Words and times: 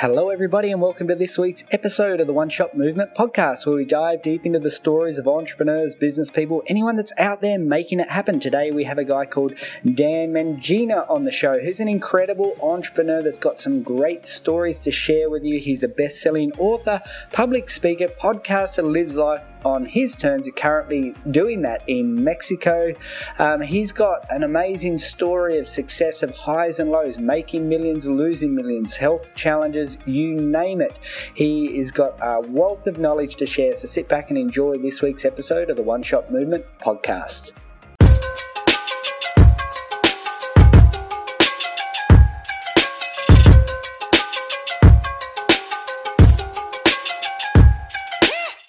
Hello, 0.00 0.28
everybody, 0.28 0.70
and 0.70 0.82
welcome 0.82 1.08
to 1.08 1.14
this 1.14 1.38
week's 1.38 1.64
episode 1.70 2.20
of 2.20 2.26
the 2.26 2.32
One 2.34 2.50
Shot 2.50 2.76
Movement 2.76 3.14
podcast, 3.14 3.64
where 3.64 3.76
we 3.76 3.86
dive 3.86 4.20
deep 4.20 4.44
into 4.44 4.58
the 4.58 4.70
stories 4.70 5.16
of 5.16 5.26
entrepreneurs, 5.26 5.94
business 5.94 6.30
people, 6.30 6.62
anyone 6.66 6.96
that's 6.96 7.14
out 7.16 7.40
there 7.40 7.58
making 7.58 8.00
it 8.00 8.10
happen. 8.10 8.38
Today, 8.38 8.70
we 8.70 8.84
have 8.84 8.98
a 8.98 9.04
guy 9.04 9.24
called 9.24 9.54
Dan 9.86 10.32
Mangena 10.34 11.10
on 11.10 11.24
the 11.24 11.30
show, 11.30 11.58
who's 11.58 11.80
an 11.80 11.88
incredible 11.88 12.58
entrepreneur 12.62 13.22
that's 13.22 13.38
got 13.38 13.58
some 13.58 13.82
great 13.82 14.26
stories 14.26 14.82
to 14.82 14.90
share 14.90 15.30
with 15.30 15.44
you. 15.44 15.58
He's 15.58 15.82
a 15.82 15.88
best 15.88 16.20
selling 16.20 16.52
author, 16.58 17.00
public 17.32 17.70
speaker, 17.70 18.08
podcaster, 18.08 18.84
lives 18.84 19.16
life 19.16 19.50
on 19.64 19.86
his 19.86 20.14
terms. 20.14 20.46
He's 20.46 20.54
currently 20.54 21.14
doing 21.30 21.62
that 21.62 21.82
in 21.88 22.22
Mexico. 22.22 22.92
Um, 23.38 23.62
he's 23.62 23.92
got 23.92 24.26
an 24.28 24.42
amazing 24.42 24.98
story 24.98 25.58
of 25.58 25.66
success, 25.66 26.22
of 26.22 26.36
highs 26.36 26.80
and 26.80 26.90
lows, 26.90 27.18
making 27.18 27.66
millions, 27.66 28.06
losing 28.06 28.54
millions, 28.54 28.96
health 28.96 29.34
challenges 29.34 29.85
you 30.06 30.34
name 30.34 30.80
it. 30.80 30.98
He 31.34 31.76
has 31.76 31.90
got 31.90 32.16
a 32.20 32.40
wealth 32.40 32.86
of 32.86 32.98
knowledge 32.98 33.36
to 33.36 33.46
share, 33.46 33.74
so 33.74 33.86
sit 33.86 34.08
back 34.08 34.30
and 34.30 34.38
enjoy 34.38 34.78
this 34.78 35.02
week's 35.02 35.24
episode 35.24 35.70
of 35.70 35.76
the 35.76 35.82
One 35.82 36.02
Shot 36.02 36.32
Movement 36.32 36.64
podcast. 36.80 37.52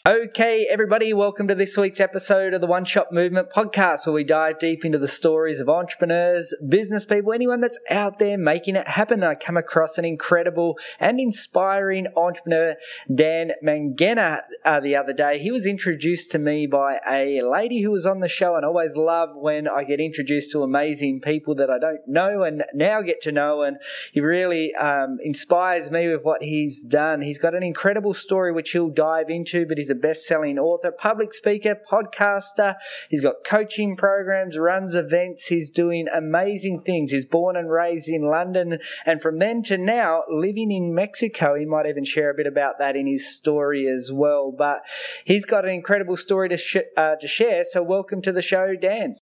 Okay, 0.08 0.66
everybody, 0.72 1.14
welcome 1.14 1.50
to 1.50 1.56
this 1.56 1.76
week's 1.76 2.00
episode 2.00 2.54
of 2.54 2.62
the 2.62 2.68
One 2.68 2.86
Shot 2.86 3.12
Movement 3.12 3.50
podcast, 3.50 4.06
where 4.06 4.14
we 4.14 4.24
dive 4.24 4.58
deep 4.58 4.86
into 4.86 4.98
the 4.98 5.06
stories 5.10 5.60
of 5.60 5.68
entrepreneurs, 5.68 6.54
business 6.66 7.06
people, 7.06 7.34
anyone 7.34 7.60
that's 7.60 7.78
out 7.90 8.18
there 8.18 8.38
making 8.38 8.78
it 8.78 8.88
happen. 8.88 9.22
I 9.22 9.36
come 9.36 9.58
across 9.58 9.98
an 9.98 10.06
incredible 10.06 10.80
and 10.98 11.20
inspiring 11.20 12.08
entrepreneur, 12.16 12.78
Dan 13.14 13.52
Mangena, 13.62 14.44
uh, 14.64 14.80
the 14.80 14.96
other 14.96 15.12
day. 15.12 15.40
He 15.40 15.52
was 15.52 15.68
introduced 15.68 16.32
to 16.32 16.40
me 16.40 16.68
by 16.68 17.02
a 17.06 17.42
lady 17.42 17.82
who 17.82 17.92
was 17.92 18.06
on 18.06 18.20
the 18.20 18.30
show, 18.30 18.56
and 18.56 18.64
I 18.64 18.70
always 18.70 18.96
love 18.96 19.32
when 19.36 19.68
I 19.68 19.84
get 19.84 20.00
introduced 20.00 20.54
to 20.54 20.64
amazing 20.64 21.20
people 21.20 21.54
that 21.56 21.70
I 21.70 21.80
don't 21.80 22.08
know 22.08 22.44
and 22.44 22.64
now 22.74 23.02
get 23.02 23.20
to 23.24 23.34
know. 23.34 23.64
And 23.64 23.76
he 24.14 24.22
really 24.22 24.74
um, 24.76 25.18
inspires 25.22 25.92
me 25.92 26.08
with 26.08 26.24
what 26.24 26.44
he's 26.44 26.82
done. 26.82 27.24
He's 27.24 27.40
got 27.40 27.54
an 27.54 27.64
incredible 27.64 28.14
story 28.14 28.54
which 28.54 28.72
he'll 28.72 28.88
dive 28.88 29.30
into, 29.30 29.66
but 29.66 29.78
he's 29.78 29.90
a 29.90 29.97
best 29.98 30.26
selling 30.26 30.58
author, 30.58 30.92
public 30.92 31.34
speaker, 31.34 31.76
podcaster. 31.76 32.76
He's 33.10 33.22
got 33.22 33.44
coaching 33.46 33.96
programs, 33.96 34.58
runs 34.58 34.96
events. 34.96 35.48
He's 35.48 35.70
doing 35.70 36.08
amazing 36.14 36.82
things. 36.82 37.12
He's 37.12 37.26
born 37.26 37.56
and 37.56 37.72
raised 37.72 38.10
in 38.10 38.24
London. 38.24 38.80
And 39.06 39.22
from 39.22 39.40
then 39.40 39.64
to 39.64 39.78
now, 39.78 40.24
living 40.30 40.72
in 40.72 40.94
Mexico. 40.94 41.56
He 41.56 41.66
might 41.66 41.86
even 41.86 42.04
share 42.04 42.30
a 42.30 42.36
bit 42.36 42.48
about 42.48 42.80
that 42.80 42.96
in 42.96 43.08
his 43.08 43.34
story 43.34 43.88
as 43.88 44.12
well. 44.14 44.52
But 44.52 44.86
he's 45.26 45.46
got 45.46 45.66
an 45.66 45.72
incredible 45.72 46.18
story 46.18 46.50
to, 46.50 46.58
sh- 46.58 46.78
uh, 46.96 47.16
to 47.16 47.28
share. 47.28 47.64
So, 47.64 47.84
welcome 47.84 48.22
to 48.22 48.32
the 48.32 48.42
show, 48.42 48.76
Dan. 48.76 49.18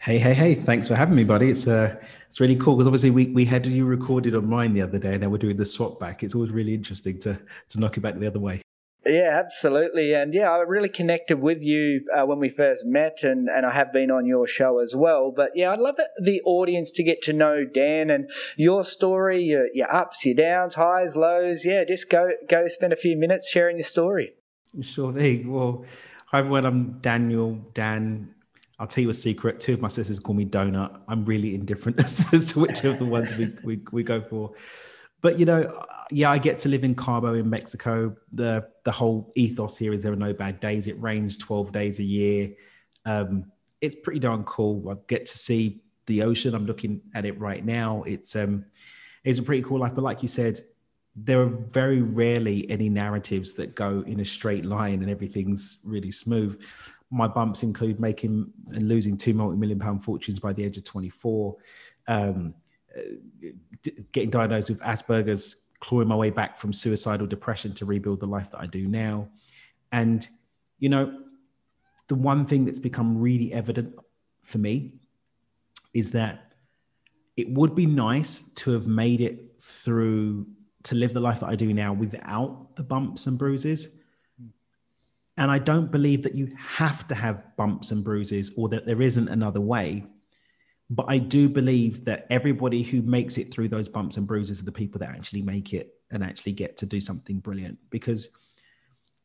Hey, 0.00 0.18
hey, 0.18 0.34
hey! 0.34 0.54
Thanks 0.54 0.86
for 0.86 0.96
having 0.96 1.14
me, 1.14 1.24
buddy. 1.24 1.48
It's 1.48 1.66
uh, 1.66 1.96
it's 2.28 2.38
really 2.38 2.56
cool 2.56 2.76
because 2.76 2.86
obviously 2.86 3.10
we 3.10 3.28
we 3.28 3.46
had 3.46 3.64
you 3.64 3.86
recorded 3.86 4.34
on 4.34 4.46
mine 4.46 4.74
the 4.74 4.82
other 4.82 4.98
day, 4.98 5.12
and 5.12 5.22
now 5.22 5.30
we're 5.30 5.38
doing 5.38 5.56
the 5.56 5.64
swap 5.64 5.98
back. 5.98 6.22
It's 6.22 6.34
always 6.34 6.50
really 6.50 6.74
interesting 6.74 7.18
to 7.20 7.40
to 7.70 7.80
knock 7.80 7.96
it 7.96 8.00
back 8.00 8.18
the 8.18 8.26
other 8.26 8.38
way. 8.40 8.63
Yeah, 9.06 9.38
absolutely. 9.38 10.14
And 10.14 10.32
yeah, 10.32 10.50
I 10.50 10.58
really 10.58 10.88
connected 10.88 11.40
with 11.40 11.62
you 11.62 12.06
uh, 12.16 12.24
when 12.24 12.38
we 12.38 12.48
first 12.48 12.86
met, 12.86 13.22
and, 13.22 13.48
and 13.48 13.66
I 13.66 13.72
have 13.72 13.92
been 13.92 14.10
on 14.10 14.26
your 14.26 14.46
show 14.46 14.78
as 14.78 14.94
well. 14.96 15.32
But 15.34 15.50
yeah, 15.54 15.72
I'd 15.72 15.80
love 15.80 15.96
it, 15.98 16.08
the 16.22 16.40
audience 16.42 16.90
to 16.92 17.02
get 17.02 17.22
to 17.22 17.32
know 17.32 17.64
Dan 17.64 18.10
and 18.10 18.30
your 18.56 18.84
story, 18.84 19.42
your, 19.42 19.66
your 19.74 19.92
ups, 19.92 20.24
your 20.24 20.34
downs, 20.34 20.74
highs, 20.74 21.16
lows. 21.16 21.64
Yeah, 21.64 21.84
just 21.84 22.08
go 22.08 22.30
go 22.48 22.66
spend 22.68 22.92
a 22.92 22.96
few 22.96 23.16
minutes 23.16 23.50
sharing 23.50 23.76
your 23.76 23.84
story. 23.84 24.34
Sure 24.80 25.12
thing. 25.12 25.52
Well, 25.52 25.84
hi 26.26 26.38
everyone. 26.38 26.64
I'm 26.64 26.98
Daniel. 27.00 27.58
Dan. 27.74 28.30
I'll 28.78 28.88
tell 28.88 29.02
you 29.02 29.10
a 29.10 29.14
secret. 29.14 29.60
Two 29.60 29.74
of 29.74 29.80
my 29.80 29.88
sisters 29.88 30.18
call 30.18 30.34
me 30.34 30.44
Donut. 30.44 30.98
I'm 31.06 31.24
really 31.24 31.54
indifferent 31.54 32.00
as 32.32 32.52
to 32.52 32.60
which 32.60 32.84
of 32.84 32.98
the 32.98 33.04
ones 33.04 33.36
we, 33.36 33.52
we, 33.62 33.80
we 33.92 34.02
go 34.02 34.20
for. 34.20 34.52
But 35.24 35.38
you 35.38 35.46
know, 35.46 35.86
yeah, 36.10 36.30
I 36.30 36.36
get 36.36 36.58
to 36.60 36.68
live 36.68 36.84
in 36.84 36.94
Cabo 36.94 37.32
in 37.32 37.48
Mexico. 37.48 38.14
The 38.32 38.68
the 38.84 38.92
whole 38.92 39.32
ethos 39.34 39.78
here 39.78 39.94
is 39.94 40.02
there 40.02 40.12
are 40.12 40.16
no 40.16 40.34
bad 40.34 40.60
days. 40.60 40.86
It 40.86 41.00
rains 41.00 41.38
12 41.38 41.72
days 41.72 41.98
a 41.98 42.04
year. 42.04 42.52
Um, 43.06 43.50
it's 43.80 43.94
pretty 43.94 44.20
darn 44.20 44.44
cool. 44.44 44.90
I 44.90 44.96
get 45.08 45.24
to 45.24 45.38
see 45.38 45.80
the 46.04 46.24
ocean. 46.24 46.54
I'm 46.54 46.66
looking 46.66 47.00
at 47.14 47.24
it 47.24 47.40
right 47.40 47.64
now. 47.64 48.02
It's 48.02 48.36
um 48.36 48.66
it's 49.24 49.38
a 49.38 49.42
pretty 49.42 49.62
cool 49.62 49.78
life. 49.78 49.94
But 49.94 50.04
like 50.04 50.20
you 50.20 50.28
said, 50.28 50.60
there 51.16 51.40
are 51.40 51.46
very 51.48 52.02
rarely 52.02 52.70
any 52.70 52.90
narratives 52.90 53.54
that 53.54 53.74
go 53.74 54.04
in 54.06 54.20
a 54.20 54.26
straight 54.26 54.66
line 54.66 55.00
and 55.00 55.10
everything's 55.10 55.78
really 55.84 56.10
smooth. 56.10 56.62
My 57.10 57.28
bumps 57.28 57.62
include 57.62 57.98
making 57.98 58.52
and 58.74 58.88
losing 58.88 59.16
two 59.16 59.32
multi-million 59.32 59.78
pound 59.78 60.04
fortunes 60.04 60.38
by 60.38 60.52
the 60.52 60.64
age 60.64 60.76
of 60.76 60.84
24, 60.84 61.56
um, 62.08 62.52
uh, 62.96 63.48
getting 64.12 64.30
diagnosed 64.30 64.70
with 64.70 64.80
Asperger's 64.80 65.56
clawing 65.80 66.08
my 66.08 66.16
way 66.16 66.30
back 66.30 66.58
from 66.58 66.72
suicidal 66.72 67.26
depression 67.26 67.74
to 67.74 67.84
rebuild 67.84 68.20
the 68.20 68.26
life 68.26 68.50
that 68.50 68.60
I 68.60 68.66
do 68.66 68.86
now. 68.88 69.28
And, 69.92 70.26
you 70.78 70.88
know, 70.88 71.20
the 72.08 72.14
one 72.14 72.46
thing 72.46 72.64
that's 72.64 72.78
become 72.78 73.20
really 73.20 73.52
evident 73.52 73.94
for 74.42 74.58
me 74.58 74.94
is 75.92 76.10
that 76.12 76.54
it 77.36 77.50
would 77.50 77.74
be 77.74 77.86
nice 77.86 78.38
to 78.54 78.72
have 78.72 78.86
made 78.86 79.20
it 79.20 79.60
through 79.60 80.46
to 80.84 80.94
live 80.94 81.12
the 81.12 81.20
life 81.20 81.40
that 81.40 81.48
I 81.48 81.56
do 81.56 81.72
now 81.72 81.92
without 81.92 82.76
the 82.76 82.82
bumps 82.82 83.26
and 83.26 83.38
bruises. 83.38 83.88
And 85.36 85.50
I 85.50 85.58
don't 85.58 85.90
believe 85.90 86.22
that 86.22 86.34
you 86.34 86.48
have 86.58 87.08
to 87.08 87.14
have 87.14 87.56
bumps 87.56 87.90
and 87.90 88.04
bruises 88.04 88.52
or 88.56 88.68
that 88.68 88.86
there 88.86 89.02
isn't 89.02 89.28
another 89.28 89.60
way. 89.60 90.04
But 90.90 91.06
I 91.08 91.18
do 91.18 91.48
believe 91.48 92.04
that 92.04 92.26
everybody 92.30 92.82
who 92.82 93.02
makes 93.02 93.38
it 93.38 93.50
through 93.50 93.68
those 93.68 93.88
bumps 93.88 94.16
and 94.16 94.26
bruises 94.26 94.60
are 94.60 94.64
the 94.64 94.72
people 94.72 94.98
that 95.00 95.10
actually 95.10 95.42
make 95.42 95.72
it 95.72 95.94
and 96.10 96.22
actually 96.22 96.52
get 96.52 96.76
to 96.78 96.86
do 96.86 97.00
something 97.00 97.38
brilliant. 97.38 97.78
Because 97.90 98.28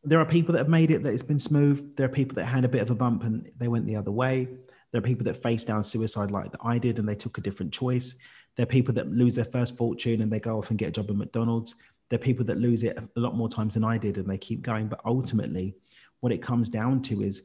there 0.04 0.20
are 0.20 0.26
people 0.26 0.54
that 0.54 0.60
have 0.60 0.70
made 0.70 0.92
it 0.92 1.04
that 1.04 1.14
it's 1.14 1.24
been 1.24 1.40
smooth. 1.40 1.96
There 1.96 2.06
are 2.06 2.10
people 2.10 2.36
that 2.36 2.46
had 2.46 2.64
a 2.64 2.70
bit 2.70 2.82
of 2.82 2.90
a 2.90 2.96
bump 2.96 3.24
and 3.24 3.52
they 3.58 3.68
went 3.68 3.86
the 3.86 3.98
other 3.98 4.12
way. 4.12 4.48
There 4.92 5.00
are 5.00 5.04
people 5.04 5.26
that 5.26 5.44
face 5.44 5.64
down 5.64 5.84
suicide 5.84 6.32
like 6.32 6.52
I 6.64 6.78
did 6.78 6.98
and 6.98 7.08
they 7.08 7.16
took 7.16 7.38
a 7.38 7.42
different 7.42 7.74
choice. 7.74 8.16
There 8.56 8.64
are 8.64 8.68
people 8.68 8.94
that 8.96 9.12
lose 9.12 9.36
their 9.36 9.46
first 9.46 9.78
fortune 9.78 10.22
and 10.22 10.32
they 10.32 10.40
go 10.40 10.58
off 10.58 10.70
and 10.70 10.80
get 10.80 10.90
a 10.90 10.92
job 10.92 11.10
at 11.10 11.18
McDonald's. 11.18 11.76
There 12.10 12.18
are 12.18 12.24
people 12.24 12.46
that 12.46 12.58
lose 12.58 12.84
it 12.84 12.98
a 12.98 13.20
lot 13.20 13.36
more 13.36 13.50
times 13.50 13.74
than 13.76 13.84
I 13.84 13.98
did 13.98 14.18
and 14.18 14.30
they 14.30 14.38
keep 14.38 14.62
going. 14.62 14.88
But 14.88 15.02
ultimately, 15.06 15.76
what 16.22 16.32
it 16.32 16.42
comes 16.42 16.70
down 16.70 17.02
to 17.04 17.22
is 17.22 17.44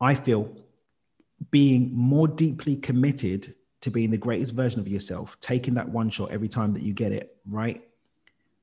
I 0.00 0.14
feel 0.14 0.56
being 1.50 1.90
more 1.94 2.28
deeply 2.28 2.76
committed 2.76 3.54
to 3.80 3.90
being 3.90 4.10
the 4.10 4.16
greatest 4.16 4.54
version 4.54 4.80
of 4.80 4.88
yourself, 4.88 5.36
taking 5.40 5.74
that 5.74 5.88
one 5.88 6.08
shot 6.08 6.30
every 6.30 6.48
time 6.48 6.72
that 6.72 6.82
you 6.82 6.92
get 6.92 7.12
it 7.12 7.36
right, 7.48 7.82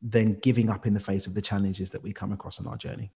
than 0.01 0.35
giving 0.35 0.69
up 0.69 0.85
in 0.85 0.94
the 0.94 1.00
face 1.00 1.28
of 1.28 1.34
the 1.34 1.41
challenges 1.41 1.89
that 1.91 2.01
we 2.01 2.13
come 2.13 2.31
across 2.31 2.59
on 2.59 2.68
our 2.68 2.78
journey. 2.78 3.12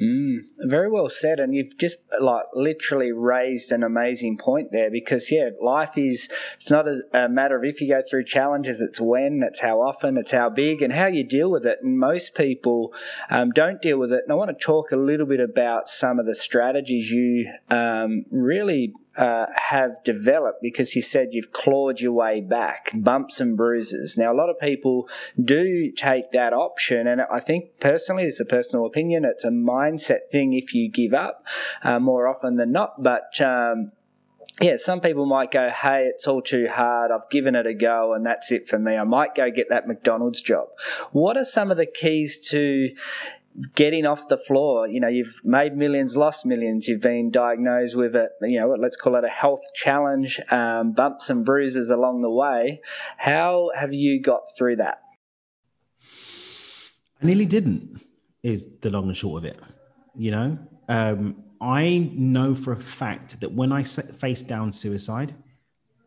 Mm, 0.00 0.38
very 0.60 0.90
well 0.90 1.10
said, 1.10 1.38
and 1.38 1.54
you've 1.54 1.76
just 1.76 1.96
like 2.18 2.46
literally 2.54 3.12
raised 3.12 3.70
an 3.70 3.82
amazing 3.84 4.38
point 4.38 4.72
there 4.72 4.90
because 4.90 5.30
yeah, 5.30 5.50
life 5.60 5.98
is 5.98 6.30
it's 6.54 6.70
not 6.70 6.88
a, 6.88 7.02
a, 7.12 7.28
matter 7.28 7.56
of 7.56 7.64
if 7.64 7.80
you 7.80 7.88
go 7.88 8.02
through 8.08 8.24
challenges; 8.24 8.80
it's 8.80 9.00
when, 9.00 9.42
it's 9.46 9.60
how 9.60 9.82
often, 9.82 10.16
it's 10.16 10.32
how 10.32 10.48
big, 10.48 10.80
and 10.80 10.94
how 10.94 11.06
you 11.06 11.22
deal 11.22 11.50
with 11.50 11.66
it. 11.66 11.78
And 11.82 11.98
most 11.98 12.34
people 12.34 12.94
um, 13.28 13.50
don't 13.50 13.82
deal 13.82 13.98
with 13.98 14.12
it. 14.12 14.24
And 14.24 14.32
I 14.32 14.34
want 14.34 14.48
to 14.58 14.64
talk 14.64 14.92
a 14.92 14.96
little 14.96 15.26
bit 15.26 15.40
about 15.40 15.88
some 15.88 16.18
of 16.18 16.24
the 16.24 16.34
strategies 16.34 17.10
you 17.12 17.52
um, 17.68 18.24
really 18.30 18.94
uh, 19.16 19.46
have 19.70 20.02
developed 20.04 20.62
because 20.62 20.96
you 20.96 21.02
said 21.02 21.28
you've 21.32 21.52
clawed 21.52 22.00
your 22.00 22.12
way 22.12 22.40
back, 22.40 22.90
bumps 22.94 23.40
and 23.40 23.56
bruises. 23.56 24.16
Now, 24.16 24.32
a 24.32 24.36
lot 24.36 24.48
of 24.48 24.58
people 24.58 25.08
do 25.42 25.90
take 25.92 26.32
that 26.32 26.52
option, 26.52 27.06
and 27.06 27.22
I 27.22 27.40
think 27.40 27.78
personally, 27.80 28.24
it's 28.24 28.40
a 28.40 28.44
personal 28.44 28.86
opinion, 28.86 29.24
it's 29.24 29.44
a 29.44 29.50
mindset 29.50 30.30
thing 30.30 30.52
if 30.52 30.74
you 30.74 30.90
give 30.90 31.14
up 31.14 31.46
uh, 31.82 32.00
more 32.00 32.26
often 32.26 32.56
than 32.56 32.72
not. 32.72 33.02
But 33.02 33.40
um, 33.40 33.92
yeah, 34.60 34.76
some 34.76 35.00
people 35.00 35.26
might 35.26 35.50
go, 35.50 35.70
hey, 35.70 36.04
it's 36.04 36.28
all 36.28 36.42
too 36.42 36.68
hard. 36.68 37.10
I've 37.10 37.28
given 37.30 37.54
it 37.54 37.66
a 37.66 37.74
go 37.74 38.12
and 38.12 38.24
that's 38.24 38.52
it 38.52 38.68
for 38.68 38.78
me. 38.78 38.96
I 38.96 39.04
might 39.04 39.34
go 39.34 39.50
get 39.50 39.70
that 39.70 39.88
McDonald's 39.88 40.42
job. 40.42 40.68
What 41.10 41.36
are 41.36 41.44
some 41.44 41.70
of 41.70 41.76
the 41.76 41.86
keys 41.86 42.40
to 42.50 42.94
getting 43.74 44.06
off 44.06 44.28
the 44.28 44.38
floor. 44.38 44.88
You 44.88 45.00
know, 45.00 45.08
you've 45.08 45.40
made 45.44 45.76
millions, 45.76 46.16
lost 46.16 46.46
millions. 46.46 46.88
You've 46.88 47.00
been 47.00 47.30
diagnosed 47.30 47.96
with 47.96 48.14
a, 48.14 48.28
you 48.42 48.60
know, 48.60 48.74
let's 48.78 48.96
call 48.96 49.16
it 49.16 49.24
a 49.24 49.28
health 49.28 49.62
challenge, 49.74 50.40
um, 50.50 50.92
bumps 50.92 51.30
and 51.30 51.44
bruises 51.44 51.90
along 51.90 52.22
the 52.22 52.30
way. 52.30 52.80
How 53.18 53.70
have 53.78 53.92
you 53.92 54.20
got 54.20 54.42
through 54.56 54.76
that? 54.76 55.00
I 57.22 57.26
nearly 57.26 57.46
didn't, 57.46 58.00
is 58.42 58.66
the 58.80 58.90
long 58.90 59.08
and 59.08 59.16
short 59.16 59.44
of 59.44 59.50
it. 59.50 59.60
You 60.16 60.30
know, 60.30 60.58
um, 60.88 61.44
I 61.60 62.10
know 62.12 62.54
for 62.54 62.72
a 62.72 62.80
fact 62.80 63.40
that 63.40 63.52
when 63.52 63.70
I 63.72 63.82
faced 63.82 64.48
down 64.48 64.72
suicide, 64.72 65.34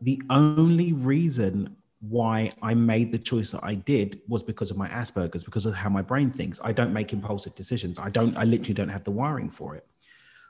the 0.00 0.20
only 0.28 0.92
reason 0.92 1.75
why 2.00 2.50
I 2.62 2.74
made 2.74 3.10
the 3.10 3.18
choice 3.18 3.50
that 3.52 3.64
I 3.64 3.74
did 3.74 4.20
was 4.28 4.42
because 4.42 4.70
of 4.70 4.76
my 4.76 4.88
Asperger's, 4.88 5.44
because 5.44 5.66
of 5.66 5.74
how 5.74 5.88
my 5.88 6.02
brain 6.02 6.30
thinks. 6.30 6.60
I 6.62 6.72
don't 6.72 6.92
make 6.92 7.12
impulsive 7.12 7.54
decisions. 7.54 7.98
I 7.98 8.10
don't, 8.10 8.36
I 8.36 8.44
literally 8.44 8.74
don't 8.74 8.88
have 8.88 9.04
the 9.04 9.10
wiring 9.10 9.50
for 9.50 9.74
it. 9.74 9.86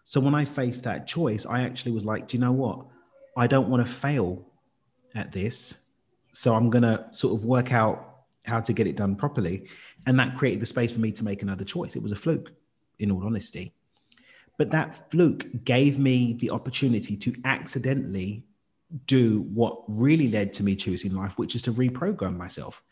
So 0.04 0.20
when 0.20 0.34
I 0.34 0.44
faced 0.44 0.84
that 0.84 1.06
choice, 1.06 1.46
I 1.46 1.62
actually 1.62 1.92
was 1.92 2.04
like, 2.04 2.28
do 2.28 2.36
you 2.36 2.40
know 2.40 2.52
what? 2.52 2.86
I 3.36 3.46
don't 3.46 3.68
want 3.68 3.84
to 3.86 3.92
fail 3.92 4.44
at 5.14 5.32
this. 5.32 5.78
So 6.32 6.54
I'm 6.54 6.70
going 6.70 6.82
to 6.82 7.06
sort 7.12 7.34
of 7.34 7.44
work 7.44 7.72
out 7.72 8.24
how 8.44 8.60
to 8.60 8.72
get 8.72 8.86
it 8.86 8.96
done 8.96 9.16
properly. 9.16 9.68
And 10.06 10.18
that 10.18 10.36
created 10.36 10.60
the 10.60 10.66
space 10.66 10.92
for 10.92 11.00
me 11.00 11.10
to 11.12 11.24
make 11.24 11.42
another 11.42 11.64
choice. 11.64 11.96
It 11.96 12.02
was 12.02 12.12
a 12.12 12.16
fluke, 12.16 12.52
in 12.98 13.10
all 13.10 13.24
honesty. 13.24 13.72
But 14.58 14.70
that 14.70 15.10
fluke 15.10 15.46
gave 15.64 15.98
me 15.98 16.34
the 16.34 16.50
opportunity 16.50 17.16
to 17.16 17.34
accidentally 17.44 18.44
do 19.06 19.42
what 19.52 19.82
really 19.88 20.28
led 20.28 20.52
to 20.54 20.62
me 20.62 20.76
choosing 20.76 21.14
life, 21.14 21.38
which 21.38 21.54
is 21.54 21.62
to 21.62 21.72
reprogram 21.72 22.36
myself. 22.36 22.82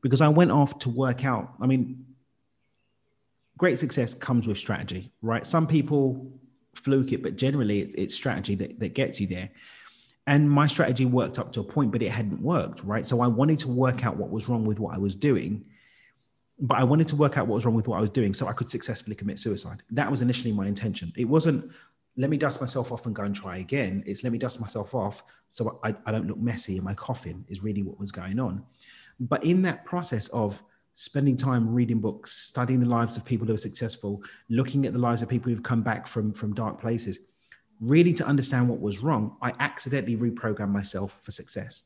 Because 0.00 0.20
I 0.20 0.28
went 0.28 0.50
off 0.50 0.78
to 0.80 0.90
work 0.90 1.24
out. 1.24 1.54
I 1.60 1.66
mean, 1.66 2.04
great 3.56 3.78
success 3.78 4.14
comes 4.14 4.46
with 4.46 4.58
strategy, 4.58 5.12
right? 5.22 5.46
Some 5.46 5.66
people 5.66 6.30
fluke 6.74 7.12
it, 7.12 7.22
but 7.22 7.36
generally 7.36 7.80
it's, 7.80 7.94
it's 7.94 8.14
strategy 8.14 8.54
that, 8.56 8.78
that 8.80 8.94
gets 8.94 9.20
you 9.20 9.26
there. 9.26 9.50
And 10.26 10.50
my 10.50 10.66
strategy 10.66 11.04
worked 11.04 11.38
up 11.38 11.52
to 11.52 11.60
a 11.60 11.64
point, 11.64 11.92
but 11.92 12.02
it 12.02 12.10
hadn't 12.10 12.40
worked, 12.40 12.82
right? 12.82 13.06
So 13.06 13.20
I 13.20 13.26
wanted 13.26 13.58
to 13.60 13.68
work 13.68 14.06
out 14.06 14.16
what 14.16 14.30
was 14.30 14.48
wrong 14.48 14.64
with 14.64 14.80
what 14.80 14.94
I 14.94 14.98
was 14.98 15.14
doing. 15.14 15.64
But 16.58 16.78
I 16.78 16.84
wanted 16.84 17.08
to 17.08 17.16
work 17.16 17.36
out 17.36 17.46
what 17.46 17.56
was 17.56 17.66
wrong 17.66 17.74
with 17.74 17.88
what 17.88 17.98
I 17.98 18.00
was 18.00 18.10
doing 18.10 18.32
so 18.32 18.46
I 18.46 18.52
could 18.52 18.70
successfully 18.70 19.16
commit 19.16 19.38
suicide. 19.38 19.82
That 19.90 20.10
was 20.10 20.22
initially 20.22 20.52
my 20.52 20.66
intention. 20.66 21.12
It 21.16 21.26
wasn't, 21.26 21.70
let 22.16 22.30
me 22.30 22.36
dust 22.36 22.60
myself 22.60 22.92
off 22.92 23.06
and 23.06 23.14
go 23.14 23.24
and 23.24 23.34
try 23.34 23.58
again. 23.58 24.02
It's 24.06 24.22
let 24.22 24.32
me 24.32 24.38
dust 24.38 24.60
myself 24.60 24.94
off 24.94 25.24
so 25.48 25.78
I, 25.82 25.94
I 26.06 26.12
don't 26.12 26.26
look 26.26 26.38
messy 26.38 26.76
in 26.76 26.84
my 26.84 26.94
coffin, 26.94 27.44
is 27.48 27.62
really 27.62 27.82
what 27.82 27.98
was 27.98 28.12
going 28.12 28.38
on. 28.38 28.64
But 29.20 29.44
in 29.44 29.62
that 29.62 29.84
process 29.84 30.28
of 30.28 30.62
spending 30.94 31.36
time 31.36 31.72
reading 31.72 32.00
books, 32.00 32.32
studying 32.32 32.80
the 32.80 32.88
lives 32.88 33.16
of 33.16 33.24
people 33.24 33.46
who 33.46 33.54
are 33.54 33.58
successful, 33.58 34.22
looking 34.48 34.86
at 34.86 34.92
the 34.92 34.98
lives 34.98 35.22
of 35.22 35.28
people 35.28 35.50
who've 35.50 35.62
come 35.62 35.82
back 35.82 36.06
from, 36.06 36.32
from 36.32 36.54
dark 36.54 36.80
places, 36.80 37.18
really 37.80 38.12
to 38.14 38.26
understand 38.26 38.68
what 38.68 38.80
was 38.80 39.00
wrong, 39.00 39.36
I 39.42 39.52
accidentally 39.58 40.16
reprogrammed 40.16 40.70
myself 40.70 41.18
for 41.22 41.32
success. 41.32 41.82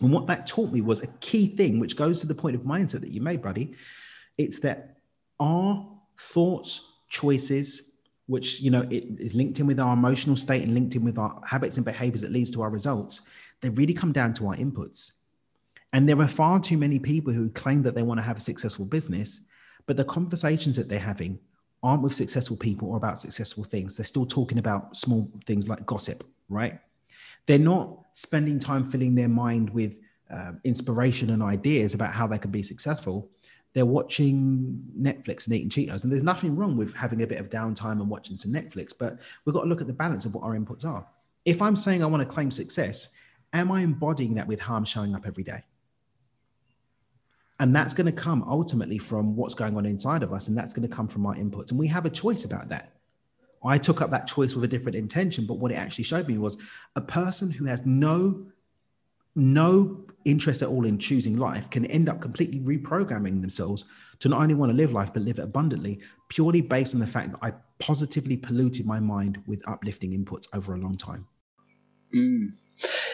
And 0.00 0.12
what 0.12 0.26
that 0.26 0.46
taught 0.46 0.72
me 0.72 0.80
was 0.80 1.02
a 1.02 1.06
key 1.20 1.56
thing, 1.56 1.78
which 1.78 1.96
goes 1.96 2.20
to 2.20 2.26
the 2.26 2.34
point 2.34 2.56
of 2.56 2.62
mindset 2.62 3.00
that 3.00 3.12
you 3.12 3.20
made, 3.20 3.40
buddy. 3.40 3.74
It's 4.36 4.58
that 4.60 4.96
our 5.38 5.88
thoughts, 6.20 6.92
choices, 7.08 7.93
which 8.26 8.60
you 8.60 8.70
know 8.70 8.82
it 8.90 9.04
is 9.18 9.34
linked 9.34 9.60
in 9.60 9.66
with 9.66 9.78
our 9.78 9.92
emotional 9.92 10.36
state 10.36 10.62
and 10.62 10.74
linked 10.74 10.94
in 10.94 11.04
with 11.04 11.18
our 11.18 11.40
habits 11.46 11.76
and 11.76 11.84
behaviors 11.84 12.22
that 12.22 12.32
leads 12.32 12.50
to 12.50 12.62
our 12.62 12.70
results, 12.70 13.22
they 13.60 13.68
really 13.70 13.94
come 13.94 14.12
down 14.12 14.34
to 14.34 14.48
our 14.48 14.56
inputs. 14.56 15.12
And 15.92 16.08
there 16.08 16.20
are 16.20 16.28
far 16.28 16.58
too 16.58 16.76
many 16.76 16.98
people 16.98 17.32
who 17.32 17.48
claim 17.50 17.82
that 17.82 17.94
they 17.94 18.02
want 18.02 18.18
to 18.18 18.26
have 18.26 18.38
a 18.38 18.40
successful 18.40 18.84
business, 18.84 19.40
but 19.86 19.96
the 19.96 20.04
conversations 20.04 20.76
that 20.76 20.88
they're 20.88 20.98
having 20.98 21.38
aren't 21.84 22.02
with 22.02 22.14
successful 22.14 22.56
people 22.56 22.88
or 22.88 22.96
about 22.96 23.20
successful 23.20 23.62
things. 23.62 23.96
They're 23.96 24.04
still 24.04 24.26
talking 24.26 24.58
about 24.58 24.96
small 24.96 25.30
things 25.46 25.68
like 25.68 25.84
gossip, 25.86 26.24
right? 26.48 26.80
They're 27.46 27.58
not 27.58 27.98
spending 28.14 28.58
time 28.58 28.90
filling 28.90 29.14
their 29.14 29.28
mind 29.28 29.70
with 29.70 30.00
uh, 30.32 30.52
inspiration 30.64 31.30
and 31.30 31.42
ideas 31.42 31.94
about 31.94 32.14
how 32.14 32.26
they 32.26 32.38
can 32.38 32.50
be 32.50 32.62
successful. 32.62 33.30
They're 33.74 33.84
watching 33.84 34.82
Netflix 34.98 35.46
and 35.46 35.54
eating 35.54 35.68
Cheetos. 35.68 36.04
And 36.04 36.12
there's 36.12 36.22
nothing 36.22 36.56
wrong 36.56 36.76
with 36.76 36.94
having 36.94 37.22
a 37.22 37.26
bit 37.26 37.40
of 37.40 37.50
downtime 37.50 38.00
and 38.00 38.08
watching 38.08 38.38
some 38.38 38.52
Netflix, 38.52 38.92
but 38.96 39.18
we've 39.44 39.54
got 39.54 39.62
to 39.62 39.68
look 39.68 39.80
at 39.80 39.88
the 39.88 39.92
balance 39.92 40.24
of 40.24 40.34
what 40.34 40.44
our 40.44 40.56
inputs 40.56 40.86
are. 40.86 41.06
If 41.44 41.60
I'm 41.60 41.76
saying 41.76 42.02
I 42.02 42.06
want 42.06 42.22
to 42.22 42.34
claim 42.34 42.50
success, 42.50 43.10
am 43.52 43.70
I 43.70 43.82
embodying 43.82 44.34
that 44.34 44.46
with 44.46 44.60
how 44.60 44.76
I'm 44.76 44.84
showing 44.84 45.14
up 45.14 45.26
every 45.26 45.44
day? 45.44 45.62
And 47.60 47.74
that's 47.74 47.94
going 47.94 48.06
to 48.06 48.12
come 48.12 48.44
ultimately 48.44 48.98
from 48.98 49.36
what's 49.36 49.54
going 49.54 49.76
on 49.76 49.86
inside 49.86 50.22
of 50.22 50.32
us. 50.32 50.48
And 50.48 50.56
that's 50.56 50.72
going 50.72 50.88
to 50.88 50.94
come 50.94 51.08
from 51.08 51.26
our 51.26 51.34
inputs. 51.34 51.70
And 51.70 51.78
we 51.78 51.86
have 51.88 52.06
a 52.06 52.10
choice 52.10 52.44
about 52.44 52.68
that. 52.68 52.92
I 53.66 53.78
took 53.78 54.02
up 54.02 54.10
that 54.10 54.26
choice 54.26 54.54
with 54.54 54.64
a 54.64 54.68
different 54.68 54.96
intention, 54.96 55.46
but 55.46 55.54
what 55.54 55.72
it 55.72 55.76
actually 55.76 56.04
showed 56.04 56.28
me 56.28 56.36
was 56.36 56.58
a 56.96 57.00
person 57.00 57.50
who 57.50 57.64
has 57.64 57.84
no 57.86 58.46
no 59.34 60.04
interest 60.24 60.62
at 60.62 60.68
all 60.68 60.86
in 60.86 60.98
choosing 60.98 61.36
life 61.36 61.68
can 61.70 61.84
end 61.86 62.08
up 62.08 62.20
completely 62.20 62.60
reprogramming 62.60 63.40
themselves 63.40 63.84
to 64.20 64.28
not 64.28 64.40
only 64.40 64.54
want 64.54 64.70
to 64.70 64.76
live 64.76 64.92
life 64.92 65.12
but 65.12 65.22
live 65.22 65.38
it 65.38 65.42
abundantly 65.42 66.00
purely 66.28 66.60
based 66.60 66.94
on 66.94 67.00
the 67.00 67.06
fact 67.06 67.32
that 67.32 67.38
I 67.42 67.52
positively 67.78 68.36
polluted 68.36 68.86
my 68.86 69.00
mind 69.00 69.42
with 69.46 69.66
uplifting 69.68 70.12
inputs 70.12 70.46
over 70.54 70.74
a 70.74 70.78
long 70.78 70.96
time. 70.96 71.26
Mm. 72.14 72.48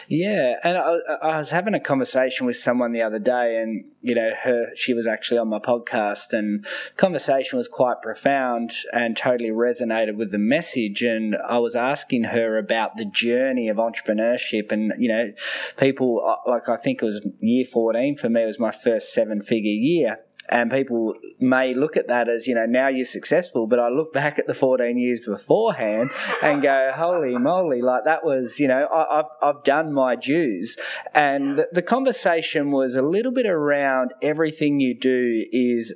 Yeah, 0.07 0.55
and 0.63 0.77
I, 0.77 0.97
I, 1.21 1.39
was 1.39 1.51
having 1.51 1.73
a 1.73 1.79
conversation 1.79 2.45
with 2.45 2.57
someone 2.57 2.91
the 2.91 3.03
other 3.03 3.19
day, 3.19 3.57
and 3.57 3.85
you 4.01 4.15
know, 4.15 4.31
her 4.43 4.75
she 4.75 4.93
was 4.93 5.05
actually 5.05 5.37
on 5.37 5.49
my 5.49 5.59
podcast, 5.59 6.33
and 6.33 6.65
conversation 6.97 7.57
was 7.57 7.67
quite 7.67 8.01
profound 8.01 8.73
and 8.91 9.15
totally 9.15 9.51
resonated 9.51 10.15
with 10.15 10.31
the 10.31 10.39
message. 10.39 11.03
And 11.03 11.35
I 11.47 11.59
was 11.59 11.75
asking 11.75 12.25
her 12.25 12.57
about 12.57 12.97
the 12.97 13.05
journey 13.05 13.69
of 13.69 13.77
entrepreneurship, 13.77 14.71
and 14.71 14.91
you 14.97 15.07
know, 15.07 15.31
people 15.77 16.21
uh, 16.25 16.49
like 16.49 16.67
I 16.67 16.77
think 16.77 17.01
it 17.01 17.05
was 17.05 17.25
year 17.39 17.65
fourteen 17.65 18.17
for 18.17 18.29
me 18.29 18.45
was 18.45 18.59
my 18.59 18.71
first 18.71 19.13
seven 19.13 19.41
figure 19.41 19.71
year, 19.71 20.21
and 20.49 20.71
people 20.71 21.15
may 21.39 21.73
look 21.73 21.95
at 21.95 22.07
that 22.07 22.27
as 22.27 22.47
you 22.47 22.55
know 22.55 22.65
now 22.65 22.87
you're 22.87 23.05
successful 23.05 23.67
but 23.67 23.79
i 23.79 23.89
look 23.89 24.11
back 24.13 24.39
at 24.39 24.47
the 24.47 24.53
14 24.53 24.97
years 24.97 25.21
beforehand 25.21 26.09
and 26.41 26.61
go 26.61 26.91
holy 26.93 27.37
moly 27.37 27.81
like 27.81 28.03
that 28.05 28.25
was 28.25 28.59
you 28.59 28.67
know 28.67 28.87
I, 28.91 29.17
have 29.17 29.25
I've 29.41 29.63
done 29.63 29.93
my 29.93 30.15
dues 30.15 30.77
and 31.13 31.57
the, 31.57 31.69
the 31.71 31.81
conversation 31.81 32.71
was 32.71 32.95
a 32.95 33.01
little 33.01 33.31
bit 33.31 33.45
around 33.45 34.13
everything 34.21 34.79
you 34.79 34.93
do 34.93 35.45
is 35.51 35.93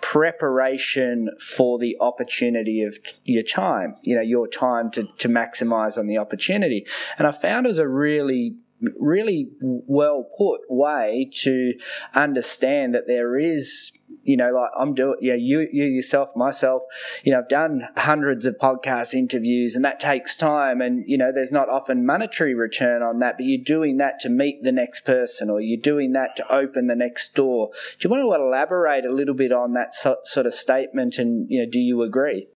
preparation 0.00 1.28
for 1.38 1.78
the 1.78 1.96
opportunity 2.00 2.82
of 2.82 2.98
your 3.24 3.42
time, 3.42 3.96
you 4.02 4.16
know, 4.16 4.22
your 4.22 4.48
time 4.48 4.90
to, 4.90 5.04
to 5.18 5.28
maximize 5.28 5.98
on 5.98 6.06
the 6.06 6.18
opportunity. 6.18 6.86
And 7.18 7.26
I 7.26 7.32
found 7.32 7.66
it 7.66 7.68
was 7.68 7.78
a 7.78 7.88
really 7.88 8.56
really 8.98 9.50
well 9.60 10.28
put 10.36 10.60
way 10.68 11.30
to 11.32 11.74
understand 12.14 12.94
that 12.94 13.06
there 13.06 13.38
is 13.38 13.92
you 14.22 14.36
know 14.36 14.50
like 14.50 14.70
i'm 14.76 14.94
doing 14.94 15.16
yeah 15.20 15.34
you 15.34 15.68
you 15.72 15.84
yourself 15.84 16.30
myself 16.34 16.82
you 17.24 17.32
know 17.32 17.38
i've 17.38 17.48
done 17.48 17.82
hundreds 17.96 18.44
of 18.44 18.56
podcast 18.58 19.14
interviews 19.14 19.76
and 19.76 19.84
that 19.84 20.00
takes 20.00 20.36
time 20.36 20.80
and 20.80 21.04
you 21.06 21.16
know 21.16 21.30
there's 21.32 21.52
not 21.52 21.68
often 21.68 22.04
monetary 22.04 22.54
return 22.54 23.02
on 23.02 23.18
that 23.18 23.36
but 23.36 23.46
you're 23.46 23.64
doing 23.64 23.96
that 23.96 24.20
to 24.20 24.28
meet 24.28 24.62
the 24.62 24.72
next 24.72 25.00
person 25.00 25.48
or 25.48 25.60
you're 25.60 25.80
doing 25.80 26.12
that 26.12 26.36
to 26.36 26.52
open 26.52 26.86
the 26.86 26.96
next 26.96 27.34
door. 27.34 27.70
Do 27.98 28.06
you 28.06 28.10
want 28.10 28.22
to 28.22 28.44
elaborate 28.44 29.04
a 29.04 29.12
little 29.12 29.34
bit 29.34 29.52
on 29.52 29.72
that 29.74 29.94
so, 29.94 30.18
sort 30.24 30.46
of 30.46 30.54
statement 30.54 31.18
and 31.18 31.46
you 31.48 31.60
know 31.64 31.70
do 31.70 31.80
you 31.80 32.02
agree? 32.02 32.48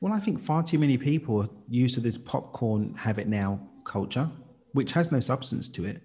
Well 0.00 0.12
i 0.12 0.20
think 0.20 0.40
far 0.40 0.62
too 0.62 0.78
many 0.78 0.96
people 0.96 1.42
are 1.42 1.48
used 1.68 1.94
to 1.96 2.00
this 2.00 2.18
popcorn 2.18 2.94
have 2.96 3.18
it 3.18 3.28
now 3.28 3.60
culture 3.84 4.30
which 4.72 4.92
has 4.92 5.10
no 5.10 5.20
substance 5.20 5.68
to 5.70 5.84
it. 5.84 6.02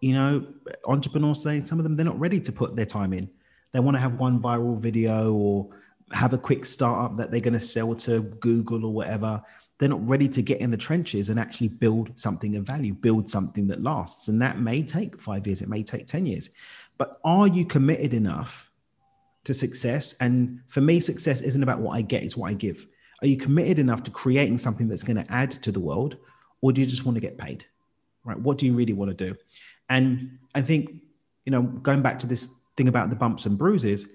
You 0.00 0.14
know, 0.14 0.46
entrepreneurs 0.84 1.42
say 1.42 1.60
some 1.60 1.78
of 1.78 1.82
them 1.82 1.96
they're 1.96 2.04
not 2.04 2.20
ready 2.20 2.40
to 2.40 2.52
put 2.52 2.74
their 2.74 2.86
time 2.86 3.12
in. 3.12 3.30
They 3.72 3.80
want 3.80 3.96
to 3.96 4.00
have 4.00 4.18
one 4.18 4.40
viral 4.40 4.78
video 4.78 5.32
or 5.32 5.68
have 6.12 6.32
a 6.32 6.38
quick 6.38 6.64
startup 6.64 7.16
that 7.16 7.30
they're 7.30 7.40
going 7.40 7.54
to 7.54 7.60
sell 7.60 7.94
to 7.94 8.20
Google 8.20 8.84
or 8.84 8.92
whatever. 8.92 9.42
They're 9.78 9.88
not 9.88 10.06
ready 10.08 10.28
to 10.28 10.42
get 10.42 10.60
in 10.60 10.70
the 10.70 10.76
trenches 10.76 11.28
and 11.28 11.38
actually 11.38 11.68
build 11.68 12.18
something 12.18 12.56
of 12.56 12.64
value, 12.64 12.94
build 12.94 13.28
something 13.28 13.66
that 13.68 13.82
lasts. 13.82 14.28
And 14.28 14.40
that 14.40 14.58
may 14.58 14.82
take 14.82 15.20
five 15.20 15.46
years, 15.46 15.62
it 15.62 15.68
may 15.68 15.82
take 15.82 16.06
10 16.06 16.26
years. 16.26 16.50
But 16.98 17.20
are 17.24 17.46
you 17.46 17.66
committed 17.66 18.14
enough 18.14 18.70
to 19.44 19.52
success? 19.52 20.14
And 20.20 20.60
for 20.68 20.80
me, 20.80 21.00
success 21.00 21.42
isn't 21.42 21.62
about 21.62 21.80
what 21.80 21.96
I 21.96 22.02
get, 22.02 22.22
it's 22.22 22.36
what 22.36 22.50
I 22.50 22.54
give. 22.54 22.86
Are 23.22 23.26
you 23.26 23.36
committed 23.36 23.78
enough 23.78 24.02
to 24.04 24.10
creating 24.10 24.58
something 24.58 24.88
that's 24.88 25.02
going 25.02 25.22
to 25.22 25.32
add 25.32 25.50
to 25.62 25.72
the 25.72 25.80
world? 25.80 26.16
Or 26.60 26.72
do 26.72 26.80
you 26.80 26.86
just 26.86 27.04
want 27.04 27.16
to 27.16 27.20
get 27.20 27.38
paid? 27.38 27.64
Right? 28.24 28.38
What 28.38 28.58
do 28.58 28.66
you 28.66 28.74
really 28.74 28.92
want 28.92 29.16
to 29.16 29.26
do? 29.26 29.36
And 29.88 30.38
I 30.54 30.62
think, 30.62 30.90
you 31.44 31.52
know, 31.52 31.62
going 31.62 32.02
back 32.02 32.18
to 32.20 32.26
this 32.26 32.50
thing 32.76 32.88
about 32.88 33.10
the 33.10 33.16
bumps 33.16 33.46
and 33.46 33.56
bruises, 33.56 34.08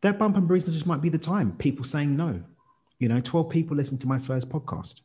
that 0.00 0.18
bump 0.18 0.36
and 0.36 0.46
bruises 0.48 0.74
just 0.74 0.86
might 0.86 1.02
be 1.02 1.08
the 1.08 1.18
time. 1.18 1.52
People 1.52 1.84
saying 1.84 2.16
no. 2.16 2.42
You 2.98 3.08
know, 3.08 3.20
12 3.20 3.50
people 3.50 3.76
listened 3.76 4.00
to 4.00 4.08
my 4.08 4.18
first 4.18 4.48
podcast. 4.48 5.00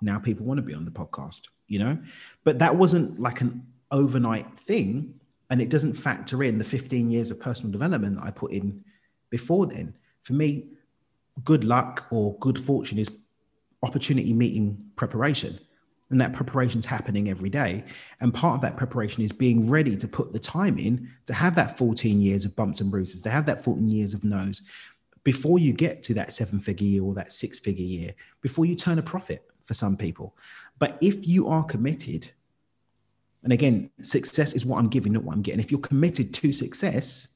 Now 0.00 0.18
people 0.18 0.46
want 0.46 0.58
to 0.58 0.62
be 0.62 0.74
on 0.74 0.84
the 0.84 0.90
podcast, 0.90 1.42
you 1.66 1.78
know? 1.78 1.98
But 2.44 2.58
that 2.58 2.76
wasn't 2.76 3.20
like 3.20 3.40
an 3.40 3.66
overnight 3.90 4.58
thing. 4.58 5.14
And 5.50 5.60
it 5.60 5.68
doesn't 5.68 5.94
factor 5.94 6.42
in 6.42 6.58
the 6.58 6.64
15 6.64 7.10
years 7.10 7.30
of 7.30 7.40
personal 7.40 7.72
development 7.72 8.16
that 8.18 8.24
I 8.24 8.30
put 8.30 8.52
in 8.52 8.84
before 9.30 9.66
then. 9.66 9.94
For 10.22 10.32
me, 10.34 10.68
good 11.44 11.64
luck 11.64 12.06
or 12.10 12.36
good 12.38 12.58
fortune 12.58 12.98
is 12.98 13.10
opportunity 13.82 14.32
meeting 14.32 14.78
preparation 14.96 15.58
and 16.12 16.20
that 16.20 16.32
preparation 16.32 16.78
is 16.78 16.86
happening 16.86 17.28
every 17.28 17.50
day 17.50 17.84
and 18.20 18.32
part 18.32 18.54
of 18.54 18.60
that 18.60 18.76
preparation 18.76 19.22
is 19.22 19.32
being 19.32 19.68
ready 19.68 19.96
to 19.96 20.06
put 20.06 20.32
the 20.32 20.38
time 20.38 20.78
in 20.78 21.10
to 21.26 21.34
have 21.34 21.54
that 21.56 21.76
14 21.76 22.22
years 22.22 22.44
of 22.44 22.54
bumps 22.54 22.80
and 22.80 22.90
bruises 22.90 23.22
to 23.22 23.30
have 23.30 23.46
that 23.46 23.64
14 23.64 23.88
years 23.88 24.14
of 24.14 24.22
no's 24.22 24.62
before 25.24 25.58
you 25.58 25.72
get 25.72 26.02
to 26.02 26.14
that 26.14 26.32
seven 26.32 26.60
figure 26.60 26.86
year 26.86 27.02
or 27.02 27.14
that 27.14 27.32
six 27.32 27.58
figure 27.58 27.84
year 27.84 28.14
before 28.40 28.64
you 28.64 28.76
turn 28.76 28.98
a 28.98 29.02
profit 29.02 29.44
for 29.64 29.74
some 29.74 29.96
people 29.96 30.36
but 30.78 30.98
if 31.00 31.26
you 31.26 31.48
are 31.48 31.64
committed 31.64 32.30
And 33.42 33.52
again, 33.52 33.90
success 34.02 34.54
is 34.54 34.64
what 34.64 34.78
I'm 34.78 34.88
giving, 34.88 35.12
not 35.12 35.24
what 35.24 35.34
I'm 35.34 35.42
getting. 35.42 35.60
If 35.60 35.70
you're 35.70 35.80
committed 35.80 36.32
to 36.34 36.52
success, 36.52 37.28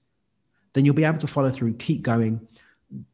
then 0.72 0.84
you'll 0.84 0.94
be 0.94 1.04
able 1.04 1.18
to 1.18 1.26
follow 1.26 1.50
through, 1.50 1.74
keep 1.74 2.02
going, 2.02 2.46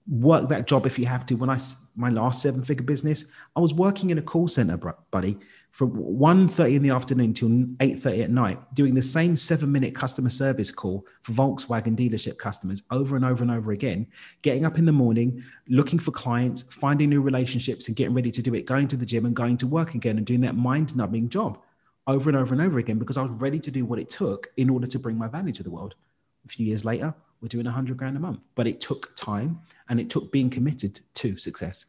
work 0.09 0.49
that 0.49 0.67
job 0.67 0.87
if 0.87 0.99
you 0.99 1.07
have 1.07 1.27
to. 1.27 1.35
When 1.35 1.51
I 1.51 1.59
my 1.95 2.09
last 2.09 2.43
seven 2.43 2.65
figure 2.65 2.85
business, 2.85 3.27
I 3.57 3.61
was 3.61 3.75
working 3.75 4.11
in 4.11 4.19
a 4.19 4.23
call 4.23 4.49
center, 4.49 4.77
buddy, 5.11 5.39
from 5.71 5.93
1.30 5.93 6.77
in 6.77 6.83
the 6.83 6.91
afternoon 6.91 7.35
till 7.35 7.49
8.30 7.49 8.25
at 8.25 8.31
night, 8.31 8.75
doing 8.75 8.95
the 8.95 9.03
same 9.03 9.37
seven 9.37 9.71
minute 9.71 9.95
customer 9.95 10.31
service 10.31 10.71
call 10.71 11.07
for 11.23 11.33
Volkswagen 11.33 11.97
dealership 11.97 12.39
customers 12.39 12.83
over 12.91 13.17
and 13.17 13.25
over 13.25 13.43
and 13.43 13.51
over 13.51 13.73
again, 13.73 14.07
getting 14.43 14.65
up 14.65 14.79
in 14.79 14.87
the 14.87 14.93
morning, 14.93 15.43
looking 15.69 15.99
for 15.99 16.11
clients, 16.11 16.63
finding 16.63 17.11
new 17.11 17.21
relationships 17.21 17.89
and 17.89 17.97
getting 17.97 18.15
ready 18.15 18.31
to 18.31 18.43
do 18.43 18.55
it, 18.55 18.67
going 18.67 18.89
to 18.89 18.97
the 18.97 19.07
gym 19.07 19.27
and 19.27 19.37
going 19.37 19.57
to 19.57 19.67
work 19.67 19.95
again 19.95 20.17
and 20.17 20.27
doing 20.27 20.41
that 20.41 20.57
mind 20.57 20.95
numbing 20.97 21.29
job 21.29 21.59
over 22.07 22.29
and 22.29 22.39
over 22.39 22.55
and 22.55 22.63
over 22.63 22.79
again 22.79 22.99
because 22.99 23.17
I 23.17 23.23
was 23.23 23.31
ready 23.41 23.61
to 23.61 23.71
do 23.71 23.85
what 23.85 23.99
it 23.99 24.11
took 24.11 24.49
in 24.57 24.69
order 24.71 24.87
to 24.87 24.99
bring 24.99 25.17
my 25.17 25.29
value 25.29 25.53
to 25.53 25.63
the 25.63 25.71
world. 25.71 25.95
A 26.45 26.49
few 26.49 26.67
years 26.67 26.85
later, 26.85 27.15
we're 27.43 27.49
doing 27.49 27.67
100 27.67 27.97
grand 27.97 28.17
a 28.17 28.21
month, 28.21 28.41
but 28.55 28.67
it 28.67 28.81
took 28.81 29.15
time 29.17 29.61
and 29.89 30.01
it 30.01 30.09
took 30.09 30.31
being 30.31 30.49
committed 30.49 31.01
to 31.15 31.37
success. 31.37 31.87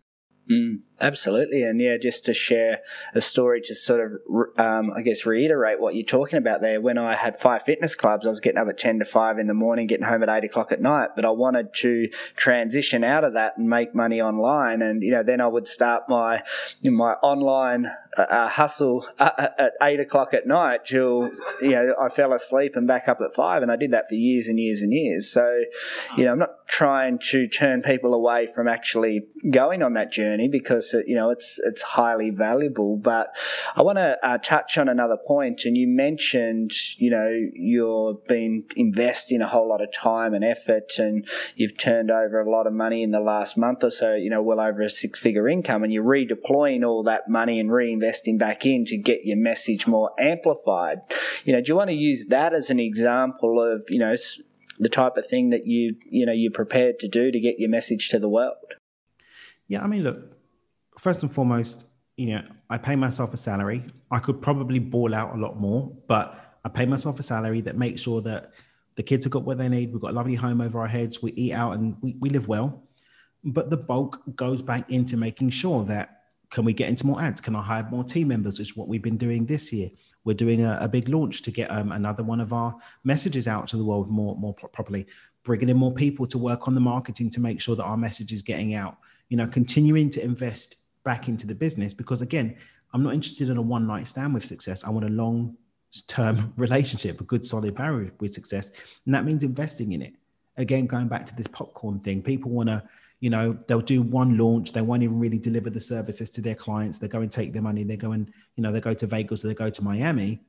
Mm, 0.49 0.79
absolutely. 0.99 1.63
And 1.63 1.79
yeah, 1.79 1.95
just 1.97 2.25
to 2.25 2.33
share 2.33 2.81
a 3.15 3.21
story 3.21 3.61
to 3.61 3.73
sort 3.73 4.01
of, 4.01 4.59
um, 4.59 4.91
I 4.93 5.01
guess, 5.01 5.25
reiterate 5.25 5.79
what 5.79 5.95
you're 5.95 6.03
talking 6.03 6.37
about 6.37 6.61
there. 6.61 6.81
When 6.81 6.97
I 6.97 7.15
had 7.15 7.39
five 7.39 7.61
fitness 7.61 7.95
clubs, 7.95 8.25
I 8.25 8.29
was 8.29 8.41
getting 8.41 8.59
up 8.59 8.67
at 8.67 8.77
10 8.77 8.99
to 8.99 9.05
5 9.05 9.39
in 9.39 9.47
the 9.47 9.53
morning, 9.53 9.87
getting 9.87 10.05
home 10.05 10.21
at 10.21 10.29
8 10.29 10.43
o'clock 10.43 10.73
at 10.73 10.81
night. 10.81 11.11
But 11.15 11.23
I 11.23 11.29
wanted 11.29 11.73
to 11.75 12.09
transition 12.35 13.05
out 13.05 13.23
of 13.23 13.33
that 13.35 13.57
and 13.57 13.69
make 13.69 13.95
money 13.95 14.21
online. 14.21 14.81
And, 14.81 15.01
you 15.01 15.11
know, 15.11 15.23
then 15.23 15.39
I 15.39 15.47
would 15.47 15.67
start 15.67 16.03
my, 16.09 16.43
my 16.83 17.13
online 17.23 17.85
uh, 18.15 18.21
uh 18.21 18.47
hustle 18.47 19.07
uh, 19.19 19.31
uh, 19.37 19.47
at 19.57 19.71
8 19.81 20.01
o'clock 20.01 20.33
at 20.33 20.45
night 20.45 20.85
till, 20.85 21.31
you 21.61 21.71
know, 21.71 21.95
I 21.99 22.09
fell 22.09 22.33
asleep 22.33 22.75
and 22.75 22.85
back 22.85 23.07
up 23.07 23.19
at 23.21 23.33
5. 23.33 23.63
And 23.63 23.71
I 23.71 23.77
did 23.77 23.91
that 23.91 24.09
for 24.09 24.15
years 24.15 24.49
and 24.49 24.59
years 24.59 24.81
and 24.81 24.91
years. 24.91 25.31
So, 25.31 25.63
you 26.17 26.25
know, 26.25 26.33
I'm 26.33 26.39
not 26.39 26.67
trying 26.67 27.17
to 27.29 27.47
turn 27.47 27.81
people 27.81 28.13
away 28.13 28.47
from 28.53 28.67
actually 28.67 29.27
going 29.49 29.81
on 29.81 29.93
that 29.93 30.11
journey 30.11 30.32
journey 30.33 30.47
because 30.47 30.93
you 31.05 31.15
know 31.15 31.29
it's 31.29 31.59
it's 31.59 31.81
highly 31.81 32.29
valuable. 32.29 32.97
But 32.97 33.35
I 33.75 33.81
want 33.81 33.97
to 33.97 34.17
uh, 34.23 34.37
touch 34.39 34.77
on 34.77 34.89
another 34.89 35.17
point, 35.25 35.65
and 35.65 35.77
you 35.77 35.87
mentioned 35.87 36.71
you 36.97 37.09
know 37.09 37.29
you've 37.53 38.25
been 38.27 38.65
investing 38.75 39.41
a 39.41 39.47
whole 39.47 39.69
lot 39.69 39.81
of 39.81 39.91
time 39.91 40.33
and 40.33 40.43
effort, 40.43 40.97
and 40.97 41.27
you've 41.55 41.77
turned 41.77 42.11
over 42.11 42.41
a 42.41 42.49
lot 42.49 42.67
of 42.67 42.73
money 42.73 43.03
in 43.03 43.11
the 43.11 43.19
last 43.19 43.57
month 43.57 43.83
or 43.83 43.91
so. 43.91 44.15
You 44.15 44.29
know, 44.29 44.41
well 44.41 44.59
over 44.59 44.81
a 44.81 44.89
six 44.89 45.19
figure 45.19 45.47
income, 45.47 45.83
and 45.83 45.93
you're 45.93 46.03
redeploying 46.03 46.85
all 46.85 47.03
that 47.03 47.29
money 47.29 47.59
and 47.59 47.69
reinvesting 47.69 48.37
back 48.37 48.65
in 48.65 48.85
to 48.85 48.97
get 48.97 49.25
your 49.25 49.37
message 49.37 49.87
more 49.87 50.11
amplified. 50.19 51.01
You 51.45 51.53
know, 51.53 51.61
do 51.61 51.69
you 51.69 51.75
want 51.75 51.89
to 51.89 51.95
use 51.95 52.25
that 52.25 52.53
as 52.53 52.69
an 52.69 52.79
example 52.79 53.61
of 53.61 53.83
you 53.89 53.99
know? 53.99 54.15
the 54.79 54.89
type 54.89 55.17
of 55.17 55.27
thing 55.27 55.51
that 55.51 55.67
you 55.67 55.95
you 56.09 56.25
know 56.25 56.31
you're 56.31 56.51
prepared 56.51 56.97
to 56.97 57.07
do 57.07 57.31
to 57.31 57.39
get 57.39 57.59
your 57.59 57.69
message 57.69 58.09
to 58.09 58.17
the 58.17 58.27
world 58.27 58.75
yeah 59.73 59.83
i 59.83 59.87
mean 59.87 60.03
look 60.03 60.33
first 60.97 61.23
and 61.23 61.33
foremost, 61.33 61.85
you 62.17 62.27
know, 62.27 62.43
I 62.69 62.77
pay 62.77 62.95
myself 62.95 63.33
a 63.33 63.37
salary. 63.37 63.83
I 64.11 64.19
could 64.19 64.41
probably 64.41 64.79
ball 64.79 65.15
out 65.15 65.35
a 65.35 65.39
lot 65.39 65.59
more, 65.59 65.91
but 66.07 66.57
I 66.63 66.69
pay 66.69 66.85
myself 66.85 67.19
a 67.19 67.23
salary 67.23 67.61
that 67.61 67.77
makes 67.77 68.01
sure 68.01 68.21
that 68.21 68.51
the 68.95 69.03
kids 69.03 69.25
have 69.25 69.31
got 69.31 69.43
what 69.43 69.57
they 69.57 69.69
need. 69.69 69.91
We've 69.91 70.01
got 70.01 70.11
a 70.11 70.13
lovely 70.13 70.35
home 70.35 70.61
over 70.61 70.79
our 70.79 70.87
heads. 70.87 71.21
We 71.21 71.31
eat 71.33 71.53
out 71.53 71.73
and 71.73 71.97
we, 72.01 72.15
we 72.19 72.29
live 72.29 72.47
well. 72.47 72.83
But 73.43 73.69
the 73.69 73.77
bulk 73.77 74.21
goes 74.35 74.61
back 74.61 74.89
into 74.89 75.17
making 75.17 75.49
sure 75.49 75.83
that 75.85 76.21
can 76.51 76.63
we 76.63 76.73
get 76.73 76.87
into 76.87 77.07
more 77.07 77.19
ads? 77.19 77.41
Can 77.41 77.55
I 77.55 77.63
hire 77.63 77.87
more 77.89 78.03
team 78.03 78.27
members? 78.27 78.59
Which 78.59 78.69
is 78.69 78.77
what 78.77 78.87
we've 78.87 79.01
been 79.01 79.17
doing 79.17 79.47
this 79.47 79.73
year. 79.73 79.89
We're 80.23 80.35
doing 80.35 80.63
a, 80.63 80.77
a 80.79 80.87
big 80.87 81.09
launch 81.09 81.41
to 81.41 81.51
get 81.51 81.71
um, 81.71 81.91
another 81.91 82.23
one 82.23 82.39
of 82.39 82.53
our 82.53 82.75
messages 83.03 83.47
out 83.47 83.67
to 83.69 83.77
the 83.77 83.83
world 83.83 84.09
more 84.09 84.35
more 84.35 84.53
properly. 84.53 85.07
Bringing 85.43 85.69
in 85.69 85.77
more 85.77 85.91
people 85.91 86.27
to 86.27 86.37
work 86.37 86.67
on 86.67 86.75
the 86.75 86.79
marketing 86.79 87.31
to 87.31 87.41
make 87.41 87.59
sure 87.59 87.75
that 87.75 87.83
our 87.83 87.97
message 87.97 88.31
is 88.31 88.43
getting 88.43 88.75
out. 88.75 88.97
You 89.33 89.37
know, 89.37 89.47
continuing 89.47 90.11
to 90.11 90.23
invest 90.23 90.75
back 91.03 91.27
into 91.27 91.47
the 91.47 91.55
business 91.55 91.91
because 91.91 92.21
again 92.21 92.55
i'm 92.93 93.01
not 93.01 93.15
interested 93.15 93.49
in 93.49 93.57
a 93.57 93.61
one 93.75 93.87
night 93.87 94.07
stand 94.07 94.31
with 94.31 94.45
success. 94.45 94.83
I 94.83 94.91
want 94.91 95.07
a 95.07 95.09
long 95.09 95.57
term 96.07 96.53
relationship 96.57 97.19
a 97.19 97.23
good 97.23 97.43
solid 97.43 97.73
barrier 97.73 98.11
with 98.19 98.31
success. 98.31 98.71
And 99.07 99.15
that 99.15 99.25
means 99.25 99.43
investing 99.43 99.93
in 99.93 100.03
it. 100.03 100.13
Again 100.55 100.85
going 100.85 101.07
back 101.07 101.25
to 101.25 101.35
this 101.35 101.47
popcorn 101.47 101.99
thing 101.99 102.21
people 102.21 102.51
want 102.51 102.69
to 102.69 102.83
you 103.21 103.31
know 103.31 103.57
they'll 103.67 103.81
do 103.81 104.03
one 104.03 104.37
launch. 104.37 104.71
They 104.71 104.81
won't 104.81 105.01
even 105.01 105.17
really 105.17 105.39
deliver 105.39 105.71
the 105.71 105.81
services 105.81 106.29
to 106.29 106.41
their 106.41 106.53
clients. 106.53 106.99
They 106.99 107.07
go 107.07 107.21
and 107.21 107.31
take 107.31 107.53
their 107.53 107.63
money. 107.63 107.83
They 107.83 107.97
go 107.97 108.11
and 108.11 108.31
you 108.55 108.61
know 108.61 108.71
they 108.71 108.81
go 108.81 108.93
to 108.93 109.07
vegas 109.07 109.41
they 109.41 109.55
go 109.55 109.71
to 109.71 109.83
miami. 109.83 110.41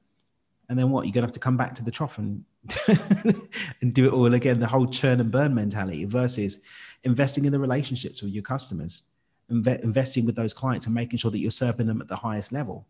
And 0.68 0.78
then 0.78 0.90
what? 0.90 1.06
You're 1.06 1.12
going 1.12 1.22
to 1.22 1.28
have 1.28 1.32
to 1.32 1.40
come 1.40 1.56
back 1.56 1.74
to 1.76 1.84
the 1.84 1.90
trough 1.90 2.18
and 2.18 2.44
and 3.80 3.94
do 3.94 4.06
it 4.06 4.12
all 4.12 4.34
again. 4.34 4.60
The 4.60 4.66
whole 4.66 4.86
churn 4.86 5.20
and 5.20 5.30
burn 5.30 5.54
mentality 5.54 6.04
versus 6.04 6.60
investing 7.04 7.44
in 7.44 7.52
the 7.52 7.58
relationships 7.58 8.22
with 8.22 8.32
your 8.32 8.42
customers 8.42 9.02
inve- 9.50 9.82
investing 9.82 10.26
with 10.26 10.36
those 10.36 10.54
clients 10.54 10.86
and 10.86 10.94
making 10.94 11.18
sure 11.18 11.30
that 11.30 11.38
you're 11.38 11.50
serving 11.50 11.86
them 11.86 12.00
at 12.00 12.08
the 12.08 12.16
highest 12.16 12.52
level. 12.52 12.86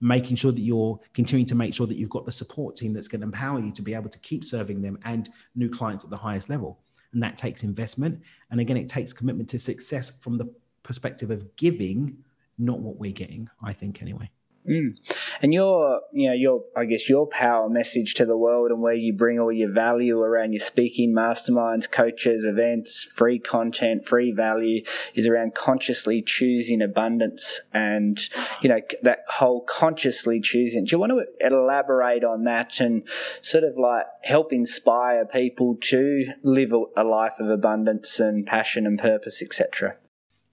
Making 0.00 0.36
sure 0.36 0.52
that 0.52 0.60
you're 0.60 0.98
continuing 1.12 1.46
to 1.46 1.54
make 1.54 1.74
sure 1.74 1.86
that 1.86 1.96
you've 1.96 2.10
got 2.10 2.26
the 2.26 2.32
support 2.32 2.76
team 2.76 2.92
that's 2.92 3.08
going 3.08 3.20
to 3.20 3.26
empower 3.26 3.60
you 3.60 3.72
to 3.72 3.82
be 3.82 3.94
able 3.94 4.10
to 4.10 4.18
keep 4.20 4.44
serving 4.44 4.82
them 4.82 4.98
and 5.04 5.30
new 5.54 5.68
clients 5.68 6.04
at 6.04 6.10
the 6.10 6.16
highest 6.16 6.48
level. 6.48 6.80
And 7.12 7.22
that 7.22 7.38
takes 7.38 7.62
investment. 7.62 8.20
And 8.50 8.60
again 8.60 8.76
it 8.76 8.88
takes 8.88 9.12
commitment 9.12 9.48
to 9.50 9.58
success 9.58 10.10
from 10.10 10.36
the 10.36 10.52
perspective 10.82 11.30
of 11.30 11.56
giving 11.56 12.18
not 12.58 12.78
what 12.78 12.96
we're 12.96 13.12
getting 13.12 13.48
i 13.62 13.72
think 13.72 14.00
anyway 14.02 14.30
Mm. 14.68 14.96
And 15.42 15.52
your, 15.52 16.00
you 16.12 16.28
know, 16.28 16.32
your, 16.32 16.64
I 16.74 16.86
guess 16.86 17.08
your 17.08 17.26
power 17.26 17.68
message 17.68 18.14
to 18.14 18.24
the 18.24 18.36
world 18.36 18.70
and 18.70 18.80
where 18.80 18.94
you 18.94 19.12
bring 19.12 19.38
all 19.38 19.52
your 19.52 19.70
value 19.70 20.20
around 20.20 20.52
your 20.52 20.60
speaking 20.60 21.12
masterminds, 21.12 21.90
coaches, 21.90 22.46
events, 22.46 23.04
free 23.04 23.38
content, 23.38 24.06
free 24.06 24.32
value 24.32 24.82
is 25.14 25.26
around 25.26 25.54
consciously 25.54 26.22
choosing 26.22 26.80
abundance 26.80 27.60
and, 27.74 28.30
you 28.62 28.70
know, 28.70 28.80
that 29.02 29.24
whole 29.28 29.60
consciously 29.60 30.40
choosing. 30.40 30.84
Do 30.84 30.96
you 30.96 30.98
want 30.98 31.12
to 31.12 31.46
elaborate 31.46 32.24
on 32.24 32.44
that 32.44 32.80
and 32.80 33.06
sort 33.42 33.64
of 33.64 33.76
like 33.76 34.06
help 34.22 34.50
inspire 34.50 35.26
people 35.26 35.76
to 35.82 36.24
live 36.42 36.72
a 36.72 37.04
life 37.04 37.34
of 37.38 37.50
abundance 37.50 38.18
and 38.18 38.46
passion 38.46 38.86
and 38.86 38.98
purpose, 38.98 39.42
etc.? 39.42 39.96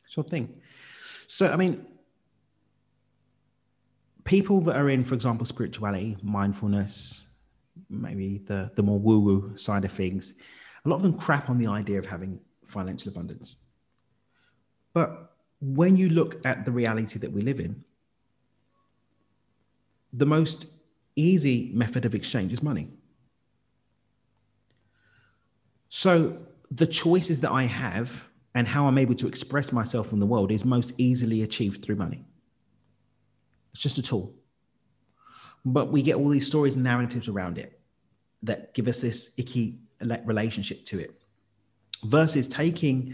Sure 0.10 0.26
thing. 0.26 0.54
So, 1.28 1.48
I 1.48 1.56
mean, 1.56 1.86
people 4.24 4.62
that 4.62 4.76
are 4.76 4.90
in, 4.90 5.04
for 5.04 5.16
example, 5.16 5.46
spirituality, 5.46 6.18
mindfulness, 6.22 7.28
maybe 7.90 8.40
the, 8.46 8.72
the 8.76 8.84
more 8.84 9.00
woo 9.00 9.20
woo 9.20 9.58
side 9.58 9.86
of 9.86 9.92
things, 9.92 10.34
a 10.86 10.90
lot 10.90 10.98
of 10.98 11.02
them 11.02 11.18
crap 11.18 11.50
on 11.50 11.58
the 11.58 11.70
idea 11.70 12.00
of 12.00 12.06
having 12.06 12.40
financial 12.66 13.12
abundance. 13.12 13.58
But 14.94 15.34
when 15.62 15.96
you 15.96 16.10
look 16.10 16.46
at 16.46 16.66
the 16.66 16.72
reality 16.72 17.20
that 17.20 17.32
we 17.32 17.42
live 17.42 17.60
in, 17.60 17.84
the 20.14 20.26
most 20.26 20.66
easy 21.16 21.72
method 21.74 22.06
of 22.06 22.16
exchange 22.16 22.52
is 22.52 22.64
money. 22.64 22.90
So 25.90 26.38
the 26.70 26.88
choices 26.88 27.42
that 27.42 27.52
I 27.52 27.64
have 27.64 28.26
and 28.56 28.68
how 28.68 28.88
I'm 28.88 28.98
able 28.98 29.16
to 29.16 29.28
express 29.28 29.72
myself 29.72 30.12
in 30.12 30.20
the 30.20 30.26
world 30.26 30.52
is 30.52 30.66
most 30.66 30.94
easily 30.98 31.44
achieved 31.44 31.84
through 31.84 31.96
money. 31.96 32.26
It's 33.74 33.82
just 33.82 33.98
a 33.98 34.02
tool. 34.02 34.34
But 35.64 35.92
we 35.92 36.02
get 36.02 36.16
all 36.16 36.30
these 36.30 36.48
stories 36.48 36.76
and 36.76 36.84
narratives 36.84 37.28
around 37.28 37.58
it 37.58 37.80
that 38.44 38.74
give 38.74 38.88
us 38.88 39.02
this 39.02 39.34
icky 39.38 39.80
relationship 40.26 40.84
to 40.86 41.00
it 41.00 41.22
versus 42.04 42.48
taking 42.48 43.14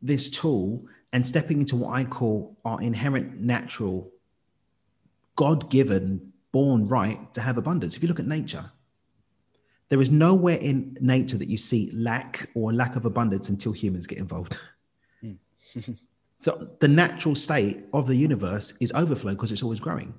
this 0.00 0.30
tool 0.30 0.84
and 1.12 1.26
stepping 1.26 1.60
into 1.60 1.76
what 1.76 1.92
I 1.92 2.04
call 2.04 2.56
our 2.64 2.80
inherent 2.80 3.38
natural, 3.40 4.10
God 5.36 5.70
given, 5.70 6.32
born 6.52 6.88
right 6.88 7.32
to 7.34 7.40
have 7.40 7.58
abundance. 7.58 7.96
If 7.96 8.02
you 8.02 8.08
look 8.08 8.20
at 8.20 8.26
nature, 8.26 8.70
there 9.90 10.00
is 10.00 10.10
nowhere 10.10 10.56
in 10.56 10.96
nature 11.00 11.36
that 11.36 11.48
you 11.48 11.58
see 11.58 11.90
lack 11.92 12.48
or 12.54 12.72
lack 12.72 12.96
of 12.96 13.04
abundance 13.04 13.50
until 13.50 13.72
humans 13.72 14.06
get 14.06 14.18
involved. 14.18 14.56
Hmm. 15.20 15.32
So 16.42 16.68
the 16.80 16.88
natural 16.88 17.36
state 17.36 17.84
of 17.92 18.08
the 18.08 18.16
universe 18.16 18.74
is 18.80 18.90
overflow 18.96 19.30
because 19.32 19.52
it's 19.52 19.62
always 19.62 19.78
growing. 19.78 20.12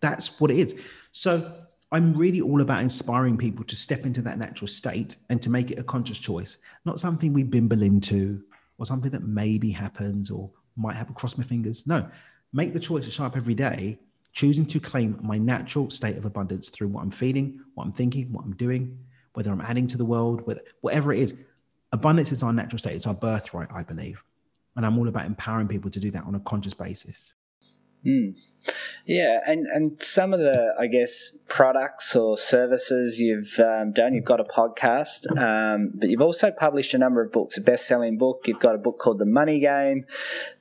That's 0.00 0.40
what 0.40 0.50
it 0.50 0.58
is. 0.58 0.74
So 1.12 1.52
I'm 1.92 2.14
really 2.14 2.40
all 2.40 2.62
about 2.62 2.80
inspiring 2.80 3.36
people 3.36 3.62
to 3.66 3.76
step 3.76 4.06
into 4.06 4.22
that 4.22 4.38
natural 4.38 4.66
state 4.66 5.16
and 5.28 5.42
to 5.42 5.50
make 5.50 5.70
it 5.70 5.78
a 5.78 5.84
conscious 5.84 6.18
choice, 6.18 6.56
not 6.86 6.98
something 6.98 7.34
we 7.34 7.42
bimble 7.42 7.82
into 7.82 8.42
or 8.78 8.86
something 8.86 9.10
that 9.10 9.22
maybe 9.22 9.70
happens 9.70 10.30
or 10.30 10.50
might 10.74 10.96
happen. 10.96 11.12
Cross 11.12 11.36
my 11.36 11.44
fingers. 11.44 11.86
No, 11.86 12.08
make 12.54 12.72
the 12.72 12.80
choice 12.80 13.04
to 13.04 13.10
show 13.10 13.24
up 13.24 13.36
every 13.36 13.54
day, 13.54 13.98
choosing 14.32 14.64
to 14.64 14.80
claim 14.80 15.18
my 15.22 15.36
natural 15.36 15.90
state 15.90 16.16
of 16.16 16.24
abundance 16.24 16.70
through 16.70 16.88
what 16.88 17.02
I'm 17.02 17.10
feeling, 17.10 17.60
what 17.74 17.84
I'm 17.84 17.92
thinking, 17.92 18.32
what 18.32 18.46
I'm 18.46 18.56
doing, 18.56 18.98
whether 19.34 19.52
I'm 19.52 19.60
adding 19.60 19.86
to 19.88 19.98
the 19.98 20.04
world, 20.06 20.50
whatever 20.80 21.12
it 21.12 21.18
is. 21.18 21.34
Abundance 21.92 22.32
is 22.32 22.42
our 22.42 22.54
natural 22.54 22.78
state. 22.78 22.96
It's 22.96 23.06
our 23.06 23.12
birthright, 23.12 23.68
I 23.70 23.82
believe. 23.82 24.22
And 24.80 24.86
I'm 24.86 24.98
all 24.98 25.08
about 25.08 25.26
empowering 25.26 25.68
people 25.68 25.90
to 25.90 26.00
do 26.00 26.10
that 26.12 26.24
on 26.24 26.34
a 26.34 26.40
conscious 26.40 26.72
basis. 26.72 27.34
Mm. 28.06 28.34
Yeah, 29.04 29.40
and, 29.46 29.66
and 29.66 30.02
some 30.02 30.32
of 30.32 30.40
the, 30.40 30.74
I 30.80 30.86
guess, 30.86 31.36
products 31.48 32.16
or 32.16 32.38
services 32.38 33.20
you've 33.20 33.58
um, 33.58 33.92
done, 33.92 34.14
you've 34.14 34.24
got 34.24 34.40
a 34.40 34.44
podcast, 34.44 35.30
um, 35.38 35.92
but 35.94 36.08
you've 36.08 36.22
also 36.22 36.50
published 36.50 36.94
a 36.94 36.98
number 36.98 37.20
of 37.22 37.30
books, 37.30 37.58
a 37.58 37.60
best 37.60 37.86
selling 37.86 38.16
book. 38.16 38.44
You've 38.46 38.58
got 38.58 38.74
a 38.74 38.78
book 38.78 38.98
called 38.98 39.18
The 39.18 39.26
Money 39.26 39.60
Game, 39.60 40.06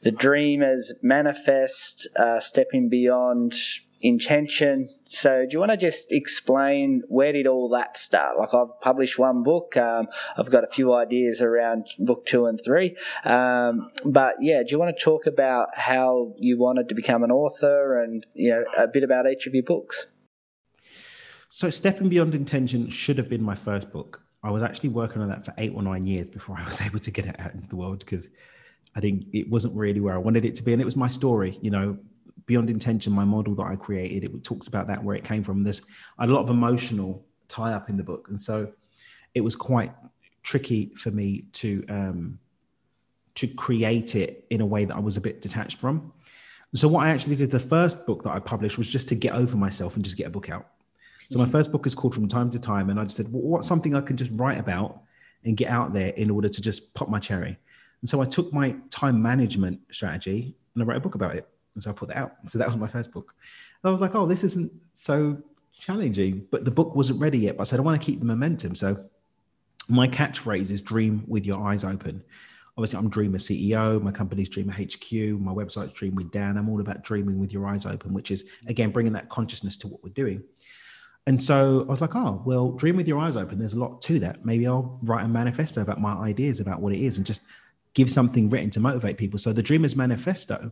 The 0.02 0.12
Dreamers 0.12 0.92
Manifest, 1.02 2.10
uh, 2.18 2.42
Stepping 2.42 2.90
Beyond 2.90 3.54
intention. 4.01 4.89
So, 5.06 5.46
do 5.46 5.53
you 5.53 5.60
want 5.60 5.72
to 5.72 5.77
just 5.77 6.12
explain 6.12 7.03
where 7.08 7.32
did 7.32 7.48
all 7.48 7.70
that 7.70 7.98
start? 7.98 8.38
Like, 8.38 8.53
I've 8.53 8.79
published 8.82 9.20
one 9.20 9.44
book. 9.44 9.75
Um, 9.77 10.08
I've 10.38 10.51
got 10.51 10.63
a 10.63 10.68
few 10.68 10.94
ideas 10.94 11.41
around 11.41 11.88
book 11.98 12.25
two 12.25 12.46
and 12.46 12.60
three. 12.63 12.96
Um, 13.24 13.89
but 14.06 14.36
yeah, 14.39 14.63
do 14.63 14.72
you 14.72 14.79
want 14.79 14.96
to 14.96 15.03
talk 15.03 15.25
about 15.25 15.70
how 15.75 16.34
you 16.38 16.58
wanted 16.58 16.89
to 16.89 16.96
become 16.96 17.24
an 17.24 17.32
author 17.32 18.01
and 18.01 18.25
you 18.34 18.50
know 18.51 18.63
a 18.77 18.88
bit 18.88 19.03
about 19.03 19.27
each 19.27 19.48
of 19.48 19.53
your 19.53 19.63
books? 19.63 20.08
So, 21.50 21.70
Stepping 21.70 22.10
Beyond 22.10 22.36
Intention 22.36 22.89
should 22.89 23.18
have 23.18 23.29
been 23.29 23.44
my 23.44 23.56
first 23.56 23.91
book. 23.91 24.22
I 24.44 24.51
was 24.51 24.63
actually 24.63 24.89
working 24.89 25.22
on 25.22 25.27
that 25.29 25.44
for 25.44 25.53
eight 25.58 25.74
or 25.75 25.82
nine 25.82 26.06
years 26.06 26.29
before 26.29 26.58
I 26.58 26.65
was 26.65 26.82
able 26.86 27.00
to 27.00 27.12
get 27.12 27.25
it 27.25 27.39
out 27.39 27.53
into 27.53 27.68
the 27.68 27.75
world 27.75 28.00
because 28.00 28.29
I 28.96 29.01
think 29.01 29.25
it 29.34 29.50
wasn't 29.50 29.75
really 29.75 30.00
where 30.00 30.13
I 30.13 30.18
wanted 30.18 30.46
it 30.46 30.56
to 30.56 30.63
be, 30.63 30.74
and 30.74 30.82
it 30.82 30.86
was 30.86 30.96
my 30.96 31.08
story. 31.08 31.58
You 31.62 31.72
know, 31.72 31.98
beyond 32.50 32.68
intention 32.72 33.13
my 33.13 33.24
model 33.24 33.53
that 33.53 33.68
i 33.68 33.75
created 33.75 34.24
it 34.24 34.44
talks 34.44 34.68
about 34.68 34.88
that 34.88 35.03
where 35.03 35.15
it 35.15 35.24
came 35.24 35.44
from. 35.44 35.62
There's 35.63 35.84
a 36.18 36.25
lot 36.25 36.41
of 36.41 36.50
emotional 36.50 37.24
tie 37.48 37.74
up 37.74 37.89
in 37.91 37.96
the 37.96 38.03
book 38.03 38.27
and 38.29 38.41
so 38.41 38.74
it 39.36 39.41
was 39.41 39.56
quite 39.56 39.91
tricky 40.41 40.91
for 40.96 41.12
me 41.12 41.46
to 41.53 41.86
um 41.89 42.39
to 43.36 43.48
create 43.48 44.15
it 44.15 44.46
in 44.50 44.62
a 44.62 44.65
way 44.65 44.84
that 44.84 44.96
i 44.96 45.00
was 45.00 45.15
a 45.15 45.22
bit 45.22 45.44
detached 45.44 45.79
from. 45.79 46.12
So 46.74 46.88
what 46.88 47.06
i 47.06 47.12
actually 47.12 47.36
did 47.36 47.51
the 47.51 47.60
first 47.60 48.08
book 48.08 48.24
that 48.24 48.32
i 48.32 48.39
published 48.39 48.79
was 48.79 48.89
just 48.89 49.08
to 49.10 49.15
get 49.15 49.34
over 49.34 49.56
myself 49.56 49.96
and 49.96 50.03
just 50.03 50.18
get 50.18 50.25
a 50.25 50.32
book 50.32 50.50
out. 50.50 50.65
So 51.29 51.38
my 51.38 51.46
first 51.46 51.72
book 51.72 51.86
is 51.86 51.94
called 51.94 52.15
from 52.15 52.27
time 52.27 52.50
to 52.50 52.60
time 52.60 52.89
and 52.89 53.00
i 53.00 53.03
just 53.03 53.18
said 53.18 53.32
well, 53.32 53.44
what's 53.44 53.68
something 53.68 53.94
i 53.94 54.01
can 54.01 54.18
just 54.18 54.32
write 54.34 54.58
about 54.58 55.03
and 55.46 55.56
get 55.56 55.70
out 55.70 55.94
there 55.94 56.10
in 56.24 56.32
order 56.32 56.50
to 56.50 56.62
just 56.63 56.96
pop 56.96 57.10
my 57.10 57.20
cherry? 57.20 57.60
And 58.01 58.10
so 58.10 58.22
i 58.24 58.25
took 58.25 58.51
my 58.51 58.75
time 58.89 59.22
management 59.22 59.82
strategy 59.91 60.56
and 60.74 60.82
i 60.82 60.86
wrote 60.88 60.98
a 60.98 61.08
book 61.08 61.13
about 61.13 61.36
it 61.36 61.48
and 61.80 61.84
so 61.84 61.92
I 61.92 61.94
put 61.94 62.10
that 62.10 62.18
out. 62.18 62.34
So 62.48 62.60
that 62.60 62.68
was 62.68 62.76
my 62.76 62.88
first 62.88 63.14
book. 63.14 63.34
And 63.82 63.90
I 63.90 63.92
was 63.92 64.02
like, 64.02 64.14
oh, 64.14 64.26
this 64.26 64.44
isn't 64.44 64.70
so 64.94 65.38
challenging, 65.80 66.46
but 66.52 66.66
the 66.66 66.72
book 66.72 66.94
wasn't 66.94 67.22
ready 67.22 67.40
yet. 67.40 67.56
But 67.56 67.62
I 67.62 67.64
said, 67.64 67.80
I 67.80 67.84
want 67.84 68.00
to 68.00 68.06
keep 68.06 68.20
the 68.20 68.26
momentum. 68.26 68.76
So 68.76 69.06
my 69.88 70.10
catchphrase 70.10 70.72
is 70.72 70.82
dream 70.82 71.24
with 71.26 71.46
your 71.46 71.66
eyes 71.66 71.86
open. 71.86 72.22
Obviously, 72.78 73.00
I'm 73.00 73.10
Dreamer 73.10 73.38
CEO. 73.38 74.02
My 74.02 74.12
company's 74.12 74.50
Dreamer 74.50 74.74
HQ. 74.74 75.40
My 75.40 75.54
website's 75.54 75.94
Dream 75.94 76.16
with 76.16 76.32
Dan. 76.32 76.58
I'm 76.58 76.68
all 76.68 76.82
about 76.82 77.02
dreaming 77.04 77.40
with 77.40 77.54
your 77.54 77.66
eyes 77.66 77.86
open, 77.86 78.14
which 78.14 78.30
is, 78.30 78.44
again, 78.68 78.92
bringing 78.92 79.14
that 79.14 79.30
consciousness 79.30 79.78
to 79.78 79.88
what 79.88 80.04
we're 80.04 80.10
doing. 80.10 80.44
And 81.28 81.42
so 81.42 81.86
I 81.88 81.92
was 81.92 82.02
like, 82.02 82.16
oh, 82.16 82.42
well, 82.46 82.72
dream 82.72 82.98
with 82.98 83.08
your 83.08 83.20
eyes 83.20 83.38
open. 83.38 83.58
There's 83.58 83.74
a 83.74 83.80
lot 83.80 84.02
to 84.04 84.20
that. 84.20 84.46
Maybe 84.46 84.68
I'll 84.68 85.00
write 85.04 85.24
a 85.24 85.30
manifesto 85.30 85.82
about 85.82 86.02
my 86.02 86.14
ideas 86.14 86.60
about 86.60 86.82
what 86.82 86.92
it 86.92 87.00
is 87.00 87.18
and 87.18 87.26
just 87.26 87.44
give 87.94 88.10
something 88.10 88.50
written 88.50 88.70
to 88.72 88.80
motivate 88.80 89.18
people. 89.18 89.40
So 89.40 89.54
the 89.54 89.64
Dreamer's 89.64 89.96
Manifesto 89.96 90.72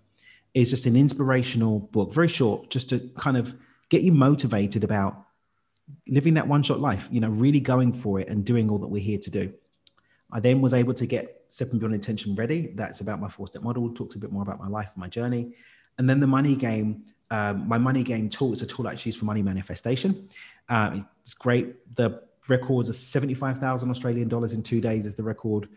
is 0.61 0.71
just 0.71 0.87
an 0.87 0.95
inspirational 0.95 1.79
book, 1.79 2.11
very 2.11 2.27
short, 2.27 2.69
just 2.69 2.89
to 2.89 2.99
kind 3.17 3.37
of 3.37 3.53
get 3.89 4.01
you 4.01 4.11
motivated 4.11 4.83
about 4.83 5.25
living 6.07 6.33
that 6.33 6.47
one 6.47 6.63
shot 6.63 6.79
life, 6.79 7.07
you 7.11 7.19
know, 7.19 7.29
really 7.29 7.59
going 7.59 7.93
for 7.93 8.19
it 8.19 8.27
and 8.27 8.43
doing 8.43 8.69
all 8.69 8.79
that 8.79 8.87
we're 8.87 9.01
here 9.01 9.19
to 9.19 9.29
do. 9.29 9.53
I 10.31 10.39
then 10.39 10.59
was 10.59 10.73
able 10.73 10.95
to 10.95 11.05
get 11.05 11.43
Stepping 11.47 11.77
Beyond 11.77 11.93
Intention 11.93 12.33
ready. 12.33 12.71
That's 12.75 13.01
about 13.01 13.21
my 13.21 13.29
four 13.29 13.45
step 13.45 13.61
model, 13.61 13.93
talks 13.93 14.15
a 14.15 14.19
bit 14.19 14.31
more 14.31 14.41
about 14.41 14.59
my 14.59 14.67
life 14.67 14.89
and 14.93 14.97
my 14.97 15.07
journey. 15.07 15.53
And 15.99 16.09
then 16.09 16.19
the 16.19 16.27
money 16.27 16.55
game, 16.55 17.03
um, 17.29 17.67
my 17.67 17.77
money 17.77 18.01
game 18.01 18.27
tool 18.27 18.51
is 18.51 18.63
a 18.63 18.67
tool 18.67 18.87
I 18.87 18.93
actually 18.93 19.09
use 19.09 19.15
for 19.17 19.25
money 19.25 19.43
manifestation. 19.43 20.27
Um, 20.69 21.07
it's 21.21 21.35
great. 21.35 21.95
The 21.95 22.23
records 22.47 22.89
are 22.89 22.93
75,000 22.93 23.91
Australian 23.91 24.27
dollars 24.27 24.53
in 24.53 24.63
two 24.63 24.81
days 24.81 25.05
is 25.05 25.13
the 25.13 25.23
record. 25.23 25.69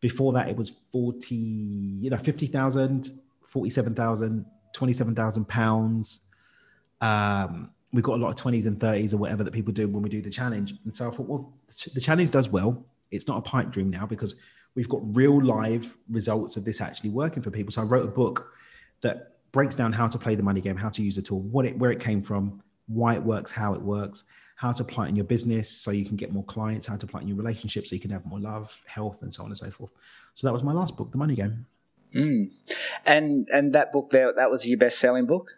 Before 0.00 0.34
that, 0.34 0.48
it 0.48 0.56
was 0.56 0.72
40, 0.92 1.34
you 1.34 2.10
know, 2.10 2.18
50,000 2.18 3.18
47,000, 3.48 4.44
27,000 4.72 5.48
pounds. 5.48 6.20
Um, 7.00 7.70
we've 7.92 8.04
got 8.04 8.14
a 8.14 8.22
lot 8.22 8.28
of 8.28 8.44
20s 8.44 8.66
and 8.66 8.78
30s 8.78 9.14
or 9.14 9.18
whatever 9.18 9.44
that 9.44 9.52
people 9.52 9.72
do 9.72 9.88
when 9.88 10.02
we 10.02 10.08
do 10.08 10.20
the 10.20 10.30
challenge. 10.30 10.74
And 10.84 10.94
so 10.94 11.10
I 11.10 11.14
thought, 11.14 11.26
well, 11.26 11.52
the 11.94 12.00
challenge 12.00 12.30
does 12.30 12.48
well. 12.48 12.84
It's 13.10 13.26
not 13.26 13.38
a 13.38 13.42
pipe 13.42 13.70
dream 13.70 13.90
now 13.90 14.06
because 14.06 14.36
we've 14.74 14.88
got 14.88 15.00
real 15.16 15.42
live 15.42 15.96
results 16.10 16.56
of 16.56 16.64
this 16.64 16.80
actually 16.80 17.10
working 17.10 17.42
for 17.42 17.50
people. 17.50 17.72
So 17.72 17.82
I 17.82 17.84
wrote 17.84 18.04
a 18.04 18.10
book 18.10 18.52
that 19.00 19.36
breaks 19.52 19.74
down 19.74 19.92
how 19.92 20.06
to 20.06 20.18
play 20.18 20.34
the 20.34 20.42
money 20.42 20.60
game, 20.60 20.76
how 20.76 20.90
to 20.90 21.02
use 21.02 21.16
the 21.16 21.22
tool, 21.22 21.40
what 21.40 21.64
it, 21.64 21.78
where 21.78 21.90
it 21.90 22.00
came 22.00 22.22
from, 22.22 22.62
why 22.88 23.14
it 23.14 23.22
works, 23.22 23.50
how 23.50 23.74
it 23.74 23.80
works, 23.80 24.24
how 24.56 24.72
to 24.72 24.82
apply 24.82 25.06
it 25.06 25.08
in 25.10 25.16
your 25.16 25.24
business 25.24 25.70
so 25.70 25.90
you 25.90 26.04
can 26.04 26.16
get 26.16 26.32
more 26.32 26.44
clients, 26.44 26.86
how 26.86 26.96
to 26.96 27.06
apply 27.06 27.20
it 27.20 27.22
in 27.22 27.28
your 27.28 27.36
relationship 27.36 27.86
so 27.86 27.94
you 27.94 28.00
can 28.00 28.10
have 28.10 28.24
more 28.26 28.40
love, 28.40 28.82
health, 28.86 29.22
and 29.22 29.32
so 29.32 29.42
on 29.42 29.50
and 29.50 29.58
so 29.58 29.70
forth. 29.70 29.90
So 30.34 30.46
that 30.46 30.52
was 30.52 30.62
my 30.62 30.72
last 30.72 30.96
book, 30.96 31.10
The 31.10 31.18
Money 31.18 31.34
Game. 31.34 31.66
Mm. 32.16 32.50
And 33.04 33.48
and 33.52 33.74
that 33.74 33.92
book 33.92 34.10
there, 34.10 34.32
that 34.32 34.50
was 34.50 34.66
your 34.66 34.78
best 34.78 34.98
selling 34.98 35.26
book. 35.26 35.50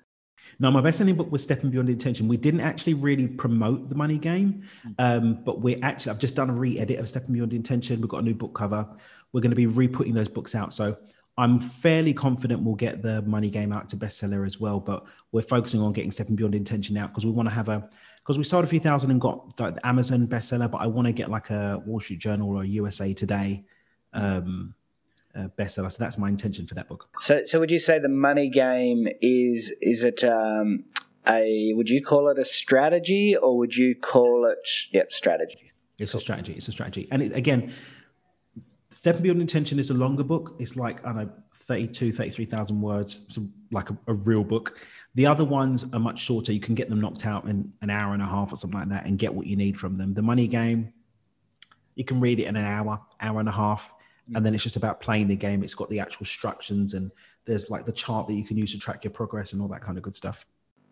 No, 0.60 0.70
my 0.72 0.80
best 0.80 0.98
selling 0.98 1.14
book 1.14 1.30
was 1.30 1.42
Stepping 1.42 1.70
Beyond 1.70 1.88
Intention. 1.88 2.26
We 2.26 2.36
didn't 2.36 2.62
actually 2.62 2.94
really 2.94 3.28
promote 3.28 3.88
the 3.88 3.94
money 3.94 4.18
game, 4.18 4.64
um, 4.98 5.38
but 5.44 5.60
we're 5.60 5.78
actually, 5.82 6.10
I've 6.10 6.18
just 6.18 6.34
done 6.34 6.50
a 6.50 6.52
re 6.52 6.78
edit 6.80 6.98
of 6.98 7.08
Stepping 7.08 7.34
Beyond 7.34 7.54
Intention. 7.54 8.00
We've 8.00 8.10
got 8.10 8.20
a 8.20 8.24
new 8.24 8.34
book 8.34 8.54
cover. 8.54 8.86
We're 9.32 9.40
going 9.40 9.50
to 9.50 9.56
be 9.56 9.66
re 9.66 9.86
putting 9.86 10.14
those 10.14 10.28
books 10.28 10.56
out. 10.56 10.74
So 10.74 10.96
I'm 11.36 11.60
fairly 11.60 12.12
confident 12.12 12.62
we'll 12.62 12.74
get 12.74 13.02
the 13.02 13.22
money 13.22 13.50
game 13.50 13.72
out 13.72 13.88
to 13.90 13.96
bestseller 13.96 14.44
as 14.44 14.58
well. 14.58 14.80
But 14.80 15.04
we're 15.30 15.42
focusing 15.42 15.80
on 15.80 15.92
getting 15.92 16.10
Stepping 16.10 16.34
Beyond 16.34 16.56
Intention 16.56 16.96
out 16.96 17.10
because 17.10 17.24
we 17.24 17.30
want 17.30 17.48
to 17.48 17.54
have 17.54 17.68
a, 17.68 17.88
because 18.16 18.36
we 18.36 18.42
sold 18.42 18.64
a 18.64 18.66
few 18.66 18.80
thousand 18.80 19.12
and 19.12 19.20
got 19.20 19.56
the 19.56 19.78
Amazon 19.86 20.26
bestseller, 20.26 20.68
but 20.68 20.78
I 20.78 20.88
want 20.88 21.06
to 21.06 21.12
get 21.12 21.30
like 21.30 21.50
a 21.50 21.80
Wall 21.86 22.00
Street 22.00 22.18
Journal 22.18 22.56
or 22.56 22.64
USA 22.64 23.12
Today. 23.12 23.64
Um, 24.12 24.74
uh, 25.38 25.48
bestseller. 25.58 25.90
So 25.90 26.02
that's 26.02 26.18
my 26.18 26.28
intention 26.28 26.66
for 26.66 26.74
that 26.74 26.88
book. 26.88 27.08
So, 27.20 27.44
so 27.44 27.60
would 27.60 27.70
you 27.70 27.78
say 27.78 27.98
the 27.98 28.08
money 28.08 28.50
game 28.50 29.08
is 29.20 29.74
is 29.80 30.02
it 30.02 30.24
um, 30.24 30.84
a 31.26 31.72
would 31.74 31.88
you 31.88 32.02
call 32.02 32.28
it 32.28 32.38
a 32.38 32.44
strategy 32.44 33.36
or 33.36 33.56
would 33.56 33.76
you 33.76 33.94
call 33.94 34.46
it 34.46 34.68
yep 34.92 35.12
strategy? 35.12 35.72
It's 35.98 36.14
a 36.14 36.20
strategy. 36.20 36.52
It's 36.54 36.68
a 36.68 36.72
strategy, 36.72 37.08
and 37.10 37.22
it, 37.22 37.36
again, 37.36 37.72
Stepping 38.90 39.22
Beyond 39.22 39.40
Intention 39.40 39.78
is 39.78 39.90
a 39.90 39.94
longer 39.94 40.24
book. 40.24 40.56
It's 40.58 40.76
like 40.76 41.04
I 41.04 41.12
don't 41.12 41.26
know 41.26 41.32
32, 41.68 42.12
33,000 42.12 42.80
words. 42.80 43.24
It's 43.26 43.38
like 43.70 43.90
a, 43.90 43.98
a 44.06 44.14
real 44.14 44.42
book. 44.42 44.78
The 45.16 45.26
other 45.26 45.44
ones 45.44 45.86
are 45.92 46.00
much 46.00 46.18
shorter. 46.18 46.50
You 46.50 46.60
can 46.60 46.74
get 46.74 46.88
them 46.88 46.98
knocked 46.98 47.26
out 47.26 47.44
in 47.44 47.72
an 47.82 47.90
hour 47.90 48.14
and 48.14 48.22
a 48.22 48.26
half 48.26 48.52
or 48.52 48.56
something 48.56 48.80
like 48.80 48.88
that 48.88 49.04
and 49.04 49.18
get 49.18 49.34
what 49.34 49.46
you 49.46 49.54
need 49.54 49.78
from 49.78 49.98
them. 49.98 50.14
The 50.14 50.22
money 50.22 50.46
game, 50.46 50.94
you 51.94 52.06
can 52.06 52.20
read 52.20 52.40
it 52.40 52.44
in 52.44 52.56
an 52.56 52.64
hour, 52.64 53.02
hour 53.20 53.38
and 53.38 53.48
a 53.50 53.52
half 53.52 53.92
and 54.34 54.44
then 54.44 54.54
it's 54.54 54.62
just 54.62 54.76
about 54.76 55.00
playing 55.00 55.28
the 55.28 55.36
game. 55.36 55.62
It's 55.62 55.74
got 55.74 55.88
the 55.90 56.00
actual 56.00 56.20
instructions 56.20 56.94
and 56.94 57.10
there's 57.44 57.70
like 57.70 57.84
the 57.84 57.92
chart 57.92 58.26
that 58.26 58.34
you 58.34 58.44
can 58.44 58.56
use 58.56 58.72
to 58.72 58.78
track 58.78 59.04
your 59.04 59.10
progress 59.10 59.52
and 59.52 59.62
all 59.62 59.68
that 59.68 59.80
kind 59.80 59.96
of 59.96 60.04
good 60.04 60.14
stuff. 60.14 60.44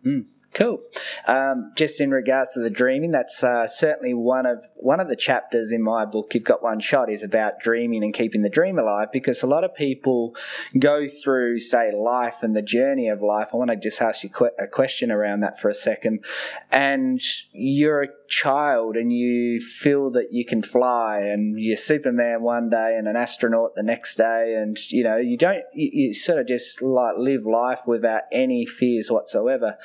Mm. 0.04 0.26
Cool. 0.54 0.80
Um, 1.26 1.72
just 1.76 2.00
in 2.00 2.10
regards 2.10 2.54
to 2.54 2.60
the 2.60 2.70
dreaming, 2.70 3.10
that's 3.10 3.44
uh, 3.44 3.66
certainly 3.66 4.14
one 4.14 4.46
of 4.46 4.64
one 4.76 5.00
of 5.00 5.08
the 5.08 5.16
chapters 5.16 5.70
in 5.70 5.82
my 5.82 6.06
book. 6.06 6.34
You've 6.34 6.44
got 6.44 6.62
one 6.62 6.80
shot 6.80 7.10
is 7.10 7.22
about 7.22 7.60
dreaming 7.60 8.02
and 8.02 8.14
keeping 8.14 8.40
the 8.40 8.48
dream 8.48 8.78
alive 8.78 9.08
because 9.12 9.42
a 9.42 9.46
lot 9.46 9.64
of 9.64 9.74
people 9.74 10.34
go 10.78 11.08
through, 11.08 11.60
say, 11.60 11.92
life 11.94 12.42
and 12.42 12.56
the 12.56 12.62
journey 12.62 13.08
of 13.08 13.20
life. 13.20 13.48
I 13.52 13.58
want 13.58 13.70
to 13.70 13.76
just 13.76 14.00
ask 14.00 14.24
you 14.24 14.30
a 14.58 14.66
question 14.66 15.10
around 15.10 15.40
that 15.40 15.60
for 15.60 15.68
a 15.68 15.74
second. 15.74 16.24
And 16.70 17.20
you're 17.52 18.02
a 18.02 18.08
child 18.28 18.96
and 18.96 19.12
you 19.12 19.60
feel 19.60 20.10
that 20.12 20.32
you 20.32 20.46
can 20.46 20.62
fly 20.62 21.18
and 21.18 21.60
you're 21.60 21.76
Superman 21.76 22.42
one 22.42 22.70
day 22.70 22.96
and 22.96 23.06
an 23.06 23.16
astronaut 23.16 23.74
the 23.74 23.82
next 23.82 24.14
day, 24.14 24.54
and 24.56 24.78
you 24.90 25.04
know 25.04 25.16
you 25.16 25.36
don't 25.36 25.64
you, 25.74 25.90
you 25.92 26.14
sort 26.14 26.38
of 26.38 26.46
just 26.46 26.80
like 26.80 27.16
live 27.18 27.44
life 27.44 27.82
without 27.86 28.22
any 28.32 28.64
fears 28.64 29.10
whatsoever 29.10 29.76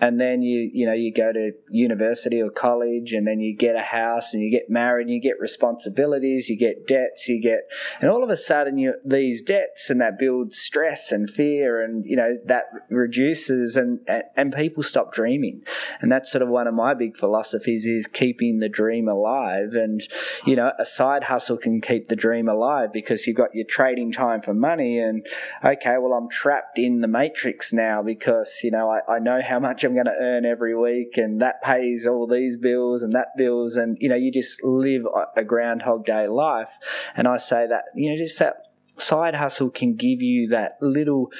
and 0.00 0.20
then 0.20 0.42
you 0.42 0.70
you 0.72 0.86
know 0.86 0.92
you 0.92 1.12
go 1.12 1.32
to 1.32 1.52
university 1.70 2.40
or 2.40 2.50
college 2.50 3.12
and 3.12 3.26
then 3.26 3.40
you 3.40 3.54
get 3.54 3.76
a 3.76 3.82
house 3.82 4.34
and 4.34 4.42
you 4.42 4.50
get 4.50 4.68
married 4.68 5.06
and 5.06 5.14
you 5.14 5.20
get 5.20 5.38
responsibilities 5.40 6.48
you 6.48 6.56
get 6.56 6.86
debts 6.86 7.28
you 7.28 7.40
get 7.40 7.60
and 8.00 8.10
all 8.10 8.24
of 8.24 8.30
a 8.30 8.36
sudden 8.36 8.78
you 8.78 8.94
these 9.04 9.42
debts 9.42 9.90
and 9.90 10.00
that 10.00 10.18
builds 10.18 10.56
stress 10.56 11.12
and 11.12 11.28
fear 11.28 11.82
and 11.82 12.04
you 12.06 12.16
know 12.16 12.38
that 12.44 12.64
reduces 12.88 13.76
and 13.76 14.00
and 14.36 14.52
people 14.54 14.82
stop 14.82 15.12
dreaming. 15.12 15.62
And 16.00 16.10
that's 16.10 16.30
sort 16.30 16.42
of 16.42 16.48
one 16.48 16.66
of 16.66 16.74
my 16.74 16.94
big 16.94 17.16
philosophies 17.16 17.86
is 17.86 18.06
keeping 18.06 18.58
the 18.58 18.68
dream 18.68 19.08
alive. 19.08 19.74
And 19.74 20.00
you 20.46 20.56
know 20.56 20.72
a 20.78 20.84
side 20.84 21.24
hustle 21.24 21.56
can 21.56 21.80
keep 21.80 22.08
the 22.08 22.16
dream 22.16 22.48
alive 22.48 22.92
because 22.92 23.26
you've 23.26 23.36
got 23.36 23.54
your 23.54 23.64
trading 23.64 24.12
time 24.12 24.42
for 24.42 24.54
money 24.54 24.98
and 24.98 25.26
okay 25.64 25.96
well 25.98 26.12
I'm 26.12 26.28
trapped 26.28 26.78
in 26.78 27.00
the 27.00 27.08
matrix 27.08 27.72
now 27.72 28.02
because 28.02 28.60
you 28.62 28.70
know 28.70 28.90
I, 28.90 29.16
I 29.16 29.18
know 29.18 29.40
how 29.42 29.58
much 29.58 29.84
I'm 29.90 29.94
going 29.94 30.06
to 30.06 30.22
earn 30.24 30.44
every 30.44 30.76
week, 30.76 31.16
and 31.16 31.42
that 31.42 31.62
pays 31.62 32.06
all 32.06 32.28
these 32.28 32.56
bills 32.56 33.02
and 33.02 33.12
that 33.14 33.28
bills, 33.36 33.74
and 33.76 33.96
you 34.00 34.08
know, 34.08 34.14
you 34.14 34.30
just 34.30 34.62
live 34.62 35.02
a 35.36 35.44
Groundhog 35.44 36.04
Day 36.04 36.28
life. 36.28 36.78
And 37.16 37.26
I 37.26 37.38
say 37.38 37.66
that 37.66 37.86
you 37.96 38.10
know, 38.10 38.16
just 38.16 38.38
that 38.38 38.56
side 38.98 39.34
hustle 39.34 39.70
can 39.70 39.96
give 39.96 40.22
you 40.22 40.48
that 40.48 40.76
little 40.80 41.32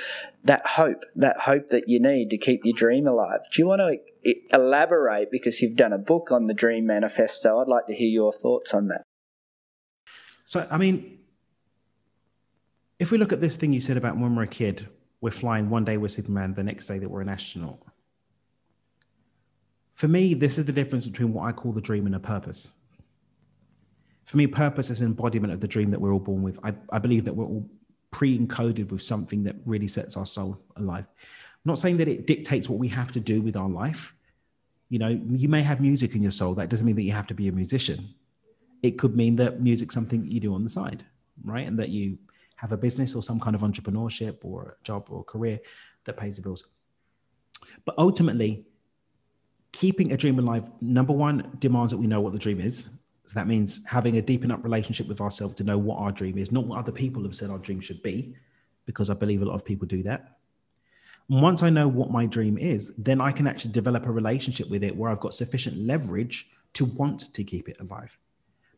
that 0.45 0.67
hope, 0.67 1.05
that 1.15 1.41
hope 1.41 1.69
that 1.69 1.89
you 1.89 2.01
need 2.01 2.31
to 2.31 2.39
keep 2.39 2.63
your 2.65 2.75
dream 2.75 3.07
alive. 3.07 3.41
Do 3.53 3.63
you 3.63 3.69
want 3.69 3.83
to 4.25 4.35
elaborate 4.53 5.31
because 5.31 5.61
you've 5.61 5.77
done 5.77 5.93
a 5.93 5.99
book 5.99 6.33
on 6.33 6.47
the 6.47 6.55
Dream 6.55 6.87
Manifesto? 6.87 7.61
I'd 7.61 7.69
like 7.69 7.87
to 7.87 7.95
hear 7.95 8.09
your 8.09 8.33
thoughts 8.33 8.75
on 8.75 8.89
that. 8.89 9.03
So, 10.47 10.67
I 10.71 10.79
mean, 10.79 11.19
if 12.99 13.11
we 13.11 13.19
look 13.19 13.33
at 13.33 13.41
this 13.41 13.57
thing 13.57 13.73
you 13.73 13.81
said 13.81 13.97
about 13.97 14.19
when 14.19 14.35
we're 14.35 14.43
a 14.43 14.49
kid, 14.49 14.89
we're 15.21 15.31
flying 15.31 15.71
one 15.71 15.85
day 15.85 15.97
we're 15.97 16.09
Superman, 16.09 16.55
the 16.55 16.65
next 16.65 16.87
day 16.87 16.99
that 16.99 17.09
we're 17.09 17.21
an 17.21 17.29
astronaut. 17.29 17.81
For 20.01 20.09
me, 20.09 20.33
this 20.33 20.57
is 20.57 20.65
the 20.65 20.73
difference 20.73 21.07
between 21.07 21.35
what 21.35 21.47
I 21.47 21.53
call 21.53 21.73
the 21.73 21.81
dream 21.83 22.07
and 22.07 22.15
a 22.15 22.19
purpose. 22.19 22.73
For 24.25 24.39
me, 24.39 24.47
purpose 24.47 24.89
is 24.89 25.03
an 25.03 25.09
embodiment 25.09 25.53
of 25.53 25.61
the 25.61 25.69
dream 25.69 25.91
that 25.91 26.01
we're 26.01 26.15
all 26.15 26.19
born 26.19 26.41
with. 26.41 26.59
I, 26.65 26.73
I 26.91 26.99
believe 26.99 27.27
that 27.27 27.37
we're 27.37 27.45
all 27.45 27.69
pre-encoded 28.11 28.91
with 28.91 29.03
something 29.03 29.45
that 29.45 29.57
really 29.67 29.87
sets 29.87 30.17
our 30.17 30.25
soul 30.25 30.59
alive. 30.77 31.05
I'm 31.07 31.67
not 31.67 31.79
saying 31.79 31.99
that 31.99 32.09
it 32.09 32.27
dictates 32.27 32.67
what 32.67 32.79
we 32.79 32.89
have 32.89 33.13
to 33.13 33.21
do 33.21 33.43
with 33.43 33.59
our 33.59 33.69
life. 33.69 34.15
You 34.89 35.01
know, 35.01 35.09
you 35.09 35.51
may 35.51 35.61
have 35.61 35.83
music 35.83 36.15
in 36.15 36.23
your 36.23 36.31
soul. 36.31 36.55
That 36.55 36.71
doesn't 36.71 36.87
mean 36.87 36.97
that 36.97 37.03
you 37.03 37.13
have 37.13 37.27
to 37.27 37.35
be 37.35 37.49
a 37.49 37.53
musician. 37.53 38.15
It 38.83 38.93
could 38.93 39.15
mean 39.15 39.37
that 39.37 39.61
music's 39.61 39.95
something 39.95 40.25
you 40.25 40.41
do 40.41 40.55
on 40.55 40.65
the 40.65 40.71
side, 40.71 41.05
right? 41.45 41.69
And 41.69 41.79
that 41.79 41.91
you 41.91 42.17
have 42.57 42.73
a 42.73 42.79
business 42.79 43.15
or 43.15 43.23
some 43.23 43.39
kind 43.39 43.55
of 43.55 43.61
entrepreneurship 43.61 44.39
or 44.45 44.79
a 44.81 44.83
job 44.83 45.09
or 45.11 45.25
career 45.25 45.61
that 46.07 46.17
pays 46.17 46.37
the 46.37 46.43
bills. 46.43 46.65
But 47.85 47.97
ultimately, 47.99 48.65
keeping 49.73 50.13
a 50.13 50.17
dream 50.17 50.39
alive, 50.39 50.65
number 50.81 51.13
one, 51.13 51.57
demands 51.59 51.93
that 51.93 51.99
we 51.99 52.07
know 52.07 52.21
what 52.21 52.33
the 52.33 52.39
dream 52.39 52.61
is. 52.61 52.91
So 53.27 53.39
that 53.39 53.47
means 53.47 53.85
having 53.87 54.17
a 54.17 54.23
deep 54.23 54.45
enough 54.45 54.65
relationship 54.65 55.07
with 55.07 55.21
ourselves 55.21 55.55
to 55.57 55.65
know 55.65 55.79
what 55.79 55.99
our 55.99 56.11
dream 56.11 56.37
is, 56.37 56.51
not 56.51 56.67
what 56.67 56.79
other 56.79 56.93
people 56.93 57.23
have 57.23 57.35
said 57.35 57.51
our 57.51 57.59
dream 57.59 57.81
should 57.81 58.03
be, 58.03 58.35
because 58.87 59.09
I 59.09 59.15
believe 59.15 59.43
a 59.43 59.45
lot 59.45 59.55
of 59.55 59.65
people 59.65 59.87
do 59.87 60.03
that. 60.03 60.39
And 61.29 61.41
once 61.41 61.63
I 61.63 61.71
know 61.71 61.87
what 61.87 62.11
my 62.11 62.27
dream 62.27 62.59
is, 62.59 62.93
then 62.97 63.21
I 63.21 63.31
can 63.31 63.47
actually 63.47 63.71
develop 63.71 64.05
a 64.05 64.11
relationship 64.11 64.69
with 64.69 64.83
it 64.83 64.97
where 64.97 65.11
I've 65.11 65.21
got 65.21 65.33
sufficient 65.33 65.77
leverage 65.77 66.49
to 66.73 66.85
want 66.85 67.33
to 67.33 67.45
keep 67.45 67.69
it 67.69 67.77
alive. 67.81 68.19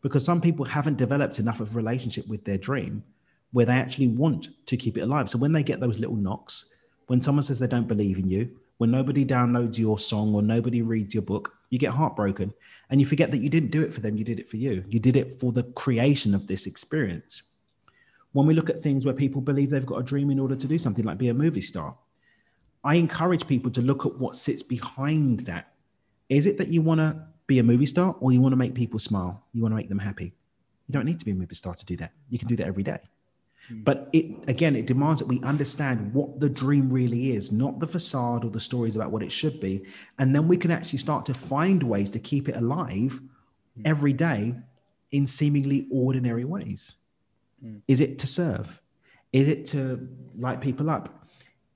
Because 0.02 0.22
some 0.24 0.40
people 0.40 0.66
haven't 0.66 0.98
developed 0.98 1.38
enough 1.38 1.60
of 1.60 1.72
a 1.72 1.76
relationship 1.76 2.28
with 2.28 2.44
their 2.44 2.58
dream 2.58 3.04
where 3.52 3.64
they 3.64 3.72
actually 3.72 4.08
want 4.08 4.48
to 4.66 4.76
keep 4.76 4.98
it 4.98 5.02
alive. 5.02 5.30
So 5.30 5.38
when 5.38 5.52
they 5.52 5.62
get 5.62 5.80
those 5.80 5.98
little 5.98 6.16
knocks, 6.16 6.66
when 7.06 7.22
someone 7.22 7.42
says 7.42 7.58
they 7.58 7.66
don't 7.66 7.88
believe 7.88 8.18
in 8.18 8.28
you, 8.28 8.50
when 8.82 8.90
nobody 8.90 9.24
downloads 9.24 9.78
your 9.78 9.96
song 9.96 10.34
or 10.34 10.42
nobody 10.42 10.82
reads 10.82 11.14
your 11.14 11.22
book, 11.22 11.54
you 11.70 11.78
get 11.78 11.92
heartbroken 11.92 12.52
and 12.90 13.00
you 13.00 13.06
forget 13.06 13.30
that 13.30 13.38
you 13.38 13.48
didn't 13.48 13.70
do 13.70 13.80
it 13.80 13.94
for 13.94 14.00
them, 14.00 14.16
you 14.16 14.24
did 14.24 14.40
it 14.40 14.48
for 14.48 14.56
you. 14.56 14.82
You 14.88 14.98
did 14.98 15.16
it 15.16 15.38
for 15.38 15.52
the 15.52 15.62
creation 15.62 16.34
of 16.34 16.48
this 16.48 16.66
experience. 16.66 17.44
When 18.32 18.44
we 18.44 18.54
look 18.54 18.68
at 18.70 18.82
things 18.82 19.04
where 19.04 19.14
people 19.14 19.40
believe 19.40 19.70
they've 19.70 19.86
got 19.86 20.00
a 20.00 20.02
dream 20.02 20.32
in 20.32 20.40
order 20.40 20.56
to 20.56 20.66
do 20.66 20.78
something 20.78 21.04
like 21.04 21.16
be 21.16 21.28
a 21.28 21.32
movie 21.34 21.60
star, 21.60 21.94
I 22.82 22.96
encourage 22.96 23.46
people 23.46 23.70
to 23.70 23.80
look 23.80 24.04
at 24.04 24.18
what 24.18 24.34
sits 24.34 24.64
behind 24.64 25.46
that. 25.46 25.74
Is 26.28 26.46
it 26.46 26.58
that 26.58 26.66
you 26.66 26.82
want 26.82 26.98
to 26.98 27.24
be 27.46 27.60
a 27.60 27.62
movie 27.62 27.86
star 27.86 28.16
or 28.18 28.32
you 28.32 28.40
want 28.40 28.52
to 28.52 28.56
make 28.56 28.74
people 28.74 28.98
smile? 28.98 29.44
You 29.52 29.62
want 29.62 29.70
to 29.70 29.76
make 29.76 29.90
them 29.90 30.00
happy? 30.00 30.34
You 30.88 30.92
don't 30.92 31.04
need 31.04 31.20
to 31.20 31.24
be 31.24 31.30
a 31.30 31.34
movie 31.36 31.54
star 31.54 31.76
to 31.76 31.86
do 31.86 31.96
that. 31.98 32.10
You 32.30 32.38
can 32.40 32.48
do 32.48 32.56
that 32.56 32.66
every 32.66 32.82
day. 32.82 32.98
Hmm. 33.68 33.82
But 33.82 34.08
it 34.12 34.26
again, 34.48 34.76
it 34.76 34.86
demands 34.86 35.20
that 35.20 35.28
we 35.28 35.40
understand 35.42 36.12
what 36.12 36.40
the 36.40 36.48
dream 36.48 36.90
really 36.90 37.36
is, 37.36 37.52
not 37.52 37.78
the 37.78 37.86
facade 37.86 38.44
or 38.44 38.50
the 38.50 38.60
stories 38.60 38.96
about 38.96 39.10
what 39.12 39.22
it 39.22 39.32
should 39.32 39.60
be. 39.60 39.84
And 40.18 40.34
then 40.34 40.48
we 40.48 40.56
can 40.56 40.70
actually 40.70 40.98
start 40.98 41.26
to 41.26 41.34
find 41.34 41.82
ways 41.82 42.10
to 42.10 42.18
keep 42.18 42.48
it 42.48 42.56
alive 42.56 43.20
hmm. 43.76 43.82
every 43.84 44.12
day 44.12 44.54
in 45.12 45.26
seemingly 45.26 45.86
ordinary 45.90 46.44
ways. 46.44 46.96
Mm. 47.64 47.82
Is 47.86 48.00
it 48.00 48.18
to 48.20 48.26
serve? 48.26 48.80
Is 49.32 49.48
it 49.48 49.66
to 49.66 50.08
light 50.36 50.60
people 50.60 50.90
up? 50.90 51.26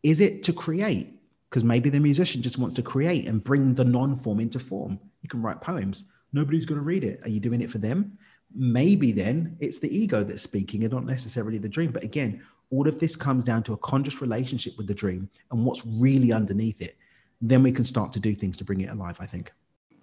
Is 0.03 0.20
it 0.20 0.42
to 0.44 0.53
create? 0.53 1.12
Because 1.49 1.64
maybe 1.64 1.90
the 1.90 2.01
musician 2.01 2.42
just 2.42 2.59
wants 2.59 2.75
to 2.77 2.83
create 2.83 3.29
and 3.29 3.42
bring 3.42 3.75
the 3.75 3.85
non 3.85 4.18
form 4.18 4.40
into 4.40 4.59
form. 4.59 4.99
You 5.22 5.29
can 5.29 5.42
write 5.42 5.61
poems. 5.61 6.05
Nobody's 6.33 6.66
going 6.66 6.79
to 6.79 6.85
read 6.85 7.05
it. 7.05 7.20
Are 7.22 7.29
you 7.29 7.40
doing 7.40 7.62
it 7.62 7.70
for 7.70 7.79
them? 7.79 8.18
Maybe 8.54 9.12
then 9.12 9.56
it's 9.61 9.78
the 9.78 9.94
ego 9.94 10.24
that's 10.24 10.42
speaking 10.42 10.85
and 10.85 10.92
not 10.92 11.04
necessarily 11.04 11.59
the 11.59 11.68
dream. 11.68 11.90
But 11.90 12.04
again, 12.04 12.42
all 12.70 12.88
of 12.88 12.98
this 12.98 13.16
comes 13.16 13.44
down 13.44 13.62
to 13.64 13.72
a 13.72 13.78
conscious 13.78 14.20
relationship 14.20 14.74
with 14.76 14.87
the 14.87 14.94
dream 14.94 15.28
and 15.50 15.64
what's 15.64 15.85
really 15.87 16.32
underneath 16.32 16.82
it. 16.82 16.96
Then 17.40 17.62
we 17.62 17.72
can 17.72 17.85
start 17.85 18.12
to 18.14 18.20
do 18.20 18.35
things 18.35 18.56
to 18.56 18.64
bring 18.64 18.80
it 18.80 18.90
alive, 18.90 19.18
I 19.20 19.26
think. 19.26 19.52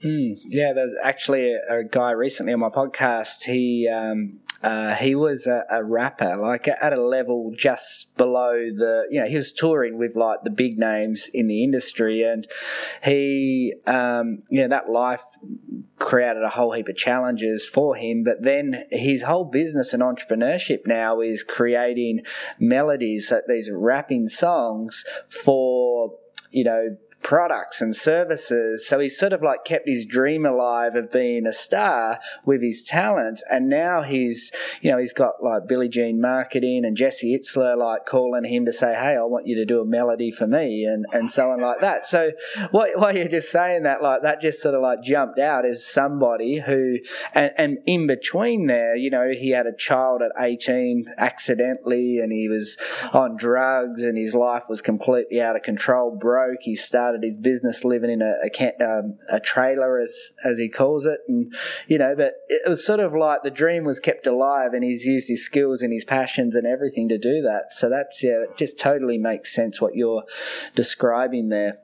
Mm, 0.04 0.38
yeah, 0.46 0.74
there's 0.74 0.94
actually 1.02 1.54
a, 1.54 1.80
a, 1.80 1.84
guy 1.84 2.12
recently 2.12 2.52
on 2.52 2.60
my 2.60 2.70
podcast. 2.70 3.46
He 3.46 3.88
um, 3.88 4.39
uh, 4.62 4.96
he 4.96 5.16
was 5.16 5.48
a, 5.48 5.63
a, 5.70 5.84
rapper, 5.84 6.36
like 6.36 6.68
at 6.68 6.92
a 6.92 7.02
level 7.02 7.54
just 7.56 8.16
below 8.18 8.54
the. 8.54 9.08
You 9.10 9.22
know, 9.22 9.28
he 9.28 9.38
was 9.38 9.54
touring 9.54 9.98
with 9.98 10.16
like 10.16 10.44
the 10.44 10.50
big 10.50 10.78
names 10.78 11.30
in 11.34 11.48
the 11.48 11.63
industry, 11.63 12.22
and 12.22 12.46
he, 13.02 13.76
um, 13.88 14.44
you 14.50 14.62
know, 14.62 14.68
that 14.68 14.89
life 14.89 15.24
created 16.00 16.44
a 16.44 16.50
whole 16.50 16.74
heap 16.74 16.89
of 16.89 16.98
challenges 16.98 17.66
for 17.66 17.96
him. 17.96 18.26
But 18.26 18.44
then 18.44 18.86
his 18.92 19.24
whole 19.24 19.46
business 19.46 19.94
and 19.94 20.04
entrepreneurship 20.04 20.86
now 20.86 21.22
is 21.22 21.44
creating 21.44 22.26
melodies, 22.60 23.32
these 23.48 23.72
rapping 23.72 24.28
songs 24.28 25.06
for 25.30 26.18
you 26.52 26.63
know 26.63 26.98
products 27.24 27.82
and 27.82 27.96
services. 27.96 28.88
So 28.88 29.00
he's 29.00 29.18
sort 29.18 29.34
of 29.34 29.42
like 29.42 29.64
kept 29.66 29.88
his 29.88 30.06
dream 30.06 30.46
alive 30.46 30.96
of 30.96 31.12
being 31.12 31.48
a 31.48 31.54
star 31.54 32.20
with 32.46 32.62
his 32.62 32.84
talent. 32.84 33.42
And 33.50 33.70
now 33.70 34.02
he's, 34.02 34.52
you 34.82 34.92
know, 34.92 34.98
he's 34.98 35.14
got 35.14 35.42
like 35.42 35.68
Billy 35.68 35.90
Gene 35.90 36.22
Marketing 36.22 36.84
and 36.86 36.98
Jesse 36.98 37.38
Itzler 37.38 37.78
like 37.78 38.06
calling 38.06 38.44
him 38.44 38.66
to 38.66 38.74
say, 38.74 38.94
Hey, 38.94 39.16
I 39.16 39.24
want 39.24 39.48
you 39.48 39.56
to 39.56 39.66
do 39.66 39.82
a 39.82 39.86
melody 39.86 40.32
for 40.32 40.46
me 40.46 40.86
and, 40.86 41.06
and 41.14 41.32
so 41.32 41.52
on 41.52 41.62
like 41.62 41.80
that. 41.82 42.06
So 42.06 42.32
what, 42.72 42.90
what 42.96 43.16
you're 43.16 43.28
just 43.28 43.52
saying 43.52 43.84
that 43.84 44.04
like 44.04 44.22
that 44.24 44.42
just 44.42 44.62
sort 44.62 44.76
of 44.76 44.82
like 44.82 45.02
jumped 45.02 45.40
out 45.40 45.66
as 45.66 45.86
somebody 45.86 46.60
who, 46.60 47.00
and, 47.34 47.52
and 47.58 47.78
in 47.86 48.06
between 48.08 48.68
there, 48.68 48.96
you 48.96 49.10
know, 49.10 49.30
he 49.32 49.52
had 49.52 49.66
a 49.66 49.76
child 49.76 50.22
at 50.22 50.32
18 50.38 51.06
accidentally 51.18 52.20
and 52.20 52.32
he 52.32 52.50
was 52.50 52.78
on 53.14 53.38
drugs 53.38 54.04
and 54.04 54.18
his 54.18 54.36
life 54.36 54.66
was 54.68 54.82
completely 54.82 55.42
out 55.42 55.56
of 55.56 55.62
control, 55.62 56.12
broke. 56.16 56.60
He 56.62 56.76
started 56.76 57.12
started 57.13 57.23
his 57.23 57.38
business 57.38 57.84
living 57.84 58.10
in 58.10 58.21
a 58.21 58.34
a, 58.43 58.84
um, 58.84 59.17
a 59.30 59.39
trailer, 59.39 59.99
as 59.99 60.32
as 60.43 60.58
he 60.58 60.69
calls 60.69 61.06
it, 61.06 61.19
and 61.28 61.54
you 61.88 61.97
know, 61.97 62.15
but 62.15 62.34
it 62.47 62.67
was 62.67 62.86
sort 62.86 62.99
of 62.99 63.13
like 63.13 63.43
the 63.43 63.52
dream 63.52 63.84
was 63.84 63.99
kept 63.99 64.26
alive, 64.28 64.73
and 64.73 64.84
he's 64.84 65.06
used 65.06 65.30
his 65.30 65.45
skills 65.45 65.82
and 65.82 65.93
his 65.93 66.06
passions 66.06 66.56
and 66.56 66.65
everything 66.65 67.08
to 67.10 67.17
do 67.17 67.41
that. 67.41 67.65
So 67.69 67.89
that's 67.89 68.23
yeah, 68.23 68.43
it 68.43 68.58
just 68.58 68.80
totally 68.80 69.17
makes 69.17 69.54
sense 69.54 69.80
what 69.80 69.95
you're 69.95 70.23
describing 70.76 71.49
there. 71.49 71.80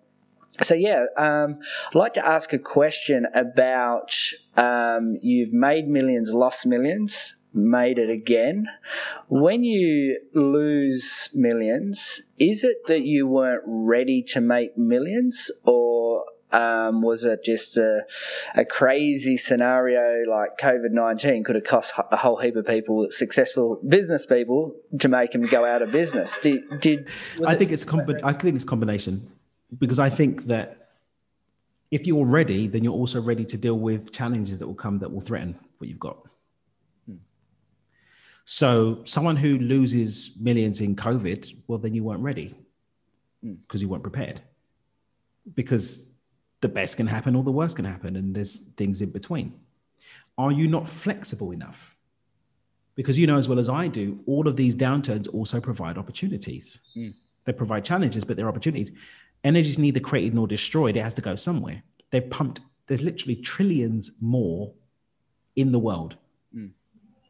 So 0.62 0.76
yeah, 0.76 1.06
um, 1.16 1.60
I'd 1.88 1.96
like 1.96 2.14
to 2.16 2.26
ask 2.26 2.52
a 2.52 2.60
question 2.60 3.28
about 3.34 4.14
um, 4.58 5.18
you've 5.22 5.54
made 5.54 5.88
millions, 5.88 6.34
lost 6.34 6.66
millions 6.66 7.39
made 7.54 7.98
it 7.98 8.10
again. 8.10 8.68
When 9.28 9.64
you 9.64 10.20
lose 10.34 11.30
millions, 11.34 12.22
is 12.38 12.64
it 12.64 12.88
that 12.88 13.04
you 13.04 13.28
weren't 13.28 13.64
ready 13.66 14.22
to 14.24 14.42
make 14.42 14.78
millions 14.78 15.52
or 15.66 16.26
um, 16.52 17.02
was 17.02 17.26
it 17.26 17.44
just 17.44 17.78
a, 17.78 18.06
a 18.56 18.66
crazy 18.66 19.38
scenario 19.38 20.24
like 20.28 20.58
COVID 20.60 20.92
19 20.92 21.44
could 21.44 21.56
have 21.56 21.64
cost 21.64 21.94
a 22.12 22.18
whole 22.18 22.38
heap 22.38 22.56
of 22.56 22.66
people, 22.66 23.08
successful 23.12 23.80
business 23.88 24.26
people, 24.26 24.76
to 25.00 25.08
make 25.08 25.32
them 25.32 25.46
go 25.46 25.64
out 25.64 25.82
of 25.82 25.92
business? 25.92 26.40
Did, 26.40 26.80
did 26.80 27.08
I 27.46 27.56
think 27.56 27.72
it, 27.72 27.76
it's 27.76 27.86
combi- 27.86 28.20
I 28.24 28.34
think 28.34 28.56
it's 28.56 28.64
combination 28.64 29.30
because 29.78 30.00
I 30.00 30.10
think 30.10 30.46
that 30.46 30.90
if 31.92 32.08
you're 32.08 32.26
ready, 32.26 32.68
then 32.68 32.84
you're 32.84 32.94
also 32.94 33.22
ready 33.22 33.46
to 33.46 33.58
deal 33.58 33.78
with 33.78 34.12
challenges 34.12 34.60
that 34.60 34.68
will 34.68 34.76
come 34.76 35.00
that 35.00 35.12
will 35.12 35.22
threaten 35.22 35.56
what 35.78 35.88
you've 35.88 36.00
got. 36.00 36.18
So 38.52 39.02
someone 39.04 39.36
who 39.36 39.60
loses 39.60 40.36
millions 40.42 40.82
in 40.82 40.96
COVID, 40.96 41.56
well, 41.68 41.78
then 41.78 41.94
you 41.94 42.04
weren't 42.04 42.24
ready 42.24 42.56
because 43.44 43.82
hmm. 43.82 43.86
you 43.86 43.88
weren't 43.88 44.02
prepared. 44.02 44.42
Because 45.54 46.10
the 46.60 46.68
best 46.68 46.98
can 46.98 47.06
happen 47.06 47.36
or 47.36 47.44
the 47.44 47.52
worst 47.52 47.76
can 47.76 47.86
happen, 47.86 48.16
and 48.16 48.34
there's 48.34 48.58
things 48.76 49.04
in 49.04 49.12
between. 49.12 49.54
Are 50.36 50.52
you 50.52 50.68
not 50.68 50.90
flexible 50.90 51.52
enough? 51.52 51.96
Because 52.96 53.20
you 53.20 53.28
know 53.28 53.38
as 53.38 53.48
well 53.48 53.60
as 53.60 53.70
I 53.70 53.88
do, 53.88 54.20
all 54.26 54.48
of 54.48 54.56
these 54.56 54.76
downturns 54.76 55.32
also 55.32 55.62
provide 55.62 56.00
opportunities. 56.00 56.80
Mm. 56.98 57.14
They 57.46 57.54
provide 57.54 57.86
challenges, 57.86 58.26
but 58.26 58.36
they're 58.36 58.50
opportunities. 58.50 58.92
Energy 59.44 59.70
is 59.70 59.78
neither 59.78 60.00
created 60.00 60.34
nor 60.34 60.48
destroyed, 60.48 60.98
it 60.98 61.04
has 61.04 61.14
to 61.14 61.22
go 61.22 61.36
somewhere. 61.36 61.84
They've 62.10 62.28
pumped, 62.28 62.62
there's 62.88 63.04
literally 63.04 63.36
trillions 63.36 64.10
more 64.20 64.74
in 65.56 65.72
the 65.72 65.78
world 65.78 66.18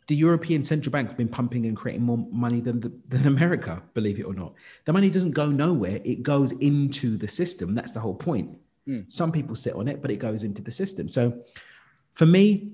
the 0.10 0.16
European 0.16 0.66
central 0.66 0.92
bank's 0.92 1.14
been 1.14 1.28
pumping 1.28 1.68
and 1.68 1.78
creating 1.78 2.02
more 2.02 2.18
money 2.32 2.62
than, 2.62 2.80
the, 2.80 2.92
than 3.10 3.28
America, 3.28 3.80
believe 3.94 4.20
it 4.20 4.24
or 4.24 4.34
not. 4.34 4.54
The 4.86 4.92
money 4.92 5.12
doesn't 5.12 5.32
go 5.32 5.46
nowhere, 5.46 6.02
it 6.04 6.24
goes 6.24 6.52
into 6.54 7.16
the 7.16 7.28
system. 7.28 7.76
That's 7.76 7.92
the 7.92 8.00
whole 8.00 8.16
point. 8.16 8.58
Mm. 8.88 9.10
Some 9.10 9.32
people 9.32 9.56
sit 9.56 9.76
on 9.76 9.88
it, 9.88 10.02
but 10.02 10.10
it 10.10 10.18
goes 10.18 10.44
into 10.44 10.64
the 10.64 10.72
system. 10.72 11.10
So 11.10 11.44
for 12.14 12.26
me, 12.26 12.72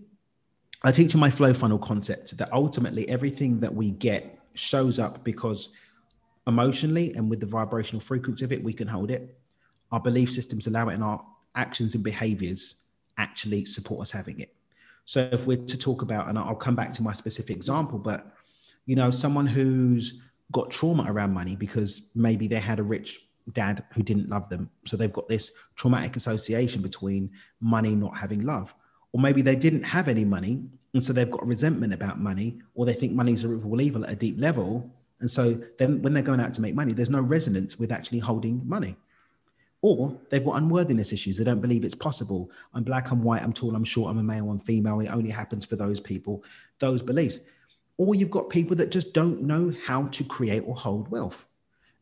I 0.82 0.93
teach 0.93 1.13
in 1.13 1.19
my 1.19 1.30
flow 1.30 1.54
funnel 1.54 1.78
concept 1.78 2.38
that 2.38 2.54
ultimately 2.54 3.08
everything 3.10 3.60
that 3.60 3.76
we 3.76 3.91
get 3.91 4.39
shows 4.54 4.98
up 4.98 5.26
because 5.26 5.69
emotionally 6.48 7.13
and 7.15 7.30
with 7.30 7.41
the 7.41 7.45
vibrational 7.45 8.00
frequency 8.00 8.45
of 8.45 8.54
it, 8.54 8.63
we 8.63 8.71
can 8.71 8.88
hold 8.88 9.12
it. 9.12 9.38
Our 9.91 10.00
belief 10.00 10.32
systems 10.32 10.67
allow 10.67 10.88
it, 10.88 10.93
and 10.93 11.04
our 11.04 11.21
actions 11.54 11.95
and 11.95 12.04
behaviors 12.04 12.86
actually 13.17 13.65
support 13.65 14.04
us 14.04 14.12
having 14.12 14.39
it. 14.39 14.56
So 15.05 15.29
if 15.31 15.45
we're 15.45 15.57
to 15.57 15.77
talk 15.77 16.01
about, 16.01 16.27
and 16.27 16.37
I'll 16.37 16.55
come 16.55 16.75
back 16.75 16.93
to 16.93 17.03
my 17.03 17.13
specific 17.13 17.55
example, 17.55 17.99
but 17.99 18.33
you 18.85 18.95
know, 18.95 19.11
someone 19.11 19.47
who's 19.47 20.21
got 20.51 20.71
trauma 20.71 21.05
around 21.07 21.33
money 21.33 21.55
because 21.55 22.11
maybe 22.15 22.47
they 22.47 22.59
had 22.59 22.79
a 22.79 22.83
rich 22.83 23.21
dad 23.53 23.83
who 23.93 24.03
didn't 24.03 24.29
love 24.29 24.49
them. 24.49 24.69
So 24.85 24.97
they've 24.97 25.13
got 25.13 25.27
this 25.27 25.51
traumatic 25.75 26.15
association 26.15 26.81
between 26.81 27.31
money 27.61 27.95
not 27.95 28.17
having 28.17 28.41
love. 28.41 28.73
Or 29.11 29.19
maybe 29.19 29.41
they 29.41 29.55
didn't 29.55 29.83
have 29.83 30.07
any 30.07 30.25
money. 30.25 30.63
And 30.93 31.03
so 31.03 31.13
they've 31.13 31.29
got 31.29 31.45
resentment 31.45 31.93
about 31.93 32.19
money, 32.19 32.61
or 32.73 32.85
they 32.85 32.93
think 32.93 33.13
money's 33.13 33.43
a 33.43 33.49
rival 33.49 33.81
evil 33.81 34.05
at 34.05 34.11
a 34.11 34.15
deep 34.15 34.39
level. 34.39 34.89
And 35.19 35.29
so 35.29 35.59
then 35.77 36.01
when 36.01 36.13
they're 36.13 36.23
going 36.23 36.39
out 36.39 36.53
to 36.55 36.61
make 36.61 36.75
money, 36.75 36.93
there's 36.93 37.09
no 37.09 37.21
resonance 37.21 37.77
with 37.77 37.91
actually 37.91 38.19
holding 38.19 38.61
money. 38.65 38.95
Or 39.86 40.17
they've 40.32 40.43
got 40.43 40.56
unworthiness 40.56 41.13
issues. 41.13 41.38
They 41.38 41.43
don't 41.43 41.62
believe 41.62 41.84
it's 41.84 41.93
possible. 41.93 42.50
I'm 42.74 42.82
black, 42.82 43.12
I'm 43.12 43.21
white, 43.21 43.43
I'm 43.43 43.54
tall, 43.54 43.76
I'm 43.76 43.84
short, 43.84 44.10
I'm 44.10 44.17
a 44.17 44.24
male, 44.24 44.50
I'm 44.50 44.60
female. 44.60 45.00
It 45.00 45.10
only 45.10 45.30
happens 45.30 45.63
for 45.63 45.76
those 45.76 46.00
people, 46.00 46.43
those 46.80 47.04
beliefs. 47.04 47.41
Or 47.98 48.15
you've 48.15 48.32
got 48.32 48.50
people 48.50 48.76
that 48.78 48.89
just 48.89 49.13
don't 49.13 49.43
know 49.43 49.71
how 49.86 50.08
to 50.08 50.24
create 50.24 50.63
or 50.65 50.76
hold 50.76 51.12
wealth. 51.12 51.45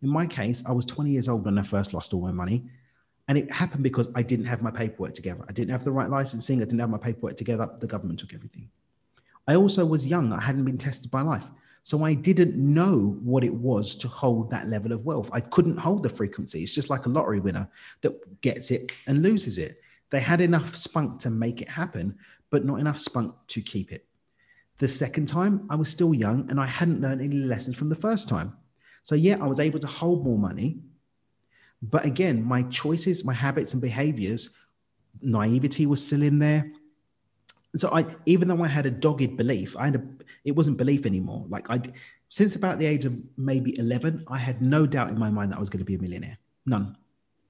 In 0.01 0.07
my 0.07 0.25
case, 0.25 0.63
I 0.65 0.71
was 0.71 0.85
20 0.85 1.11
years 1.11 1.27
old 1.27 1.43
when 1.43 1.57
I 1.57 1.63
first 1.63 1.93
lost 1.93 2.13
all 2.13 2.21
my 2.21 2.31
money. 2.31 2.63
And 3.27 3.37
it 3.37 3.51
happened 3.51 3.83
because 3.83 4.07
I 4.15 4.23
didn't 4.23 4.45
have 4.45 4.61
my 4.61 4.71
paperwork 4.71 5.13
together. 5.13 5.43
I 5.49 5.51
didn't 5.51 5.71
have 5.71 5.83
the 5.83 5.91
right 5.91 6.09
licensing. 6.09 6.61
I 6.61 6.63
didn't 6.63 6.79
have 6.79 6.89
my 6.89 6.97
paperwork 6.97 7.35
together. 7.35 7.69
The 7.81 7.87
government 7.87 8.17
took 8.17 8.33
everything. 8.33 8.69
I 9.45 9.55
also 9.55 9.85
was 9.85 10.07
young. 10.07 10.31
I 10.31 10.39
hadn't 10.39 10.63
been 10.63 10.77
tested 10.77 11.11
by 11.11 11.21
life. 11.21 11.45
So 11.83 12.05
I 12.05 12.13
didn't 12.13 12.55
know 12.55 13.17
what 13.21 13.43
it 13.43 13.53
was 13.53 13.95
to 13.95 14.07
hold 14.07 14.49
that 14.49 14.67
level 14.67 14.93
of 14.93 15.05
wealth. 15.05 15.29
I 15.33 15.41
couldn't 15.41 15.77
hold 15.77 16.03
the 16.03 16.09
frequency. 16.09 16.61
It's 16.61 16.71
just 16.71 16.89
like 16.89 17.05
a 17.05 17.09
lottery 17.09 17.41
winner 17.41 17.67
that 18.01 18.41
gets 18.41 18.71
it 18.71 18.93
and 19.05 19.21
loses 19.21 19.57
it. 19.57 19.81
They 20.09 20.21
had 20.21 20.39
enough 20.39 20.75
spunk 20.75 21.19
to 21.19 21.29
make 21.29 21.61
it 21.61 21.69
happen, 21.69 22.17
but 22.49 22.63
not 22.63 22.79
enough 22.79 22.99
spunk 22.99 23.35
to 23.47 23.61
keep 23.61 23.91
it. 23.91 24.05
The 24.77 24.87
second 24.87 25.27
time, 25.27 25.67
I 25.69 25.75
was 25.75 25.89
still 25.89 26.13
young 26.13 26.49
and 26.49 26.59
I 26.59 26.67
hadn't 26.67 27.01
learned 27.01 27.21
any 27.21 27.35
lessons 27.35 27.75
from 27.75 27.89
the 27.89 27.95
first 27.95 28.29
time. 28.29 28.53
So, 29.03 29.15
yeah, 29.15 29.37
I 29.41 29.47
was 29.47 29.59
able 29.59 29.79
to 29.79 29.87
hold 29.87 30.23
more 30.23 30.37
money. 30.37 30.79
But 31.81 32.05
again, 32.05 32.41
my 32.43 32.63
choices, 32.63 33.25
my 33.25 33.33
habits, 33.33 33.73
and 33.73 33.81
behaviors, 33.81 34.55
naivety 35.21 35.85
was 35.85 36.05
still 36.05 36.21
in 36.21 36.39
there. 36.39 36.71
So 37.75 37.89
I, 37.91 38.05
even 38.25 38.47
though 38.47 38.63
I 38.63 38.67
had 38.67 38.85
a 38.85 38.91
dogged 38.91 39.35
belief, 39.35 39.75
I 39.75 39.85
had 39.85 39.95
a, 39.95 40.03
it 40.45 40.51
wasn't 40.51 40.77
belief 40.77 41.05
anymore. 41.05 41.45
Like 41.49 41.69
I, 41.69 41.81
since 42.29 42.55
about 42.55 42.77
the 42.77 42.85
age 42.85 43.05
of 43.05 43.17
maybe 43.37 43.77
11, 43.77 44.25
I 44.27 44.37
had 44.37 44.61
no 44.61 44.85
doubt 44.85 45.09
in 45.09 45.17
my 45.17 45.31
mind 45.31 45.51
that 45.51 45.57
I 45.57 45.59
was 45.59 45.69
going 45.69 45.79
to 45.79 45.85
be 45.85 45.95
a 45.95 45.99
millionaire. 45.99 46.37
None. 46.65 46.95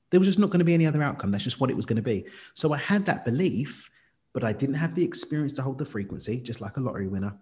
There 0.09 0.19
was 0.19 0.29
just 0.29 0.39
not 0.39 0.49
going 0.49 0.59
to 0.59 0.65
be 0.65 0.73
any 0.73 0.85
other 0.85 1.03
outcome. 1.03 1.31
That's 1.31 1.43
just 1.43 1.59
what 1.59 1.69
it 1.69 1.75
was 1.75 1.85
going 1.85 1.97
to 1.97 2.01
be. 2.01 2.25
So 2.53 2.73
I 2.73 2.77
had 2.77 3.05
that 3.07 3.25
belief, 3.25 3.89
but 4.31 4.43
I 4.43 4.53
didn't 4.53 4.75
have 4.75 4.95
the 4.95 5.03
experience 5.03 5.53
to 5.53 5.61
hold 5.61 5.77
the 5.77 5.85
frequency, 5.85 6.39
just 6.39 6.61
like 6.61 6.77
a 6.77 6.79
lottery 6.79 7.07
winner. 7.07 7.35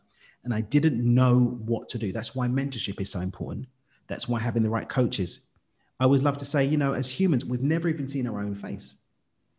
And 0.43 0.53
I 0.53 0.61
didn't 0.61 1.01
know 1.03 1.59
what 1.65 1.89
to 1.89 1.99
do. 1.99 2.11
That's 2.11 2.33
why 2.33 2.47
mentorship 2.47 2.99
is 2.99 3.11
so 3.11 3.19
important. 3.19 3.67
That's 4.07 4.27
why 4.27 4.39
having 4.39 4.63
the 4.63 4.69
right 4.69 4.89
coaches. 4.89 5.41
I 5.99 6.05
always 6.05 6.23
love 6.23 6.37
to 6.39 6.45
say, 6.45 6.65
you 6.65 6.77
know, 6.77 6.93
as 6.93 7.11
humans, 7.11 7.45
we've 7.45 7.61
never 7.61 7.87
even 7.87 8.07
seen 8.07 8.27
our 8.27 8.39
own 8.39 8.55
face. 8.55 8.95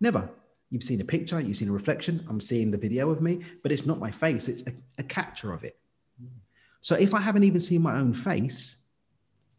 Never. 0.01 0.29
You've 0.73 0.83
seen 0.83 1.01
a 1.01 1.05
picture, 1.05 1.39
you've 1.39 1.57
seen 1.57 1.69
a 1.69 1.73
reflection. 1.73 2.27
I'm 2.29 2.41
seeing 2.41 2.71
the 2.71 2.79
video 2.79 3.11
of 3.11 3.21
me, 3.21 3.41
but 3.63 3.71
it's 3.71 3.87
not 3.87 4.01
my 4.01 4.11
face, 4.11 4.49
it's 4.49 4.63
a, 4.67 4.73
a 4.99 5.03
capture 5.03 5.53
of 5.53 5.65
it. 5.65 5.79
So 6.81 6.97
if 6.97 7.15
I 7.15 7.21
haven't 7.21 7.45
even 7.45 7.61
seen 7.61 7.83
my 7.83 7.97
own 7.97 8.15
face, 8.15 8.77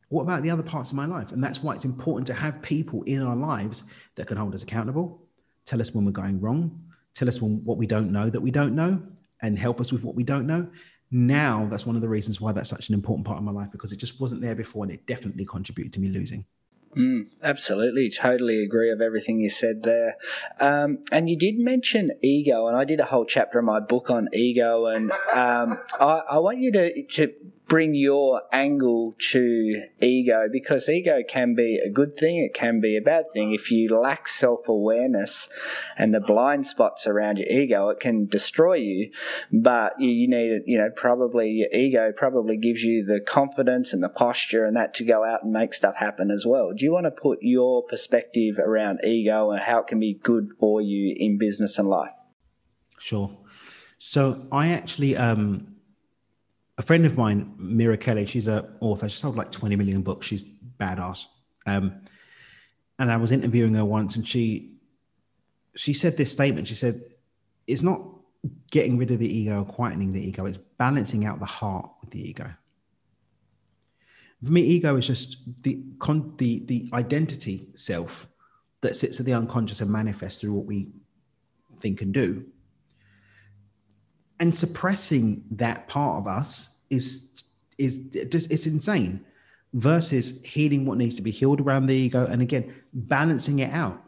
what 0.09 0.23
about 0.23 0.43
the 0.43 0.49
other 0.49 0.63
parts 0.63 0.89
of 0.89 0.97
my 0.97 1.05
life? 1.05 1.31
And 1.31 1.41
that's 1.41 1.63
why 1.63 1.75
it's 1.75 1.85
important 1.85 2.27
to 2.27 2.33
have 2.33 2.61
people 2.61 3.03
in 3.03 3.21
our 3.21 3.35
lives 3.35 3.83
that 4.15 4.27
can 4.27 4.37
hold 4.37 4.53
us 4.53 4.63
accountable, 4.63 5.21
tell 5.65 5.79
us 5.79 5.93
when 5.93 6.03
we're 6.03 6.11
going 6.11 6.41
wrong, 6.41 6.83
tell 7.13 7.29
us 7.29 7.41
when, 7.41 7.63
what 7.63 7.77
we 7.77 7.87
don't 7.87 8.11
know 8.11 8.29
that 8.29 8.41
we 8.41 8.51
don't 8.51 8.75
know, 8.75 9.01
and 9.41 9.57
help 9.57 9.79
us 9.79 9.93
with 9.93 10.03
what 10.03 10.15
we 10.15 10.23
don't 10.23 10.47
know 10.47 10.67
now 11.13 11.67
that's 11.69 11.85
one 11.85 11.95
of 11.95 12.01
the 12.01 12.09
reasons 12.09 12.41
why 12.41 12.51
that's 12.51 12.69
such 12.69 12.89
an 12.89 12.95
important 12.95 13.25
part 13.25 13.37
of 13.37 13.43
my 13.43 13.51
life 13.51 13.71
because 13.71 13.93
it 13.93 13.97
just 13.97 14.19
wasn't 14.19 14.41
there 14.41 14.55
before 14.55 14.83
and 14.83 14.91
it 14.91 15.05
definitely 15.05 15.45
contributed 15.45 15.93
to 15.93 15.99
me 15.99 16.07
losing. 16.07 16.43
Mm, 16.95 17.27
absolutely, 17.41 18.09
totally 18.09 18.61
agree 18.61 18.91
of 18.91 19.01
everything 19.01 19.39
you 19.39 19.49
said 19.49 19.83
there. 19.83 20.15
Um, 20.59 20.99
and 21.11 21.29
you 21.29 21.35
did 21.35 21.57
mention 21.57 22.11
ego, 22.21 22.67
and 22.67 22.77
I 22.77 22.83
did 22.83 22.99
a 22.99 23.05
whole 23.05 23.25
chapter 23.25 23.59
in 23.59 23.65
my 23.65 23.79
book 23.79 24.11
on 24.11 24.29
ego, 24.31 24.85
and 24.85 25.11
um, 25.33 25.79
I, 25.99 26.21
I, 26.29 26.39
want 26.39 26.59
you 26.59 26.71
to, 26.71 27.03
to 27.03 27.33
bring 27.73 27.95
your 27.95 28.43
angle 28.51 29.15
to 29.17 29.83
ego 29.99 30.47
because 30.51 30.87
ego 30.87 31.23
can 31.27 31.55
be 31.55 31.79
a 31.79 31.89
good 31.89 32.13
thing, 32.13 32.37
it 32.37 32.53
can 32.53 32.79
be 32.79 32.95
a 32.95 33.01
bad 33.01 33.25
thing. 33.33 33.51
If 33.51 33.71
you 33.71 33.89
lack 33.89 34.27
self 34.27 34.67
awareness 34.67 35.49
and 35.97 36.13
the 36.13 36.19
blind 36.19 36.67
spots 36.67 37.07
around 37.07 37.39
your 37.39 37.47
ego, 37.49 37.89
it 37.89 37.99
can 37.99 38.27
destroy 38.27 38.75
you. 38.75 39.11
But 39.51 39.93
you, 39.97 40.09
you 40.09 40.27
need, 40.27 40.61
you 40.67 40.77
know, 40.77 40.91
probably 40.95 41.49
your 41.49 41.69
ego 41.73 42.11
probably 42.15 42.57
gives 42.57 42.83
you 42.83 43.03
the 43.03 43.19
confidence 43.19 43.91
and 43.91 44.03
the 44.03 44.09
posture 44.09 44.65
and 44.65 44.77
that 44.77 44.93
to 44.93 45.03
go 45.03 45.25
out 45.25 45.41
and 45.43 45.51
make 45.51 45.73
stuff 45.73 45.95
happen 45.97 46.29
as 46.29 46.45
well. 46.45 46.73
Do 46.73 46.85
you 46.85 46.93
want 46.93 47.05
to 47.05 47.11
put 47.11 47.39
your 47.41 47.81
perspective 47.81 48.59
around 48.59 48.99
ego 49.03 49.49
and 49.49 49.59
how 49.59 49.79
it 49.79 49.87
can 49.87 49.99
be 49.99 50.13
good 50.13 50.49
for 50.59 50.79
you 50.79 51.15
in 51.17 51.39
business 51.39 51.79
and 51.79 51.87
life? 51.87 52.13
Sure. 52.99 53.35
So 53.97 54.45
I 54.51 54.69
actually 54.69 55.17
um, 55.17 55.72
a 56.77 56.81
friend 56.81 57.05
of 57.05 57.17
mine, 57.17 57.53
Mira 57.57 57.97
Kelley, 57.97 58.25
she's 58.25 58.47
an 58.47 58.65
author. 58.79 59.07
She 59.07 59.19
sold 59.19 59.35
like 59.35 59.51
20 59.51 59.75
million 59.75 60.01
books. 60.01 60.27
She's 60.27 60.45
badass. 60.79 61.27
Um, 61.65 62.01
and 62.99 63.11
I 63.11 63.17
was 63.17 63.31
interviewing 63.31 63.73
her 63.75 63.85
once, 63.85 64.15
and 64.15 64.27
she 64.27 64.71
she 65.75 65.93
said 65.93 66.17
this 66.17 66.31
statement. 66.31 66.67
She 66.67 66.75
said, 66.75 67.01
"It's 67.67 67.81
not 67.81 68.01
getting 68.71 68.97
rid 68.97 69.11
of 69.11 69.19
the 69.19 69.27
ego 69.27 69.61
or 69.61 69.65
quietening 69.65 70.13
the 70.13 70.25
ego; 70.25 70.45
it's 70.45 70.57
balancing 70.57 71.25
out 71.25 71.39
the 71.39 71.45
heart 71.45 71.89
with 72.01 72.11
the 72.11 72.29
ego." 72.29 72.53
For 74.43 74.51
me, 74.51 74.61
ego 74.61 74.95
is 74.95 75.07
just 75.07 75.63
the 75.63 75.83
con- 75.99 76.33
the 76.37 76.63
the 76.65 76.89
identity 76.93 77.69
self 77.75 78.27
that 78.81 78.95
sits 78.95 79.19
at 79.19 79.25
the 79.25 79.33
unconscious 79.33 79.81
and 79.81 79.89
manifests 79.89 80.41
through 80.41 80.53
what 80.53 80.65
we 80.65 80.89
think 81.79 82.01
and 82.01 82.13
do 82.13 82.45
and 84.43 84.53
suppressing 84.53 85.41
that 85.51 85.87
part 85.87 86.17
of 86.17 86.27
us 86.27 86.81
is 86.89 87.43
is 87.77 87.99
just 88.27 88.51
it's 88.51 88.67
insane 88.67 89.25
versus 89.71 90.43
healing 90.43 90.85
what 90.85 90.97
needs 90.97 91.15
to 91.15 91.21
be 91.21 91.31
healed 91.31 91.61
around 91.61 91.85
the 91.85 91.95
ego. 91.95 92.25
And 92.25 92.41
again 92.41 92.75
balancing 92.93 93.59
it 93.59 93.71
out. 93.71 94.03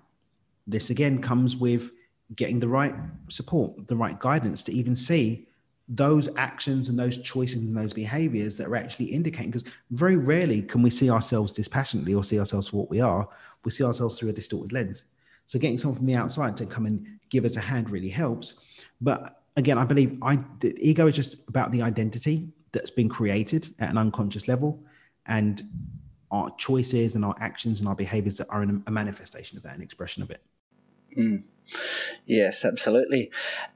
This 0.68 0.90
again 0.90 1.22
comes 1.22 1.56
with 1.56 1.92
getting 2.36 2.60
the 2.60 2.68
right 2.68 2.94
support 3.30 3.88
the 3.88 3.96
right 3.96 4.20
guidance 4.20 4.62
to 4.64 4.74
even 4.74 4.94
see 4.94 5.48
those 5.88 6.28
actions 6.36 6.90
and 6.90 7.00
those 7.00 7.18
choices 7.20 7.62
and 7.64 7.78
those 7.78 7.94
behaviors 7.94 8.58
that 8.58 8.68
are 8.68 8.76
actually 8.76 9.06
indicating 9.06 9.52
because 9.52 9.64
very 9.92 10.18
rarely 10.18 10.62
can 10.62 10.82
we 10.82 10.90
see 10.90 11.10
ourselves 11.10 11.54
dispassionately 11.54 12.14
or 12.14 12.26
see 12.26 12.40
ourselves 12.40 12.68
for 12.68 12.76
what 12.76 12.90
we 12.90 13.00
are. 13.00 13.26
We 13.64 13.72
see 13.72 13.86
ourselves 13.86 14.20
through 14.20 14.32
a 14.32 14.34
distorted 14.34 14.74
lens. 14.74 15.06
So 15.46 15.60
getting 15.60 15.78
someone 15.78 15.96
from 15.96 16.08
the 16.08 16.16
outside 16.16 16.58
to 16.58 16.66
come 16.66 16.88
and 16.88 17.06
give 17.30 17.46
us 17.46 17.56
a 17.56 17.62
hand 17.62 17.90
really 17.90 18.10
helps. 18.10 18.60
But 19.00 19.45
again, 19.56 19.78
I 19.78 19.86
believe 19.86 20.18
I 20.22 20.40
the 20.60 20.76
ego 20.80 21.08
is 21.08 21.16
just 21.16 21.38
about 21.48 21.72
the 21.72 21.82
identity 21.82 22.50
that's 22.72 22.92
been 22.92 23.10
created 23.10 23.74
at 23.80 23.90
an 23.90 23.98
unconscious 23.98 24.48
level, 24.48 24.84
and 25.26 25.62
our 26.32 26.54
choices 26.58 27.16
and 27.16 27.24
our 27.24 27.36
actions 27.40 27.80
and 27.80 27.88
our 27.88 27.96
behaviors 27.96 28.38
that 28.38 28.48
are 28.50 28.64
a 28.64 28.92
manifestation 28.92 29.58
of 29.58 29.64
that, 29.64 29.76
an 29.76 29.82
expression 29.82 30.24
of 30.24 30.32
it. 30.32 30.42
Mm. 31.18 31.44
Yes, 32.26 32.64
absolutely. 32.64 33.32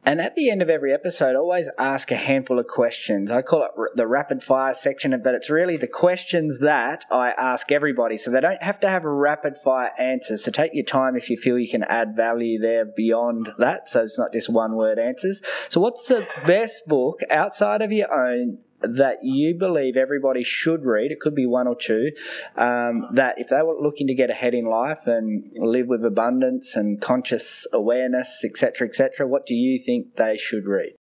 And 0.06 0.22
at 0.22 0.36
the 0.36 0.50
end 0.50 0.62
of 0.62 0.70
every 0.70 0.94
episode, 0.94 1.36
I 1.36 1.40
always 1.40 1.70
ask 1.78 2.12
a 2.12 2.16
handful 2.16 2.60
of 2.60 2.68
questions. 2.68 3.32
I 3.32 3.42
call 3.42 3.64
it 3.64 3.72
the 3.96 4.08
rapid 4.08 4.42
fire 4.42 4.74
section, 4.74 5.20
but 5.24 5.36
it's 5.36 5.50
really 5.50 5.78
the 5.78 5.88
questions 5.88 6.60
that 6.60 7.06
I 7.12 7.32
ask 7.32 7.72
everybody. 7.72 8.18
So 8.18 8.32
they 8.32 8.42
don't 8.42 8.62
have 8.62 8.80
to 8.82 8.90
have 8.90 9.04
a 9.04 9.12
rapid 9.12 9.58
fire 9.58 9.92
answer. 9.98 10.38
So 10.38 10.52
take 10.52 10.74
your 10.74 10.86
time 10.86 11.16
if 11.16 11.30
you 11.30 11.38
feel 11.38 11.60
you 11.60 11.70
can 11.70 11.84
add 11.84 12.16
value 12.16 12.60
there 12.60 12.86
beyond 12.86 13.50
that. 13.58 13.90
So 13.90 14.04
it's 14.04 14.18
not 14.18 14.34
just 14.34 14.50
one 14.50 14.76
word 14.76 15.00
answers. 15.00 15.42
So 15.70 15.82
what's 15.82 16.08
the 16.08 16.26
best 16.46 16.88
book 16.88 17.22
outside 17.30 17.82
of 17.82 17.92
your 17.92 18.14
own 18.14 18.60
that 18.82 19.18
you 19.24 19.56
believe 19.56 19.98
everybody 19.98 20.44
should 20.44 20.86
read, 20.86 21.12
it 21.12 21.20
could 21.20 21.36
be 21.36 21.46
one 21.46 21.68
or 21.68 21.76
two, 21.76 22.12
um, 22.56 23.08
that 23.14 23.36
if 23.38 23.50
they 23.50 23.62
were 23.62 23.76
looking 23.80 24.08
to 24.08 24.14
get 24.14 24.30
ahead 24.30 24.54
in 24.54 24.66
life 24.66 25.08
and 25.08 25.52
live 25.58 25.88
with 25.88 26.06
abundance 26.06 26.76
and 26.76 27.02
conscious 27.02 27.68
awareness, 27.74 28.44
etc., 28.44 28.88
etc., 28.88 29.28
what 29.28 29.46
do 29.46 29.56
you 29.56 29.78
think 29.80 30.16
they 30.16 30.38
should 30.38 30.66
read? 30.66 30.94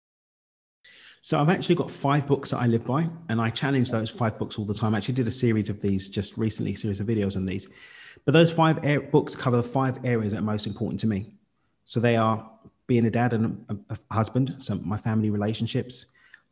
So 1.22 1.38
I've 1.38 1.50
actually 1.50 1.74
got 1.74 1.90
five 1.90 2.26
books 2.26 2.50
that 2.50 2.58
I 2.58 2.66
live 2.66 2.86
by, 2.86 3.08
and 3.28 3.40
I 3.40 3.50
challenge 3.50 3.90
those 3.90 4.08
five 4.08 4.38
books 4.38 4.58
all 4.58 4.64
the 4.64 4.74
time. 4.74 4.94
I 4.94 4.98
actually 4.98 5.14
did 5.14 5.28
a 5.28 5.32
series 5.32 5.68
of 5.68 5.82
these 5.82 6.08
just 6.08 6.38
recently, 6.38 6.74
series 6.74 7.00
of 7.00 7.06
videos 7.06 7.36
on 7.36 7.44
these. 7.44 7.68
But 8.24 8.32
those 8.32 8.50
five 8.50 8.80
books 9.10 9.36
cover 9.36 9.56
the 9.56 9.62
five 9.62 10.04
areas 10.04 10.32
that 10.32 10.38
are 10.38 10.42
most 10.42 10.66
important 10.66 11.00
to 11.00 11.06
me. 11.06 11.34
So 11.84 12.00
they 12.00 12.16
are 12.16 12.50
being 12.86 13.04
a 13.04 13.10
dad 13.10 13.34
and 13.34 13.64
a, 13.68 13.98
a 14.10 14.14
husband, 14.14 14.56
so 14.58 14.76
my 14.76 14.96
family 14.96 15.30
relationships, 15.30 16.06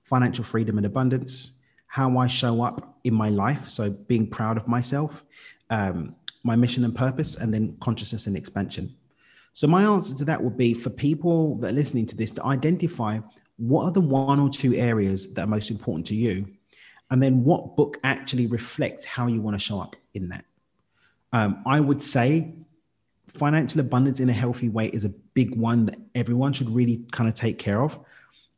financial 0.06 0.44
freedom 0.44 0.78
and 0.78 0.86
abundance, 0.86 1.58
how 1.86 2.18
I 2.18 2.26
show 2.26 2.62
up 2.62 2.98
in 3.04 3.14
my 3.14 3.28
life. 3.28 3.68
So 3.68 3.90
being 3.90 4.26
proud 4.26 4.56
of 4.56 4.66
myself, 4.66 5.24
um, 5.70 6.14
my 6.42 6.56
mission 6.56 6.84
and 6.84 6.94
purpose, 6.94 7.36
and 7.36 7.52
then 7.52 7.76
consciousness 7.80 8.26
and 8.26 8.36
expansion. 8.36 8.94
So 9.54 9.66
my 9.66 9.82
answer 9.84 10.14
to 10.16 10.24
that 10.26 10.42
would 10.42 10.56
be 10.56 10.74
for 10.74 10.90
people 10.90 11.56
that 11.58 11.70
are 11.70 11.74
listening 11.74 12.06
to 12.06 12.16
this 12.16 12.30
to 12.32 12.44
identify 12.44 13.20
what 13.56 13.84
are 13.84 13.92
the 13.92 14.00
one 14.00 14.38
or 14.38 14.50
two 14.50 14.74
areas 14.74 15.32
that 15.34 15.42
are 15.42 15.46
most 15.46 15.70
important 15.70 16.06
to 16.06 16.14
you, 16.14 16.46
and 17.10 17.22
then 17.22 17.42
what 17.42 17.74
book 17.76 17.98
actually 18.04 18.46
reflects 18.46 19.04
how 19.04 19.26
you 19.28 19.40
want 19.40 19.54
to 19.54 19.60
show 19.60 19.80
up 19.80 19.96
in 20.14 20.28
that. 20.28 20.44
Um, 21.32 21.62
I 21.66 21.80
would 21.80 22.02
say 22.02 22.54
financial 23.28 23.80
abundance 23.80 24.20
in 24.20 24.28
a 24.28 24.32
healthy 24.32 24.68
way 24.68 24.86
is 24.86 25.04
a 25.04 25.08
big 25.08 25.56
one 25.56 25.86
that 25.86 25.98
everyone 26.14 26.52
should 26.52 26.70
really 26.70 27.04
kind 27.12 27.28
of 27.28 27.34
take 27.34 27.58
care 27.58 27.82
of, 27.82 27.98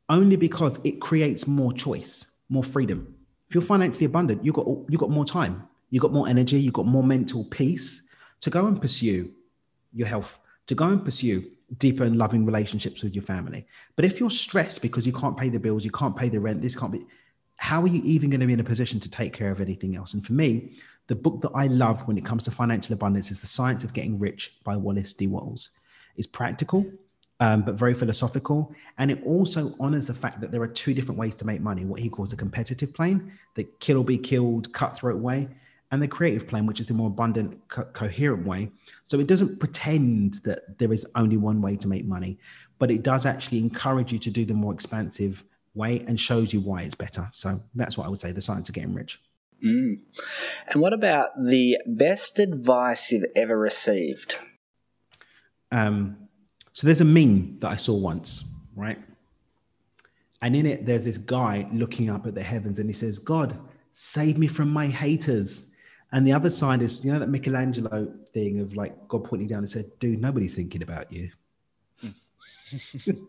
only 0.08 0.36
because 0.36 0.80
it 0.84 1.00
creates 1.00 1.46
more 1.46 1.72
choice, 1.72 2.36
more 2.48 2.64
freedom. 2.64 3.14
If 3.48 3.54
you're 3.54 3.62
financially 3.62 4.06
abundant, 4.06 4.44
you 4.44 4.52
got 4.52 4.66
you 4.88 4.98
got 4.98 5.10
more 5.10 5.24
time, 5.24 5.68
you 5.90 6.00
got 6.00 6.12
more 6.12 6.28
energy, 6.28 6.60
you 6.60 6.70
got 6.70 6.86
more 6.86 7.02
mental 7.02 7.44
peace 7.44 8.08
to 8.40 8.50
go 8.50 8.66
and 8.66 8.80
pursue 8.80 9.30
your 9.92 10.06
health, 10.06 10.38
to 10.66 10.74
go 10.74 10.86
and 10.86 11.04
pursue 11.04 11.44
deeper 11.76 12.04
and 12.04 12.16
loving 12.16 12.46
relationships 12.46 13.02
with 13.02 13.14
your 13.14 13.24
family. 13.24 13.66
But 13.96 14.04
if 14.04 14.20
you're 14.20 14.30
stressed 14.30 14.82
because 14.82 15.06
you 15.06 15.12
can't 15.12 15.36
pay 15.36 15.48
the 15.48 15.60
bills, 15.60 15.84
you 15.84 15.90
can't 15.90 16.16
pay 16.16 16.28
the 16.28 16.40
rent, 16.40 16.62
this 16.62 16.76
can't 16.76 16.92
be, 16.92 17.06
how 17.56 17.82
are 17.82 17.88
you 17.88 18.00
even 18.04 18.30
going 18.30 18.40
to 18.40 18.46
be 18.46 18.52
in 18.52 18.60
a 18.60 18.64
position 18.64 19.00
to 19.00 19.10
take 19.10 19.32
care 19.32 19.50
of 19.50 19.60
anything 19.60 19.96
else? 19.96 20.14
And 20.14 20.24
for 20.24 20.32
me, 20.32 20.76
the 21.08 21.14
book 21.14 21.40
that 21.42 21.50
I 21.54 21.66
love 21.66 22.06
when 22.06 22.16
it 22.16 22.24
comes 22.24 22.44
to 22.44 22.50
financial 22.50 22.94
abundance 22.94 23.30
is 23.30 23.40
The 23.40 23.46
Science 23.46 23.84
of 23.84 23.92
Getting 23.92 24.18
Rich 24.18 24.58
by 24.64 24.76
Wallace 24.76 25.12
D. 25.12 25.26
Wattles. 25.26 25.70
It's 26.16 26.26
practical, 26.26 26.86
um, 27.40 27.62
but 27.62 27.74
very 27.74 27.94
philosophical. 27.94 28.74
And 28.98 29.10
it 29.10 29.22
also 29.24 29.74
honors 29.78 30.06
the 30.06 30.14
fact 30.14 30.40
that 30.40 30.50
there 30.50 30.62
are 30.62 30.68
two 30.68 30.94
different 30.94 31.18
ways 31.18 31.34
to 31.36 31.46
make 31.46 31.60
money 31.60 31.84
what 31.84 32.00
he 32.00 32.08
calls 32.08 32.30
the 32.30 32.36
competitive 32.36 32.92
plane, 32.92 33.32
the 33.54 33.64
kill 33.80 33.98
or 33.98 34.04
be 34.04 34.18
killed, 34.18 34.72
cutthroat 34.72 35.20
way, 35.20 35.48
and 35.90 36.02
the 36.02 36.08
creative 36.08 36.46
plane, 36.46 36.66
which 36.66 36.80
is 36.80 36.86
the 36.86 36.94
more 36.94 37.06
abundant, 37.08 37.58
co- 37.68 37.84
coherent 37.84 38.46
way. 38.46 38.70
So 39.06 39.18
it 39.20 39.26
doesn't 39.26 39.58
pretend 39.58 40.34
that 40.44 40.78
there 40.78 40.92
is 40.92 41.06
only 41.14 41.36
one 41.36 41.62
way 41.62 41.76
to 41.76 41.88
make 41.88 42.04
money, 42.04 42.38
but 42.78 42.90
it 42.90 43.02
does 43.02 43.24
actually 43.24 43.58
encourage 43.58 44.12
you 44.12 44.18
to 44.18 44.30
do 44.30 44.44
the 44.44 44.54
more 44.54 44.74
expansive 44.74 45.44
way 45.74 46.04
and 46.06 46.20
shows 46.20 46.52
you 46.52 46.60
why 46.60 46.82
it's 46.82 46.94
better. 46.94 47.28
So 47.32 47.62
that's 47.74 47.96
what 47.96 48.06
I 48.06 48.10
would 48.10 48.20
say 48.20 48.32
the 48.32 48.40
science 48.40 48.68
of 48.68 48.74
getting 48.74 48.94
rich. 48.94 49.20
Mm. 49.64 50.00
And 50.68 50.82
what 50.82 50.92
about 50.92 51.30
the 51.36 51.78
best 51.86 52.38
advice 52.38 53.10
you've 53.10 53.26
ever 53.34 53.58
received? 53.58 54.38
Um, 55.72 56.27
so 56.78 56.86
there's 56.86 57.00
a 57.00 57.04
meme 57.04 57.58
that 57.58 57.72
I 57.72 57.74
saw 57.74 57.96
once, 57.96 58.44
right? 58.76 59.00
And 60.42 60.54
in 60.54 60.64
it, 60.64 60.86
there's 60.86 61.02
this 61.04 61.18
guy 61.18 61.66
looking 61.72 62.08
up 62.08 62.24
at 62.24 62.36
the 62.36 62.40
heavens 62.40 62.78
and 62.78 62.88
he 62.88 62.92
says, 62.92 63.18
God, 63.18 63.58
save 63.92 64.38
me 64.38 64.46
from 64.46 64.70
my 64.70 64.86
haters. 64.86 65.72
And 66.12 66.24
the 66.24 66.32
other 66.32 66.50
side 66.50 66.82
is, 66.82 67.04
you 67.04 67.12
know, 67.12 67.18
that 67.18 67.30
Michelangelo 67.30 68.06
thing 68.32 68.60
of 68.60 68.76
like 68.76 69.08
God 69.08 69.24
pointing 69.24 69.48
down 69.48 69.58
and 69.58 69.68
said, 69.68 69.90
dude, 69.98 70.20
nobody's 70.20 70.54
thinking 70.54 70.84
about 70.84 71.12
you. 71.12 71.30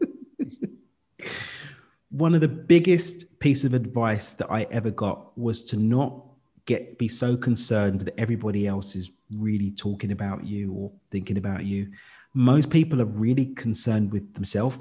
one 2.12 2.36
of 2.36 2.42
the 2.42 2.48
biggest 2.48 3.40
piece 3.40 3.64
of 3.64 3.74
advice 3.74 4.34
that 4.34 4.52
I 4.52 4.68
ever 4.70 4.92
got 4.92 5.36
was 5.36 5.66
to 5.66 5.76
not 5.76 6.24
get 6.68 7.00
be 7.00 7.08
so 7.08 7.36
concerned 7.36 8.02
that 8.02 8.20
everybody 8.20 8.68
else 8.68 8.96
is 8.96 9.10
really 9.40 9.72
talking 9.72 10.12
about 10.12 10.46
you 10.46 10.72
or 10.72 10.92
thinking 11.10 11.40
about 11.40 11.66
you. 11.66 11.90
Most 12.34 12.70
people 12.70 13.02
are 13.02 13.06
really 13.06 13.48
concerned 13.48 14.12
with 14.12 14.34
themselves, 14.34 14.80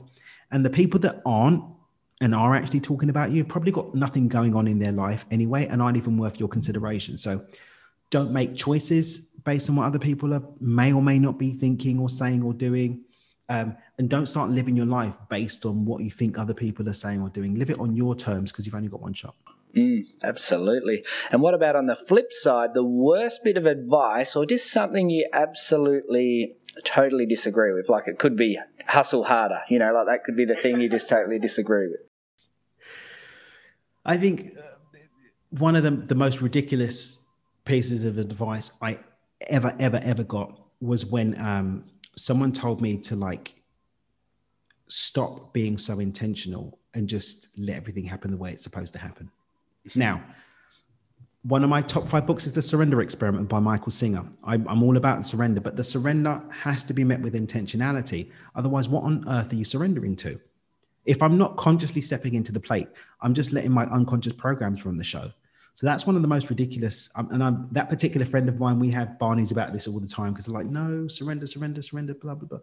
and 0.51 0.65
the 0.65 0.71
people 0.71 1.01
that 1.01 1.23
aren't 1.25 1.63
and 2.21 2.35
are 2.35 2.55
actually 2.55 2.81
talking 2.81 3.11
about 3.11 3.31
you 3.31 3.45
probably 3.45 3.71
got 3.71 3.95
nothing 3.95 4.27
going 4.27 4.55
on 4.55 4.67
in 4.67 4.79
their 4.79 4.93
life 4.93 5.25
anyway, 5.31 5.67
and 5.67 5.81
aren't 5.81 5.97
even 5.97 6.19
worth 6.19 6.39
your 6.41 6.49
consideration. 6.49 7.17
So, 7.17 7.45
don't 8.11 8.33
make 8.33 8.57
choices 8.57 9.21
based 9.45 9.69
on 9.69 9.77
what 9.77 9.85
other 9.85 9.99
people 9.99 10.35
are 10.35 10.43
may 10.61 10.93
or 10.93 11.03
may 11.03 11.19
not 11.19 11.39
be 11.39 11.53
thinking 11.53 11.99
or 11.99 12.09
saying 12.09 12.43
or 12.43 12.53
doing. 12.53 13.05
Um, 13.51 13.77
and 13.97 14.11
don't 14.11 14.27
start 14.27 14.51
living 14.51 14.77
your 14.77 14.87
life 14.87 15.17
based 15.31 15.65
on 15.65 15.87
what 15.87 16.03
you 16.03 16.11
think 16.11 16.39
other 16.39 16.53
people 16.53 16.87
are 16.89 16.95
saying 16.95 17.23
or 17.23 17.31
doing. 17.31 17.55
Live 17.55 17.71
it 17.71 17.79
on 17.79 17.97
your 17.97 18.15
terms 18.15 18.53
because 18.53 18.67
you've 18.67 18.75
only 18.75 18.89
got 18.89 19.01
one 19.01 19.15
shot. 19.15 19.35
Mm, 19.75 20.07
absolutely. 20.23 21.05
And 21.31 21.41
what 21.43 21.55
about 21.55 21.77
on 21.77 21.87
the 21.87 21.97
flip 21.97 22.33
side, 22.33 22.75
the 22.75 22.85
worst 22.85 23.45
bit 23.45 23.57
of 23.57 23.67
advice 23.67 24.35
or 24.37 24.45
just 24.45 24.71
something 24.71 25.11
you 25.11 25.27
absolutely 25.33 26.57
totally 26.85 27.27
disagree 27.27 27.73
with? 27.73 27.89
Like 27.89 28.07
it 28.07 28.19
could 28.19 28.37
be 28.37 28.59
hustle 28.87 29.25
harder, 29.25 29.61
you 29.69 29.79
know, 29.79 29.93
like 29.93 30.07
that 30.07 30.25
could 30.25 30.37
be 30.37 30.45
the 30.45 30.55
thing 30.55 30.81
you 30.81 30.89
just 30.89 31.09
totally 31.09 31.39
disagree 31.39 31.89
with. 31.89 32.01
I 34.05 34.17
think 34.17 34.57
uh, 34.59 34.63
one 35.51 35.77
of 35.77 35.83
the, 35.83 35.91
the 35.91 36.15
most 36.15 36.41
ridiculous 36.41 37.25
pieces 37.65 38.05
of 38.05 38.19
advice 38.19 38.73
I 38.81 38.99
ever, 39.49 39.75
ever, 39.79 40.01
ever 40.03 40.25
got 40.25 40.59
was 40.81 41.05
when 41.05 41.39
um, 41.41 41.85
someone 42.17 42.53
told 42.53 42.81
me 42.81 42.97
to 42.99 43.17
like 43.17 43.55
stop 44.89 45.53
being 45.53 45.77
so 45.77 46.01
intentional 46.01 46.79
and 46.95 47.09
just 47.09 47.49
let 47.59 47.77
everything 47.77 48.05
happen 48.05 48.31
the 48.31 48.37
way 48.37 48.53
it's 48.53 48.65
supposed 48.65 48.93
to 48.95 48.99
happen. 48.99 49.31
Now, 49.95 50.23
one 51.43 51.63
of 51.63 51.71
my 51.71 51.81
top 51.83 52.09
five 52.09 52.27
books 52.27 52.47
is 52.47 52.53
The 52.53 52.63
Surrender 52.63 53.01
Experiment 53.01 53.49
by 53.49 53.61
Michael 53.61 53.93
Singer. 53.93 54.25
I'm, 54.43 54.67
I'm, 54.69 54.83
all 54.83 54.97
about 54.97 55.25
surrender, 55.25 55.61
but 55.61 55.77
the 55.77 55.85
surrender 55.85 56.43
has 56.51 56.83
to 56.85 56.93
be 56.93 57.05
met 57.05 57.21
with 57.21 57.35
intentionality. 57.35 58.31
Otherwise, 58.57 58.89
what 58.89 59.05
on 59.05 59.25
earth 59.29 59.53
are 59.53 59.57
you 59.57 59.65
surrendering 59.65 60.17
to? 60.17 60.41
If 61.05 61.23
I'm 61.23 61.39
not 61.39 61.57
consciously 61.57 62.03
stepping 62.03 62.35
into 62.35 62.53
the 62.53 62.61
plate, 62.61 62.89
I'm 63.23 63.35
just 63.35 63.53
letting 63.53 63.71
my 63.71 63.85
unconscious 63.85 64.33
programs 64.33 64.85
run 64.85 64.99
the 64.99 65.05
show. 65.05 65.31
So 65.79 65.87
that's 65.87 66.09
one 66.09 66.17
of 66.17 66.23
the 66.23 66.29
most 66.29 66.51
ridiculous. 66.51 67.09
Um, 67.15 67.29
and 67.31 67.43
I'm, 67.43 67.69
that 67.71 67.89
particular 67.89 68.27
friend 68.27 68.49
of 68.49 68.59
mine, 68.59 68.81
we 68.81 68.91
have 68.91 69.17
Barney's 69.17 69.53
about 69.53 69.73
this 69.73 69.87
all 69.87 70.01
the 70.01 70.09
time 70.09 70.33
because 70.33 70.47
they're 70.47 70.55
like, 70.55 70.67
no, 70.67 71.07
surrender, 71.07 71.47
surrender, 71.47 71.83
surrender, 71.83 72.15
blah, 72.15 72.35
blah, 72.35 72.49
blah. 72.49 72.59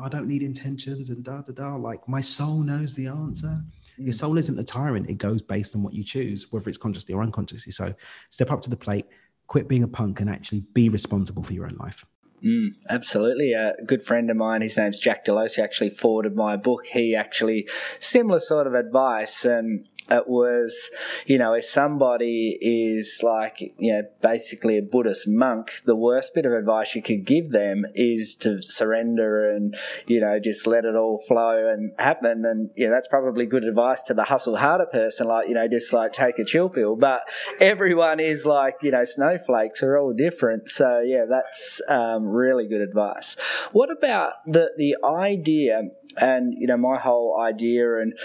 I 0.00 0.08
don't 0.08 0.28
need 0.28 0.44
intentions 0.44 1.10
and 1.10 1.24
da, 1.24 1.42
da, 1.42 1.52
da. 1.52 1.74
Like 1.74 2.08
my 2.08 2.20
soul 2.20 2.60
knows 2.60 2.94
the 2.94 3.08
answer. 3.08 3.60
Your 4.00 4.12
soul 4.12 4.38
isn't 4.38 4.58
a 4.58 4.64
tyrant. 4.64 5.10
It 5.10 5.18
goes 5.18 5.42
based 5.42 5.74
on 5.74 5.82
what 5.82 5.94
you 5.94 6.02
choose, 6.02 6.46
whether 6.50 6.68
it's 6.68 6.78
consciously 6.78 7.14
or 7.14 7.22
unconsciously. 7.22 7.72
So 7.72 7.94
step 8.30 8.50
up 8.50 8.62
to 8.62 8.70
the 8.70 8.76
plate, 8.76 9.06
quit 9.46 9.68
being 9.68 9.82
a 9.82 9.88
punk 9.88 10.20
and 10.20 10.30
actually 10.30 10.64
be 10.72 10.88
responsible 10.88 11.42
for 11.42 11.52
your 11.52 11.66
own 11.66 11.76
life. 11.78 12.04
Mm, 12.44 12.74
absolutely. 12.88 13.52
A 13.52 13.74
good 13.84 14.02
friend 14.02 14.30
of 14.30 14.36
mine, 14.36 14.62
his 14.62 14.76
name's 14.76 14.98
Jack 14.98 15.26
Delosa, 15.26 15.56
he 15.56 15.62
actually 15.62 15.90
forwarded 15.90 16.34
my 16.34 16.56
book. 16.56 16.86
He 16.86 17.14
actually, 17.14 17.68
similar 17.98 18.40
sort 18.40 18.66
of 18.66 18.74
advice. 18.74 19.44
And 19.44 19.86
it 20.10 20.28
was, 20.28 20.90
you 21.26 21.38
know, 21.38 21.54
if 21.54 21.64
somebody 21.64 22.58
is 22.60 23.20
like, 23.22 23.60
you 23.78 23.92
know, 23.92 24.02
basically 24.20 24.76
a 24.78 24.82
Buddhist 24.82 25.28
monk, 25.28 25.72
the 25.84 25.96
worst 25.96 26.34
bit 26.34 26.46
of 26.46 26.52
advice 26.52 26.94
you 26.94 27.02
could 27.02 27.24
give 27.24 27.50
them 27.50 27.84
is 27.94 28.34
to 28.36 28.60
surrender 28.62 29.50
and, 29.50 29.76
you 30.06 30.20
know, 30.20 30.38
just 30.40 30.66
let 30.66 30.84
it 30.84 30.96
all 30.96 31.22
flow 31.26 31.68
and 31.68 31.92
happen. 31.98 32.44
And, 32.44 32.70
you 32.74 32.86
know, 32.86 32.92
that's 32.92 33.08
probably 33.08 33.46
good 33.46 33.64
advice 33.64 34.02
to 34.04 34.14
the 34.14 34.24
hustle 34.24 34.56
harder 34.56 34.86
person, 34.86 35.28
like, 35.28 35.48
you 35.48 35.54
know, 35.54 35.68
just 35.68 35.92
like 35.92 36.12
take 36.12 36.38
a 36.38 36.44
chill 36.44 36.68
pill. 36.68 36.96
But 36.96 37.22
everyone 37.60 38.20
is 38.20 38.44
like, 38.44 38.76
you 38.82 38.90
know, 38.90 39.04
snowflakes 39.04 39.82
are 39.82 39.96
all 39.96 40.12
different. 40.12 40.68
So, 40.68 41.00
yeah, 41.00 41.24
that's 41.28 41.80
um, 41.88 42.26
really 42.26 42.66
good 42.66 42.80
advice. 42.80 43.36
What 43.72 43.90
about 43.90 44.32
the, 44.46 44.70
the 44.76 44.96
idea 45.04 45.82
and, 46.16 46.54
you 46.58 46.66
know, 46.66 46.76
my 46.76 46.98
whole 46.98 47.38
idea 47.38 47.98
and 47.98 48.18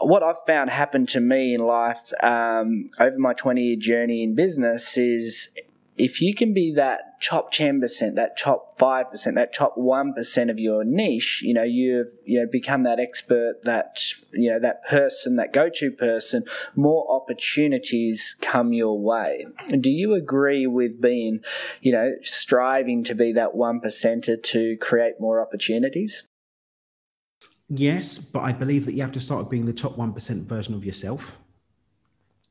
what 0.00 0.22
I've 0.22 0.42
found 0.46 0.70
happen 0.70 1.06
to 1.06 1.20
me 1.20 1.54
in 1.54 1.60
life 1.60 2.12
um, 2.22 2.86
over 2.98 3.18
my 3.18 3.34
20 3.34 3.62
year 3.62 3.76
journey 3.76 4.22
in 4.22 4.34
business 4.34 4.96
is 4.96 5.48
if 6.00 6.22
you 6.22 6.34
can 6.34 6.54
be 6.54 6.72
that 6.72 7.20
top 7.20 7.52
10%, 7.52 8.14
that 8.14 8.38
top 8.38 8.78
5%, 8.78 9.34
that 9.34 9.52
top 9.52 9.76
1% 9.76 10.50
of 10.50 10.58
your 10.58 10.82
niche, 10.82 11.42
you 11.42 11.52
know, 11.52 11.62
you've, 11.62 12.12
you 12.24 12.40
know, 12.40 12.46
become 12.50 12.84
that 12.84 12.98
expert, 12.98 13.62
that, 13.64 13.98
you 14.32 14.50
know, 14.50 14.58
that 14.58 14.82
person, 14.86 15.36
that 15.36 15.52
go-to 15.52 15.90
person, 15.90 16.44
more 16.74 17.06
opportunities 17.10 18.34
come 18.40 18.72
your 18.72 18.98
way. 18.98 19.44
Do 19.78 19.90
you 19.90 20.14
agree 20.14 20.66
with 20.66 21.00
being, 21.02 21.40
you 21.82 21.92
know, 21.92 22.12
striving 22.22 23.04
to 23.04 23.14
be 23.14 23.32
that 23.34 23.54
one 23.54 23.80
percenter 23.80 24.42
to 24.42 24.76
create 24.78 25.20
more 25.20 25.42
opportunities? 25.42 26.24
Yes, 27.70 28.18
but 28.18 28.40
I 28.40 28.52
believe 28.52 28.84
that 28.86 28.94
you 28.94 29.02
have 29.02 29.12
to 29.12 29.20
start 29.20 29.48
being 29.48 29.64
the 29.64 29.72
top 29.72 29.96
1% 29.96 30.42
version 30.42 30.74
of 30.74 30.84
yourself 30.84 31.36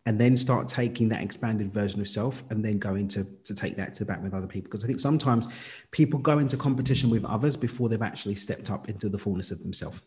and 0.06 0.18
then 0.18 0.38
start 0.38 0.70
taking 0.70 1.10
that 1.10 1.22
expanded 1.22 1.74
version 1.74 2.00
of 2.00 2.08
self 2.08 2.42
and 2.50 2.64
then 2.64 2.80
going 2.80 3.08
to, 3.10 3.26
to 3.44 3.54
take 3.54 3.76
that 3.76 3.94
to 3.96 4.00
the 4.00 4.06
back 4.06 4.24
with 4.24 4.34
other 4.34 4.48
people. 4.48 4.70
Because 4.70 4.86
I 4.86 4.88
think 4.88 4.98
sometimes 4.98 5.50
people 5.92 6.20
go 6.20 6.40
into 6.40 6.56
competition 6.56 7.10
with 7.10 7.26
others 7.26 7.58
before 7.58 7.90
they've 7.90 8.02
actually 8.02 8.36
stepped 8.36 8.72
up 8.72 8.88
into 8.88 9.10
the 9.10 9.18
fullness 9.18 9.52
of 9.52 9.62
themselves. 9.62 10.00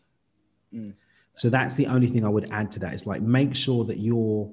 Mm. 0.73 0.95
So 1.35 1.47
that's 1.49 1.75
the 1.75 1.85
only 1.85 2.07
thing 2.07 2.25
I 2.25 2.29
would 2.29 2.51
add 2.51 2.71
to 2.73 2.79
that 2.79 2.95
is 2.95 3.05
like 3.05 3.21
make 3.21 3.55
sure 3.55 3.85
that 3.85 3.99
you're 3.99 4.51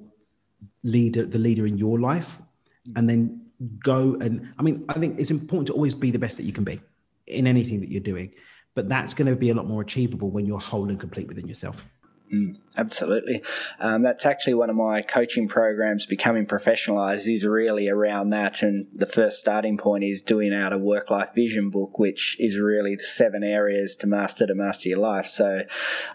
leader, 0.82 1.24
the 1.24 1.38
leader 1.38 1.66
in 1.66 1.78
your 1.78 1.98
life, 1.98 2.38
and 2.96 3.08
then 3.08 3.46
go 3.82 4.16
and 4.20 4.52
I 4.58 4.62
mean, 4.62 4.84
I 4.90 4.94
think 4.94 5.18
it's 5.18 5.30
important 5.30 5.68
to 5.68 5.72
always 5.72 5.94
be 5.94 6.10
the 6.10 6.18
best 6.18 6.36
that 6.36 6.44
you 6.44 6.52
can 6.52 6.64
be 6.64 6.80
in 7.26 7.46
anything 7.46 7.80
that 7.80 7.90
you're 7.90 8.00
doing 8.00 8.32
but 8.80 8.88
that's 8.88 9.12
going 9.12 9.28
to 9.28 9.36
be 9.36 9.50
a 9.50 9.54
lot 9.54 9.66
more 9.66 9.82
achievable 9.82 10.30
when 10.30 10.46
you're 10.46 10.58
whole 10.58 10.88
and 10.88 10.98
complete 10.98 11.28
within 11.28 11.46
yourself. 11.46 11.84
Mm, 12.32 12.58
absolutely. 12.76 13.42
Um, 13.80 14.02
that's 14.02 14.24
actually 14.24 14.54
one 14.54 14.70
of 14.70 14.76
my 14.76 15.02
coaching 15.02 15.48
programs, 15.48 16.06
Becoming 16.06 16.46
Professionalized, 16.46 17.28
is 17.28 17.44
really 17.44 17.88
around 17.88 18.30
that. 18.30 18.62
And 18.62 18.86
the 18.92 19.06
first 19.06 19.38
starting 19.38 19.76
point 19.76 20.04
is 20.04 20.22
doing 20.22 20.54
out 20.54 20.72
a 20.72 20.78
work 20.78 21.10
life 21.10 21.30
vision 21.34 21.70
book, 21.70 21.98
which 21.98 22.36
is 22.38 22.60
really 22.60 22.94
the 22.94 23.02
seven 23.02 23.42
areas 23.42 23.96
to 23.96 24.06
master 24.06 24.46
to 24.46 24.54
master 24.54 24.90
your 24.90 25.00
life. 25.00 25.26
So 25.26 25.62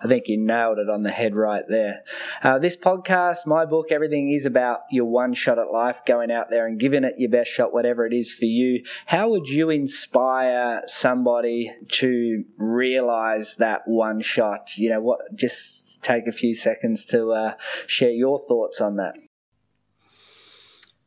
I 0.01 0.07
think 0.07 0.29
you 0.29 0.37
nailed 0.37 0.79
it 0.79 0.89
on 0.89 1.03
the 1.03 1.11
head 1.11 1.35
right 1.35 1.65
there. 1.67 2.03
Uh, 2.41 2.59
this 2.59 2.77
podcast, 2.77 3.45
my 3.45 3.65
book, 3.65 3.91
everything 3.91 4.31
is 4.31 4.45
about 4.45 4.81
your 4.89 5.05
one 5.05 5.33
shot 5.33 5.59
at 5.59 5.69
life, 5.69 6.05
going 6.05 6.31
out 6.31 6.49
there 6.49 6.65
and 6.65 6.79
giving 6.79 7.03
it 7.03 7.15
your 7.17 7.29
best 7.29 7.51
shot, 7.51 7.73
whatever 7.73 8.05
it 8.05 8.13
is 8.13 8.33
for 8.33 8.45
you. 8.45 8.85
How 9.07 9.27
would 9.27 9.49
you 9.49 9.69
inspire 9.69 10.81
somebody 10.87 11.73
to 11.89 12.45
realize 12.57 13.55
that 13.55 13.81
one 13.85 14.21
shot? 14.21 14.77
You 14.77 14.91
know, 14.91 15.01
what, 15.01 15.19
just 15.35 16.04
take 16.05 16.27
a 16.27 16.31
few 16.31 16.53
seconds 16.53 17.05
to 17.07 17.31
uh, 17.31 17.53
share 17.87 18.11
your 18.11 18.39
thoughts 18.39 18.79
on 18.79 18.97
that. 18.97 19.15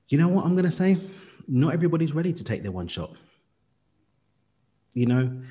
You 0.09 0.18
know 0.18 0.28
what 0.28 0.44
I'm 0.44 0.55
going 0.55 0.64
to 0.64 0.70
say? 0.70 0.99
Not 1.46 1.74
everybody's 1.74 2.14
ready 2.14 2.32
to 2.32 2.44
take 2.44 2.62
their 2.62 2.72
one 2.72 2.88
shot. 2.88 3.14
You 4.94 5.07
know, 5.07 5.42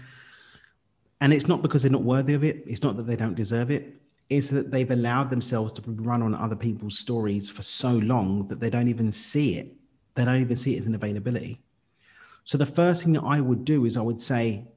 and 1.21 1.33
it's 1.33 1.47
not 1.47 1.61
because 1.61 1.83
they're 1.83 1.91
not 1.91 2.03
worthy 2.03 2.33
of 2.33 2.43
it. 2.43 2.63
It's 2.67 2.83
not 2.83 2.95
that 2.97 3.07
they 3.07 3.15
don't 3.15 3.35
deserve 3.35 3.71
it. 3.71 3.95
It's 4.29 4.49
that 4.49 4.71
they've 4.71 4.91
allowed 4.91 5.29
themselves 5.29 5.73
to 5.73 5.81
run 5.85 6.21
on 6.21 6.35
other 6.35 6.55
people's 6.55 6.99
stories 6.99 7.49
for 7.49 7.61
so 7.63 7.91
long 7.93 8.47
that 8.49 8.59
they 8.59 8.69
don't 8.69 8.89
even 8.89 9.11
see 9.11 9.57
it. 9.57 9.73
They 10.15 10.25
don't 10.25 10.41
even 10.41 10.55
see 10.55 10.75
it 10.75 10.79
as 10.79 10.85
an 10.85 10.95
availability. 10.95 11.61
So 12.43 12.57
the 12.57 12.65
first 12.65 13.03
thing 13.03 13.13
that 13.13 13.23
I 13.23 13.39
would 13.39 13.63
do 13.63 13.85
is 13.85 13.95
I 13.95 14.01
would 14.01 14.21
say, 14.21 14.67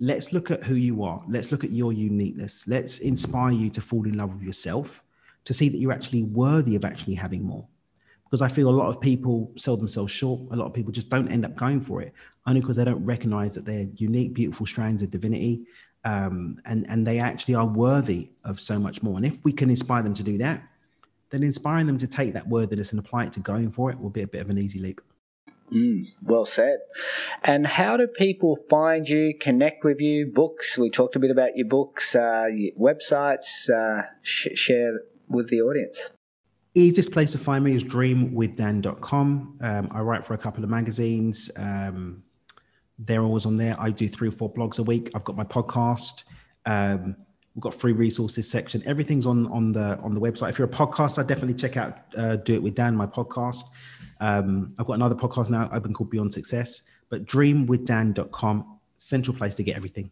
let's 0.00 0.32
look 0.32 0.50
at 0.50 0.64
who 0.64 0.74
you 0.74 1.04
are. 1.04 1.22
Let's 1.28 1.52
look 1.52 1.62
at 1.62 1.70
your 1.70 1.92
uniqueness. 1.92 2.66
Let's 2.66 2.98
inspire 2.98 3.52
you 3.52 3.68
to 3.70 3.80
fall 3.80 4.06
in 4.06 4.16
love 4.16 4.32
with 4.32 4.42
yourself, 4.42 5.02
to 5.44 5.52
see 5.52 5.68
that 5.68 5.78
you're 5.78 5.92
actually 5.92 6.24
worthy 6.24 6.74
of 6.74 6.84
actually 6.84 7.14
having 7.14 7.42
more. 7.42 7.66
Because 8.24 8.42
I 8.42 8.48
feel 8.48 8.68
a 8.68 8.70
lot 8.70 8.88
of 8.88 9.00
people 9.00 9.52
sell 9.56 9.76
themselves 9.76 10.10
short. 10.10 10.40
A 10.52 10.56
lot 10.56 10.66
of 10.66 10.72
people 10.72 10.92
just 10.92 11.10
don't 11.10 11.30
end 11.30 11.44
up 11.44 11.54
going 11.54 11.80
for 11.80 12.00
it, 12.00 12.14
only 12.46 12.60
because 12.60 12.76
they 12.76 12.84
don't 12.84 13.04
recognize 13.04 13.54
that 13.54 13.64
they're 13.64 13.88
unique, 13.96 14.32
beautiful 14.34 14.66
strands 14.66 15.02
of 15.02 15.10
divinity. 15.10 15.66
Um, 16.04 16.58
and, 16.64 16.88
and 16.88 17.06
they 17.06 17.18
actually 17.18 17.56
are 17.56 17.66
worthy 17.66 18.30
of 18.44 18.58
so 18.58 18.78
much 18.78 19.02
more. 19.02 19.18
And 19.18 19.26
if 19.26 19.44
we 19.44 19.52
can 19.52 19.68
inspire 19.68 20.02
them 20.02 20.14
to 20.14 20.22
do 20.22 20.38
that, 20.38 20.62
then 21.28 21.42
inspiring 21.42 21.86
them 21.86 21.98
to 21.98 22.06
take 22.06 22.32
that 22.32 22.48
worthiness 22.48 22.92
and 22.92 22.98
apply 22.98 23.24
it 23.24 23.32
to 23.34 23.40
going 23.40 23.70
for 23.70 23.90
it 23.90 24.00
will 24.00 24.10
be 24.10 24.22
a 24.22 24.26
bit 24.26 24.40
of 24.40 24.48
an 24.48 24.58
easy 24.58 24.78
leap. 24.78 25.00
Mm, 25.72 26.06
well 26.22 26.44
said. 26.44 26.78
And 27.44 27.66
how 27.66 27.96
do 27.96 28.06
people 28.06 28.56
find 28.68 29.08
you, 29.08 29.34
connect 29.38 29.84
with 29.84 30.00
you? 30.00 30.26
Books, 30.26 30.76
we 30.76 30.90
talked 30.90 31.16
a 31.16 31.18
bit 31.18 31.30
about 31.30 31.56
your 31.56 31.68
books, 31.68 32.14
uh, 32.14 32.48
your 32.52 32.72
websites, 32.74 33.70
uh, 33.70 34.02
sh- 34.22 34.48
share 34.54 35.00
with 35.28 35.48
the 35.50 35.60
audience. 35.60 36.12
Easiest 36.74 37.12
place 37.12 37.32
to 37.32 37.38
find 37.38 37.64
me 37.64 37.74
is 37.74 37.84
dreamwithdan.com. 37.84 39.58
Um, 39.60 39.88
I 39.92 40.00
write 40.00 40.24
for 40.24 40.34
a 40.34 40.38
couple 40.38 40.62
of 40.64 40.70
magazines. 40.70 41.50
Um, 41.56 42.22
they're 42.98 43.22
always 43.22 43.46
on 43.46 43.56
there. 43.56 43.74
I 43.78 43.90
do 43.90 44.08
three 44.08 44.28
or 44.28 44.32
four 44.32 44.52
blogs 44.52 44.78
a 44.78 44.82
week. 44.82 45.10
I've 45.14 45.24
got 45.24 45.36
my 45.36 45.44
podcast. 45.44 46.24
Um, 46.66 47.16
we've 47.54 47.62
got 47.62 47.74
free 47.74 47.92
resources 47.92 48.48
section. 48.48 48.82
Everything's 48.86 49.26
on 49.26 49.46
on 49.48 49.72
the 49.72 49.98
on 49.98 50.14
the 50.14 50.20
website. 50.20 50.50
If 50.50 50.58
you're 50.58 50.68
a 50.68 50.70
podcaster, 50.70 51.26
definitely 51.26 51.54
check 51.54 51.76
out 51.76 51.98
uh, 52.16 52.36
Do 52.36 52.54
It 52.54 52.62
with 52.62 52.74
Dan, 52.74 52.96
my 52.96 53.06
podcast. 53.06 53.64
Um, 54.20 54.74
I've 54.78 54.86
got 54.86 54.94
another 54.94 55.14
podcast 55.14 55.50
now 55.50 55.68
I've 55.72 55.82
been 55.82 55.94
called 55.94 56.10
Beyond 56.10 56.32
Success, 56.32 56.82
but 57.08 57.24
dreamwithdan.com, 57.24 58.78
central 58.98 59.36
place 59.36 59.54
to 59.54 59.62
get 59.62 59.76
everything. 59.76 60.10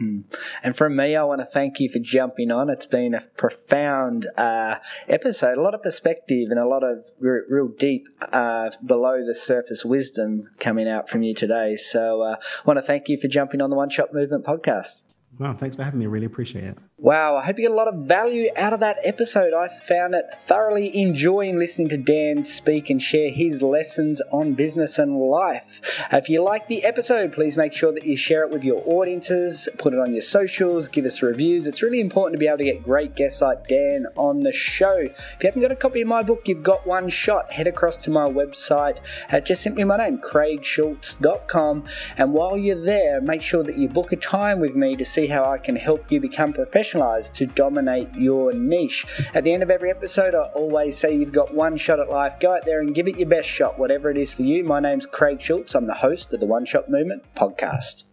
Mm. 0.00 0.24
And 0.62 0.76
from 0.76 0.94
me, 0.94 1.16
I 1.16 1.24
want 1.24 1.40
to 1.40 1.46
thank 1.46 1.80
you 1.80 1.88
for 1.88 1.98
jumping 1.98 2.52
on. 2.52 2.70
It's 2.70 2.86
been 2.86 3.14
a 3.14 3.20
profound 3.20 4.28
uh, 4.36 4.76
episode, 5.08 5.58
a 5.58 5.60
lot 5.60 5.74
of 5.74 5.82
perspective 5.82 6.50
and 6.50 6.58
a 6.58 6.66
lot 6.66 6.84
of 6.84 7.06
real, 7.18 7.42
real 7.48 7.68
deep, 7.68 8.06
uh, 8.32 8.70
below 8.84 9.24
the 9.26 9.34
surface 9.34 9.84
wisdom 9.84 10.44
coming 10.60 10.88
out 10.88 11.08
from 11.08 11.22
you 11.22 11.34
today. 11.34 11.74
So 11.76 12.22
uh, 12.22 12.36
I 12.40 12.62
want 12.64 12.78
to 12.78 12.82
thank 12.82 13.08
you 13.08 13.18
for 13.18 13.28
jumping 13.28 13.60
on 13.60 13.70
the 13.70 13.76
One 13.76 13.90
Shot 13.90 14.12
Movement 14.12 14.44
podcast. 14.44 15.14
Wow, 15.38 15.54
thanks 15.54 15.76
for 15.76 15.82
having 15.84 16.00
me. 16.00 16.06
Really 16.06 16.26
appreciate 16.26 16.64
it. 16.64 16.78
Wow, 17.00 17.36
I 17.36 17.44
hope 17.44 17.58
you 17.58 17.62
get 17.62 17.70
a 17.70 17.76
lot 17.76 17.86
of 17.86 18.06
value 18.06 18.48
out 18.56 18.72
of 18.72 18.80
that 18.80 18.98
episode. 19.04 19.54
I 19.54 19.68
found 19.68 20.16
it 20.16 20.34
thoroughly 20.34 21.00
enjoying 21.00 21.56
listening 21.56 21.88
to 21.90 21.96
Dan 21.96 22.42
speak 22.42 22.90
and 22.90 23.00
share 23.00 23.30
his 23.30 23.62
lessons 23.62 24.20
on 24.32 24.54
business 24.54 24.98
and 24.98 25.16
life. 25.16 25.80
If 26.10 26.28
you 26.28 26.42
like 26.42 26.66
the 26.66 26.84
episode, 26.84 27.32
please 27.32 27.56
make 27.56 27.72
sure 27.72 27.92
that 27.92 28.04
you 28.04 28.16
share 28.16 28.42
it 28.42 28.50
with 28.50 28.64
your 28.64 28.82
audiences, 28.84 29.68
put 29.78 29.92
it 29.92 30.00
on 30.00 30.12
your 30.12 30.22
socials, 30.22 30.88
give 30.88 31.04
us 31.04 31.22
reviews. 31.22 31.68
It's 31.68 31.82
really 31.82 32.00
important 32.00 32.34
to 32.34 32.40
be 32.40 32.48
able 32.48 32.58
to 32.58 32.64
get 32.64 32.82
great 32.82 33.14
guests 33.14 33.40
like 33.40 33.68
Dan 33.68 34.06
on 34.16 34.40
the 34.40 34.52
show. 34.52 34.96
If 34.96 35.36
you 35.40 35.46
haven't 35.46 35.62
got 35.62 35.70
a 35.70 35.76
copy 35.76 36.00
of 36.00 36.08
my 36.08 36.24
book, 36.24 36.48
you've 36.48 36.64
got 36.64 36.84
one 36.84 37.10
shot. 37.10 37.52
Head 37.52 37.68
across 37.68 37.98
to 37.98 38.10
my 38.10 38.28
website 38.28 38.98
at 39.28 39.46
just 39.46 39.62
simply 39.62 39.84
my 39.84 39.98
name, 39.98 40.18
craigschulze.com. 40.18 41.84
And 42.16 42.32
while 42.32 42.56
you're 42.56 42.84
there, 42.84 43.20
make 43.20 43.42
sure 43.42 43.62
that 43.62 43.78
you 43.78 43.88
book 43.88 44.10
a 44.10 44.16
time 44.16 44.58
with 44.58 44.74
me 44.74 44.96
to 44.96 45.04
see 45.04 45.28
how 45.28 45.44
I 45.44 45.58
can 45.58 45.76
help 45.76 46.10
you 46.10 46.20
become 46.20 46.52
professional 46.52 46.87
to 46.94 47.46
dominate 47.46 48.12
your 48.14 48.52
niche. 48.52 49.06
At 49.34 49.44
the 49.44 49.52
end 49.52 49.62
of 49.62 49.70
every 49.70 49.90
episode, 49.90 50.34
I 50.34 50.42
always 50.54 50.96
say 50.96 51.14
you've 51.14 51.32
got 51.32 51.54
one 51.54 51.76
shot 51.76 52.00
at 52.00 52.08
life. 52.08 52.40
Go 52.40 52.54
out 52.54 52.64
there 52.64 52.80
and 52.80 52.94
give 52.94 53.08
it 53.08 53.18
your 53.18 53.28
best 53.28 53.48
shot, 53.48 53.78
whatever 53.78 54.10
it 54.10 54.16
is 54.16 54.32
for 54.32 54.42
you. 54.42 54.64
My 54.64 54.80
name's 54.80 55.06
Craig 55.06 55.40
Schulze. 55.40 55.74
I'm 55.74 55.86
the 55.86 55.94
host 55.94 56.32
of 56.32 56.40
the 56.40 56.46
One 56.46 56.64
Shot 56.64 56.88
Movement 56.88 57.22
podcast. 57.34 58.04